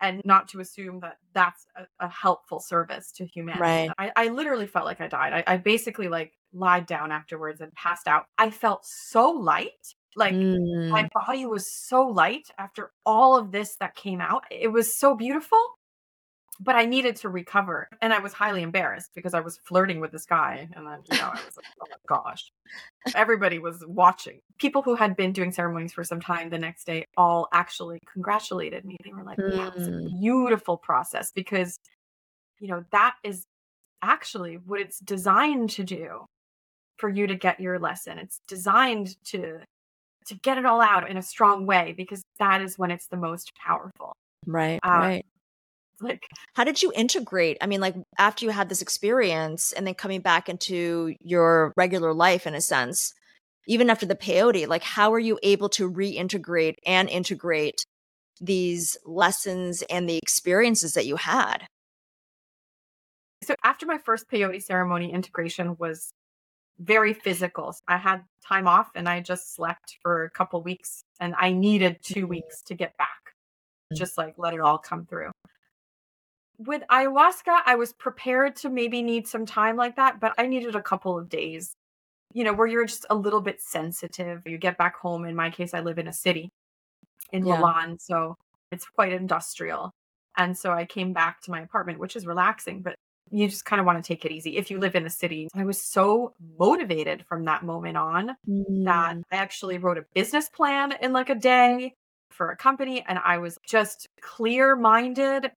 And 0.00 0.22
not 0.24 0.48
to 0.48 0.60
assume 0.60 1.00
that 1.00 1.18
that's 1.32 1.66
a, 1.76 1.86
a 2.04 2.08
helpful 2.08 2.60
service 2.60 3.12
to 3.12 3.26
humanity. 3.26 3.60
Right. 3.60 3.90
I, 3.98 4.12
I 4.16 4.28
literally 4.28 4.66
felt 4.66 4.84
like 4.84 5.00
I 5.00 5.08
died. 5.08 5.32
I, 5.32 5.54
I 5.54 5.56
basically 5.56 6.08
like 6.08 6.32
lied 6.52 6.86
down 6.86 7.12
afterwards 7.12 7.60
and 7.60 7.72
passed 7.74 8.08
out. 8.08 8.26
I 8.38 8.50
felt 8.50 8.84
so 8.84 9.30
light, 9.30 9.94
like 10.16 10.34
Mm, 10.34 10.90
my 10.90 11.08
body 11.12 11.46
was 11.46 11.72
so 11.72 12.06
light 12.06 12.48
after 12.58 12.92
all 13.04 13.36
of 13.36 13.52
this 13.52 13.76
that 13.76 13.94
came 13.94 14.20
out. 14.20 14.44
It 14.50 14.68
was 14.68 14.96
so 14.96 15.14
beautiful, 15.14 15.62
but 16.60 16.76
I 16.76 16.84
needed 16.84 17.16
to 17.16 17.28
recover. 17.28 17.88
And 18.02 18.12
I 18.12 18.18
was 18.18 18.32
highly 18.32 18.62
embarrassed 18.62 19.10
because 19.14 19.34
I 19.34 19.40
was 19.40 19.58
flirting 19.64 20.00
with 20.00 20.12
this 20.12 20.26
guy. 20.26 20.68
And 20.74 20.86
then, 20.86 21.00
you 21.10 21.16
know, 21.16 21.24
I 21.24 21.40
was 21.44 21.56
like, 21.56 21.66
oh 21.80 21.86
my 21.90 21.96
gosh. 22.06 22.50
Everybody 23.14 23.58
was 23.58 23.84
watching. 23.86 24.40
People 24.58 24.82
who 24.82 24.94
had 24.94 25.16
been 25.16 25.32
doing 25.32 25.52
ceremonies 25.52 25.92
for 25.92 26.04
some 26.04 26.20
time 26.20 26.50
the 26.50 26.58
next 26.58 26.84
day 26.84 27.04
all 27.16 27.48
actually 27.52 28.00
congratulated 28.12 28.84
me. 28.84 28.96
They 29.04 29.12
were 29.12 29.22
like, 29.22 29.38
yeah, 29.38 29.68
it 29.68 29.74
was 29.74 29.88
a 29.88 29.90
Mm. 29.90 30.20
beautiful 30.20 30.76
process 30.76 31.30
because, 31.32 31.78
you 32.58 32.68
know, 32.68 32.84
that 32.90 33.14
is 33.22 33.44
actually 34.02 34.56
what 34.56 34.80
it's 34.80 34.98
designed 34.98 35.70
to 35.70 35.84
do 35.84 36.24
for 36.98 37.08
you 37.08 37.26
to 37.26 37.34
get 37.34 37.60
your 37.60 37.78
lesson. 37.78 38.18
It's 38.18 38.40
designed 38.48 39.16
to 39.26 39.60
to 40.26 40.34
get 40.34 40.58
it 40.58 40.66
all 40.66 40.82
out 40.82 41.08
in 41.08 41.16
a 41.16 41.22
strong 41.22 41.64
way 41.64 41.94
because 41.96 42.22
that 42.38 42.60
is 42.60 42.78
when 42.78 42.90
it's 42.90 43.06
the 43.06 43.16
most 43.16 43.50
powerful. 43.54 44.12
right, 44.46 44.78
uh, 44.82 44.90
right. 44.90 45.24
Like 46.00 46.22
How 46.54 46.64
did 46.64 46.82
you 46.82 46.92
integrate? 46.94 47.58
I 47.60 47.66
mean, 47.66 47.80
like 47.80 47.94
after 48.18 48.44
you 48.44 48.50
had 48.50 48.68
this 48.68 48.82
experience 48.82 49.72
and 49.72 49.86
then 49.86 49.94
coming 49.94 50.20
back 50.20 50.48
into 50.48 51.14
your 51.20 51.72
regular 51.76 52.12
life 52.14 52.46
in 52.46 52.54
a 52.54 52.60
sense, 52.60 53.12
even 53.66 53.90
after 53.90 54.06
the 54.06 54.14
peyote, 54.14 54.68
like 54.68 54.82
how 54.82 55.12
are 55.12 55.18
you 55.18 55.38
able 55.42 55.68
to 55.70 55.90
reintegrate 55.90 56.74
and 56.86 57.08
integrate 57.08 57.84
these 58.40 58.96
lessons 59.04 59.82
and 59.90 60.08
the 60.08 60.16
experiences 60.16 60.94
that 60.94 61.06
you 61.06 61.16
had? 61.16 61.66
So 63.42 63.54
after 63.64 63.86
my 63.86 63.98
first 63.98 64.28
peyote 64.30 64.62
ceremony, 64.62 65.12
integration 65.12 65.76
was 65.78 66.10
very 66.78 67.12
physical. 67.12 67.74
I 67.86 67.96
had 67.96 68.22
time 68.46 68.68
off 68.68 68.90
and 68.94 69.08
I 69.08 69.20
just 69.20 69.54
slept 69.54 69.98
for 70.02 70.24
a 70.24 70.30
couple 70.30 70.62
weeks 70.62 71.02
and 71.20 71.34
I 71.38 71.52
needed 71.52 71.98
2 72.02 72.20
mm-hmm. 72.20 72.28
weeks 72.28 72.62
to 72.66 72.74
get 72.74 72.96
back. 72.96 73.08
Mm. 73.92 73.98
Just 73.98 74.16
like 74.16 74.34
let 74.38 74.54
it 74.54 74.60
all 74.60 74.78
come 74.78 75.06
through. 75.06 75.30
With 76.58 76.82
ayahuasca, 76.90 77.60
I 77.66 77.76
was 77.76 77.92
prepared 77.92 78.56
to 78.56 78.68
maybe 78.68 79.02
need 79.02 79.28
some 79.28 79.46
time 79.46 79.76
like 79.76 79.96
that, 79.96 80.20
but 80.20 80.34
I 80.38 80.46
needed 80.46 80.74
a 80.74 80.82
couple 80.82 81.18
of 81.18 81.28
days. 81.28 81.72
You 82.34 82.44
know, 82.44 82.52
where 82.52 82.66
you're 82.66 82.84
just 82.84 83.06
a 83.08 83.14
little 83.14 83.40
bit 83.40 83.60
sensitive. 83.60 84.42
You 84.44 84.58
get 84.58 84.76
back 84.76 84.96
home. 84.96 85.24
In 85.24 85.34
my 85.34 85.50
case, 85.50 85.72
I 85.72 85.80
live 85.80 85.98
in 85.98 86.08
a 86.08 86.12
city 86.12 86.50
in 87.32 87.46
yeah. 87.46 87.56
Milan, 87.56 87.98
so 87.98 88.36
it's 88.70 88.86
quite 88.86 89.12
industrial. 89.12 89.92
And 90.36 90.56
so 90.56 90.72
I 90.72 90.84
came 90.84 91.12
back 91.12 91.40
to 91.42 91.50
my 91.50 91.60
apartment, 91.60 91.98
which 91.98 92.16
is 92.16 92.26
relaxing, 92.26 92.82
but 92.82 92.96
you 93.30 93.48
just 93.48 93.64
kind 93.64 93.80
of 93.80 93.86
want 93.86 94.02
to 94.02 94.06
take 94.06 94.24
it 94.24 94.32
easy 94.32 94.56
if 94.56 94.70
you 94.70 94.78
live 94.78 94.94
in 94.94 95.06
a 95.06 95.10
city. 95.10 95.48
I 95.54 95.64
was 95.64 95.80
so 95.80 96.32
motivated 96.58 97.24
from 97.28 97.44
that 97.44 97.62
moment 97.62 97.96
on 97.96 98.36
mm. 98.48 98.84
that 98.84 99.16
I 99.30 99.36
actually 99.36 99.78
wrote 99.78 99.98
a 99.98 100.04
business 100.14 100.48
plan 100.48 100.94
in 101.00 101.12
like 101.12 101.30
a 101.30 101.34
day 101.34 101.94
for 102.30 102.50
a 102.50 102.56
company 102.56 103.04
and 103.06 103.18
I 103.22 103.38
was 103.38 103.58
just 103.66 104.08
clear 104.20 104.76
minded 104.76 105.50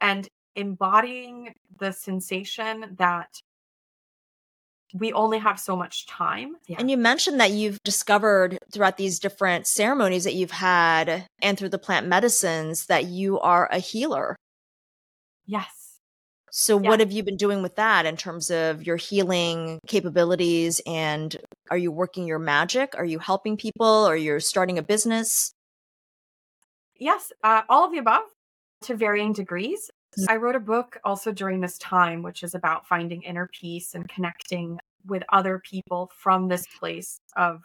and 0.00 0.26
embodying 0.54 1.54
the 1.78 1.92
sensation 1.92 2.96
that 2.98 3.40
we 4.94 5.12
only 5.12 5.38
have 5.38 5.58
so 5.58 5.74
much 5.74 6.06
time. 6.06 6.56
Yeah. 6.66 6.76
And 6.78 6.90
you 6.90 6.96
mentioned 6.96 7.40
that 7.40 7.50
you've 7.50 7.78
discovered 7.82 8.58
throughout 8.70 8.98
these 8.98 9.18
different 9.18 9.66
ceremonies 9.66 10.24
that 10.24 10.34
you've 10.34 10.50
had 10.50 11.26
and 11.40 11.58
through 11.58 11.70
the 11.70 11.78
plant 11.78 12.06
medicines 12.06 12.86
that 12.86 13.06
you 13.06 13.40
are 13.40 13.68
a 13.72 13.78
healer. 13.78 14.36
Yes. 15.46 15.82
So, 16.54 16.76
what 16.76 17.00
have 17.00 17.10
you 17.10 17.22
been 17.22 17.38
doing 17.38 17.62
with 17.62 17.76
that 17.76 18.04
in 18.04 18.18
terms 18.18 18.50
of 18.50 18.86
your 18.86 18.96
healing 18.96 19.78
capabilities? 19.86 20.82
And 20.86 21.34
are 21.70 21.78
you 21.78 21.90
working 21.90 22.26
your 22.26 22.38
magic? 22.38 22.94
Are 22.94 23.06
you 23.06 23.18
helping 23.18 23.56
people? 23.56 23.86
Are 23.86 24.16
you 24.16 24.38
starting 24.38 24.76
a 24.76 24.82
business? 24.82 25.54
Yes, 26.94 27.32
uh, 27.42 27.62
all 27.70 27.86
of 27.86 27.92
the 27.92 27.98
above 27.98 28.24
to 28.82 28.94
varying 28.94 29.32
degrees. 29.32 29.90
I 30.28 30.36
wrote 30.36 30.56
a 30.56 30.60
book 30.60 30.98
also 31.04 31.32
during 31.32 31.60
this 31.60 31.78
time, 31.78 32.22
which 32.22 32.42
is 32.42 32.54
about 32.54 32.86
finding 32.86 33.22
inner 33.22 33.48
peace 33.48 33.94
and 33.94 34.08
connecting 34.08 34.78
with 35.06 35.22
other 35.30 35.58
people 35.58 36.10
from 36.14 36.48
this 36.48 36.66
place 36.78 37.18
of 37.36 37.62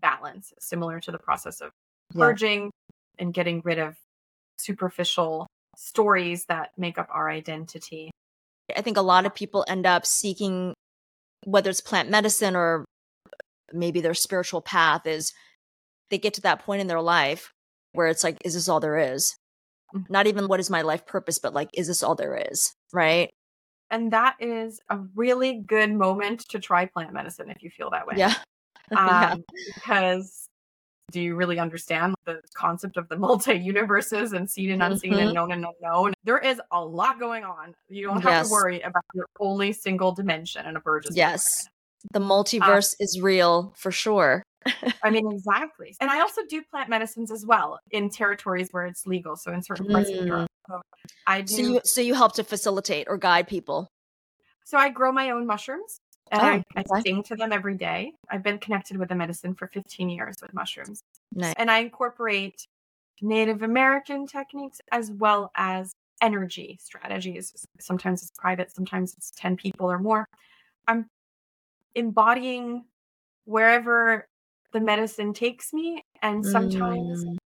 balance, 0.00 0.52
similar 0.58 1.00
to 1.00 1.10
the 1.10 1.18
process 1.18 1.60
of 1.60 1.72
purging 2.14 2.64
yeah. 2.64 2.70
and 3.18 3.34
getting 3.34 3.62
rid 3.64 3.78
of 3.78 3.96
superficial 4.58 5.46
stories 5.76 6.44
that 6.46 6.70
make 6.76 6.98
up 6.98 7.08
our 7.10 7.30
identity. 7.30 8.10
I 8.76 8.82
think 8.82 8.96
a 8.96 9.02
lot 9.02 9.26
of 9.26 9.34
people 9.34 9.64
end 9.68 9.86
up 9.86 10.04
seeking, 10.04 10.74
whether 11.44 11.70
it's 11.70 11.80
plant 11.80 12.10
medicine 12.10 12.54
or 12.54 12.84
maybe 13.72 14.00
their 14.00 14.14
spiritual 14.14 14.60
path, 14.60 15.06
is 15.06 15.32
they 16.10 16.18
get 16.18 16.34
to 16.34 16.40
that 16.42 16.64
point 16.64 16.80
in 16.80 16.86
their 16.86 17.00
life 17.00 17.52
where 17.92 18.08
it's 18.08 18.24
like, 18.24 18.36
is 18.44 18.54
this 18.54 18.68
all 18.68 18.80
there 18.80 18.98
is? 18.98 19.36
Not 20.08 20.26
even 20.26 20.48
what 20.48 20.60
is 20.60 20.70
my 20.70 20.82
life 20.82 21.06
purpose, 21.06 21.38
but 21.38 21.54
like, 21.54 21.70
is 21.74 21.86
this 21.86 22.02
all 22.02 22.14
there 22.14 22.36
is? 22.50 22.74
Right. 22.92 23.30
And 23.90 24.12
that 24.12 24.36
is 24.38 24.80
a 24.90 24.98
really 25.14 25.62
good 25.66 25.92
moment 25.92 26.46
to 26.50 26.58
try 26.58 26.84
plant 26.84 27.12
medicine 27.12 27.50
if 27.50 27.62
you 27.62 27.70
feel 27.70 27.90
that 27.90 28.06
way. 28.06 28.14
Yeah. 28.16 28.34
um, 28.96 29.06
yeah. 29.06 29.36
Because 29.74 30.48
do 31.10 31.22
you 31.22 31.36
really 31.36 31.58
understand 31.58 32.14
the 32.26 32.40
concept 32.54 32.96
of 32.96 33.08
the 33.08 33.16
multi 33.18 33.54
universes 33.54 34.32
and 34.32 34.48
seen 34.48 34.70
and 34.70 34.82
unseen 34.82 35.12
mm-hmm. 35.12 35.20
and 35.20 35.34
known 35.34 35.52
and 35.52 35.64
unknown? 35.64 36.14
There 36.24 36.38
is 36.38 36.60
a 36.70 36.84
lot 36.84 37.18
going 37.18 37.44
on. 37.44 37.74
You 37.88 38.06
don't 38.06 38.20
have 38.22 38.32
yes. 38.32 38.48
to 38.48 38.52
worry 38.52 38.80
about 38.82 39.04
your 39.14 39.26
only 39.40 39.72
single 39.72 40.12
dimension 40.12 40.66
in 40.66 40.76
a 40.76 40.80
bird's 40.80 41.16
Yes. 41.16 41.68
The 42.12 42.20
multiverse 42.20 42.94
uh, 42.94 43.04
is 43.04 43.20
real 43.20 43.72
for 43.76 43.90
sure. 43.90 44.42
I 45.02 45.10
mean, 45.10 45.30
exactly. 45.30 45.96
And 46.00 46.10
I 46.10 46.20
also 46.20 46.42
do 46.48 46.62
plant 46.62 46.88
medicines 46.88 47.30
as 47.30 47.44
well 47.46 47.78
in 47.90 48.10
territories 48.10 48.68
where 48.70 48.86
it's 48.86 49.06
legal. 49.06 49.36
So 49.36 49.52
in 49.52 49.62
certain 49.62 49.86
parts 49.86 50.10
mm. 50.10 50.20
of 50.20 50.26
Europe. 50.26 50.50
So 50.68 50.80
I 51.26 51.40
do. 51.42 51.54
So 51.54 51.62
you, 51.62 51.80
so 51.84 52.00
you 52.00 52.14
help 52.14 52.34
to 52.34 52.44
facilitate 52.44 53.06
or 53.08 53.16
guide 53.16 53.48
people. 53.48 53.90
So 54.64 54.76
I 54.76 54.90
grow 54.90 55.12
my 55.12 55.30
own 55.30 55.46
mushrooms 55.46 56.00
and 56.30 56.42
oh, 56.42 56.44
I, 56.44 56.64
I 56.76 56.84
okay. 56.90 57.02
sing 57.02 57.22
to 57.24 57.36
them 57.36 57.52
every 57.52 57.74
day. 57.74 58.12
I've 58.30 58.42
been 58.42 58.58
connected 58.58 58.96
with 58.96 59.08
the 59.08 59.14
medicine 59.14 59.54
for 59.54 59.66
15 59.68 60.10
years 60.10 60.36
with 60.42 60.52
mushrooms. 60.52 61.02
Nice. 61.32 61.54
And 61.56 61.70
I 61.70 61.78
incorporate 61.78 62.66
Native 63.20 63.62
American 63.62 64.26
techniques 64.26 64.80
as 64.92 65.10
well 65.10 65.50
as 65.56 65.94
energy 66.20 66.78
strategies. 66.82 67.66
Sometimes 67.80 68.22
it's 68.22 68.32
private, 68.36 68.74
sometimes 68.74 69.14
it's 69.14 69.30
10 69.36 69.56
people 69.56 69.90
or 69.90 69.98
more. 69.98 70.26
I'm 70.86 71.08
embodying 71.94 72.84
wherever 73.44 74.28
the 74.72 74.80
medicine 74.80 75.32
takes 75.32 75.72
me. 75.72 76.02
And 76.22 76.44
sometimes 76.44 77.24
mm. 77.24 77.36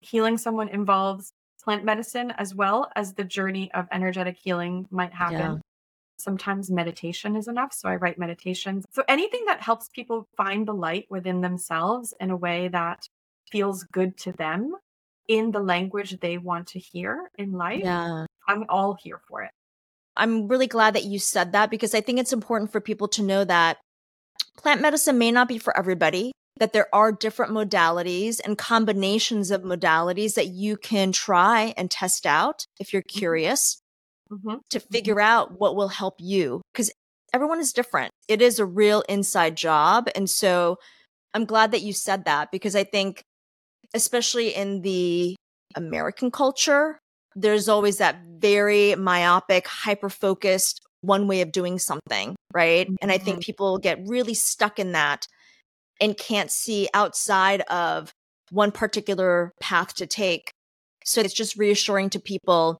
healing 0.00 0.38
someone 0.38 0.68
involves 0.68 1.32
plant 1.62 1.84
medicine 1.84 2.32
as 2.38 2.54
well 2.54 2.90
as 2.96 3.14
the 3.14 3.24
journey 3.24 3.70
of 3.74 3.86
energetic 3.92 4.36
healing 4.42 4.86
might 4.90 5.12
happen. 5.12 5.38
Yeah. 5.38 5.56
Sometimes 6.18 6.70
meditation 6.70 7.36
is 7.36 7.46
enough. 7.46 7.72
So 7.72 7.88
I 7.88 7.96
write 7.96 8.18
meditations. 8.18 8.84
So 8.92 9.04
anything 9.06 9.44
that 9.46 9.60
helps 9.60 9.88
people 9.88 10.26
find 10.36 10.66
the 10.66 10.74
light 10.74 11.06
within 11.10 11.42
themselves 11.42 12.12
in 12.18 12.30
a 12.30 12.36
way 12.36 12.68
that 12.68 13.08
feels 13.50 13.84
good 13.84 14.16
to 14.18 14.32
them 14.32 14.74
in 15.28 15.52
the 15.52 15.60
language 15.60 16.18
they 16.18 16.38
want 16.38 16.66
to 16.68 16.78
hear 16.78 17.30
in 17.38 17.52
life. 17.52 17.82
Yeah. 17.84 18.26
I'm 18.48 18.64
all 18.68 18.96
here 19.00 19.20
for 19.28 19.42
it. 19.42 19.50
I'm 20.16 20.48
really 20.48 20.66
glad 20.66 20.94
that 20.94 21.04
you 21.04 21.18
said 21.18 21.52
that 21.52 21.70
because 21.70 21.94
I 21.94 22.00
think 22.00 22.18
it's 22.18 22.32
important 22.32 22.72
for 22.72 22.80
people 22.80 23.06
to 23.08 23.22
know 23.22 23.44
that 23.44 23.78
plant 24.56 24.80
medicine 24.80 25.18
may 25.18 25.30
not 25.30 25.48
be 25.48 25.58
for 25.58 25.76
everybody, 25.76 26.32
that 26.58 26.72
there 26.72 26.92
are 26.94 27.12
different 27.12 27.52
modalities 27.52 28.40
and 28.44 28.58
combinations 28.58 29.50
of 29.50 29.62
modalities 29.62 30.34
that 30.34 30.48
you 30.48 30.76
can 30.76 31.12
try 31.12 31.74
and 31.76 31.90
test 31.90 32.26
out 32.26 32.66
if 32.80 32.92
you're 32.92 33.02
mm-hmm. 33.02 33.18
curious 33.18 33.80
mm-hmm. 34.30 34.56
to 34.70 34.78
mm-hmm. 34.78 34.92
figure 34.92 35.20
out 35.20 35.58
what 35.58 35.76
will 35.76 35.88
help 35.88 36.16
you 36.18 36.60
because 36.72 36.90
everyone 37.32 37.60
is 37.60 37.72
different. 37.72 38.10
It 38.26 38.42
is 38.42 38.58
a 38.58 38.66
real 38.66 39.02
inside 39.08 39.56
job. 39.56 40.08
And 40.14 40.28
so 40.28 40.78
I'm 41.34 41.44
glad 41.44 41.72
that 41.72 41.82
you 41.82 41.92
said 41.92 42.24
that 42.24 42.50
because 42.50 42.74
I 42.74 42.84
think, 42.84 43.22
especially 43.94 44.54
in 44.54 44.82
the 44.82 45.36
American 45.74 46.30
culture, 46.30 46.98
there's 47.36 47.68
always 47.68 47.98
that 47.98 48.20
very 48.38 48.94
myopic, 48.96 49.66
hyper 49.66 50.08
focused 50.08 50.80
one 51.02 51.28
way 51.28 51.42
of 51.42 51.52
doing 51.52 51.78
something, 51.78 52.34
right? 52.52 52.88
And 53.00 53.12
I 53.12 53.18
think 53.18 53.36
mm-hmm. 53.36 53.46
people 53.46 53.78
get 53.78 54.00
really 54.06 54.34
stuck 54.34 54.78
in 54.78 54.92
that 54.92 55.26
and 56.00 56.16
can't 56.16 56.50
see 56.50 56.88
outside 56.94 57.60
of 57.62 58.12
one 58.50 58.72
particular 58.72 59.52
path 59.60 59.94
to 59.94 60.06
take. 60.06 60.52
So 61.04 61.20
it's 61.20 61.34
just 61.34 61.56
reassuring 61.56 62.10
to 62.10 62.20
people 62.20 62.78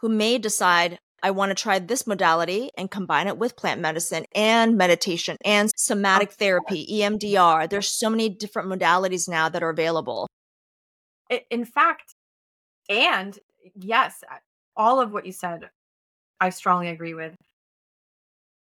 who 0.00 0.08
may 0.08 0.38
decide, 0.38 0.98
I 1.22 1.32
want 1.32 1.50
to 1.50 1.60
try 1.60 1.78
this 1.78 2.06
modality 2.06 2.70
and 2.76 2.90
combine 2.90 3.26
it 3.26 3.38
with 3.38 3.56
plant 3.56 3.80
medicine 3.80 4.24
and 4.34 4.76
meditation 4.76 5.36
and 5.44 5.70
somatic 5.76 6.32
therapy, 6.32 6.86
EMDR. 6.90 7.68
There's 7.68 7.88
so 7.88 8.08
many 8.08 8.28
different 8.28 8.68
modalities 8.68 9.28
now 9.28 9.48
that 9.48 9.62
are 9.62 9.70
available. 9.70 10.28
In 11.50 11.64
fact, 11.64 12.14
and 12.88 13.38
yes, 13.74 14.22
all 14.76 15.00
of 15.00 15.12
what 15.12 15.26
you 15.26 15.32
said, 15.32 15.68
I 16.40 16.50
strongly 16.50 16.88
agree 16.88 17.14
with. 17.14 17.34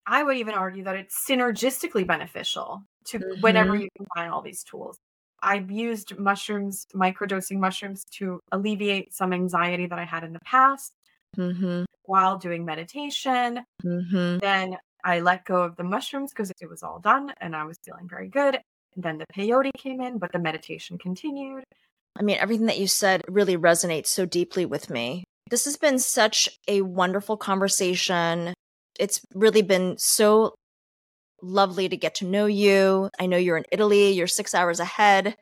I 0.06 0.22
would 0.22 0.36
even 0.36 0.54
argue 0.54 0.84
that 0.84 0.96
it's 0.96 1.26
synergistically 1.28 2.06
beneficial 2.06 2.84
to 3.06 3.18
mm-hmm. 3.18 3.40
whenever 3.40 3.76
you 3.76 3.88
combine 3.96 4.30
all 4.30 4.42
these 4.42 4.64
tools. 4.64 4.98
I've 5.42 5.70
used 5.70 6.18
mushrooms, 6.18 6.86
microdosing 6.94 7.58
mushrooms 7.58 8.04
to 8.18 8.40
alleviate 8.50 9.12
some 9.12 9.32
anxiety 9.32 9.86
that 9.86 9.98
I 9.98 10.04
had 10.04 10.24
in 10.24 10.32
the 10.32 10.40
past 10.40 10.94
mm-hmm. 11.36 11.84
while 12.04 12.38
doing 12.38 12.64
meditation. 12.64 13.60
Mm-hmm. 13.84 14.38
Then 14.38 14.76
I 15.04 15.20
let 15.20 15.44
go 15.44 15.62
of 15.62 15.76
the 15.76 15.84
mushrooms 15.84 16.32
because 16.32 16.50
it 16.50 16.68
was 16.68 16.82
all 16.82 16.98
done 16.98 17.32
and 17.40 17.54
I 17.54 17.64
was 17.64 17.78
feeling 17.84 18.08
very 18.08 18.28
good. 18.28 18.58
And 18.94 19.04
then 19.04 19.18
the 19.18 19.26
peyote 19.36 19.70
came 19.76 20.00
in, 20.00 20.18
but 20.18 20.32
the 20.32 20.38
meditation 20.38 20.96
continued. 20.96 21.64
I 22.16 22.22
mean, 22.22 22.38
everything 22.40 22.66
that 22.66 22.78
you 22.78 22.86
said 22.86 23.22
really 23.28 23.56
resonates 23.56 24.06
so 24.06 24.24
deeply 24.24 24.64
with 24.64 24.88
me. 24.88 25.24
This 25.50 25.66
has 25.66 25.76
been 25.76 25.98
such 25.98 26.48
a 26.68 26.80
wonderful 26.80 27.36
conversation. 27.36 28.54
It's 28.98 29.20
really 29.34 29.62
been 29.62 29.96
so 29.98 30.54
lovely 31.44 31.88
to 31.88 31.96
get 31.96 32.16
to 32.16 32.24
know 32.24 32.46
you. 32.46 33.10
I 33.18 33.26
know 33.26 33.36
you're 33.36 33.56
in 33.56 33.66
Italy, 33.70 34.12
you're 34.12 34.26
six 34.26 34.54
hours 34.54 34.80
ahead. 34.80 35.36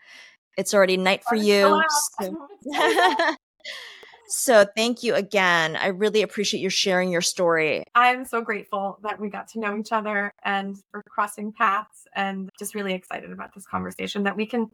It's 0.58 0.74
already 0.74 0.96
night 0.96 1.22
for 1.24 1.36
you. 1.36 1.82
So. 2.20 2.48
Uh, 2.74 3.34
so 4.28 4.66
thank 4.76 5.02
you 5.02 5.14
again. 5.14 5.76
I 5.76 5.88
really 5.88 6.22
appreciate 6.22 6.60
you 6.60 6.70
sharing 6.70 7.10
your 7.10 7.20
story. 7.20 7.84
I'm 7.94 8.24
so 8.24 8.40
grateful 8.40 8.98
that 9.02 9.20
we 9.20 9.30
got 9.30 9.48
to 9.48 9.60
know 9.60 9.76
each 9.76 9.92
other 9.92 10.32
and 10.44 10.76
for 10.90 11.02
crossing 11.08 11.52
paths 11.52 12.06
and 12.14 12.50
just 12.58 12.74
really 12.74 12.94
excited 12.94 13.32
about 13.32 13.54
this 13.54 13.66
conversation 13.66 14.24
that 14.24 14.36
we 14.36 14.46
can 14.46 14.70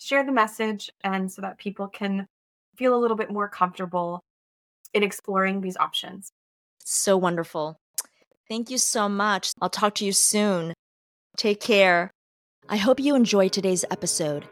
share 0.00 0.24
the 0.24 0.32
message 0.32 0.90
and 1.02 1.30
so 1.30 1.42
that 1.42 1.58
people 1.58 1.88
can 1.88 2.26
feel 2.76 2.96
a 2.96 2.98
little 2.98 3.16
bit 3.16 3.30
more 3.30 3.48
comfortable 3.48 4.20
in 4.92 5.02
exploring 5.02 5.60
these 5.60 5.76
options. 5.76 6.30
So 6.84 7.16
wonderful. 7.16 7.78
Thank 8.48 8.70
you 8.70 8.78
so 8.78 9.08
much. 9.08 9.52
I'll 9.60 9.70
talk 9.70 9.94
to 9.96 10.04
you 10.04 10.12
soon. 10.12 10.74
Take 11.36 11.60
care. 11.60 12.10
I 12.68 12.76
hope 12.76 13.00
you 13.00 13.14
enjoyed 13.14 13.52
today's 13.52 13.84
episode. 13.90 14.46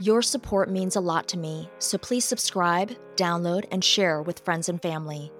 Your 0.00 0.22
support 0.22 0.70
means 0.70 0.96
a 0.96 1.00
lot 1.00 1.28
to 1.28 1.38
me, 1.38 1.70
so 1.78 1.96
please 1.98 2.24
subscribe, 2.24 2.92
download, 3.16 3.64
and 3.70 3.84
share 3.84 4.22
with 4.22 4.40
friends 4.40 4.68
and 4.68 4.82
family. 4.82 5.30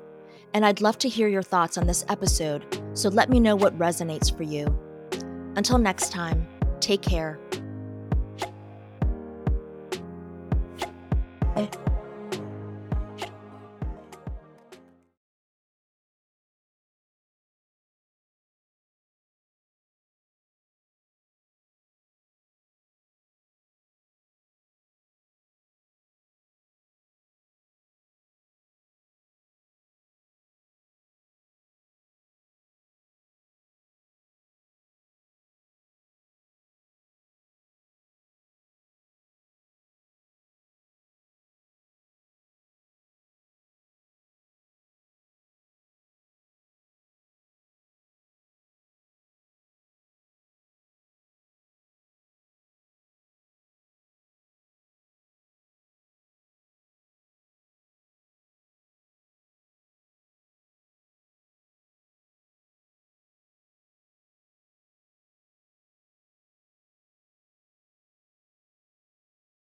And 0.53 0.65
I'd 0.65 0.81
love 0.81 0.97
to 0.99 1.09
hear 1.09 1.27
your 1.29 1.43
thoughts 1.43 1.77
on 1.77 1.87
this 1.87 2.05
episode, 2.09 2.81
so 2.93 3.09
let 3.09 3.29
me 3.29 3.41
know 3.41 3.57
what 3.57 3.77
resonates 3.79 4.35
for 4.35 4.45
you. 4.45 4.67
Until 5.57 5.79
next 5.79 6.13
time, 6.13 6.47
take 6.81 7.03
care. 7.03 7.41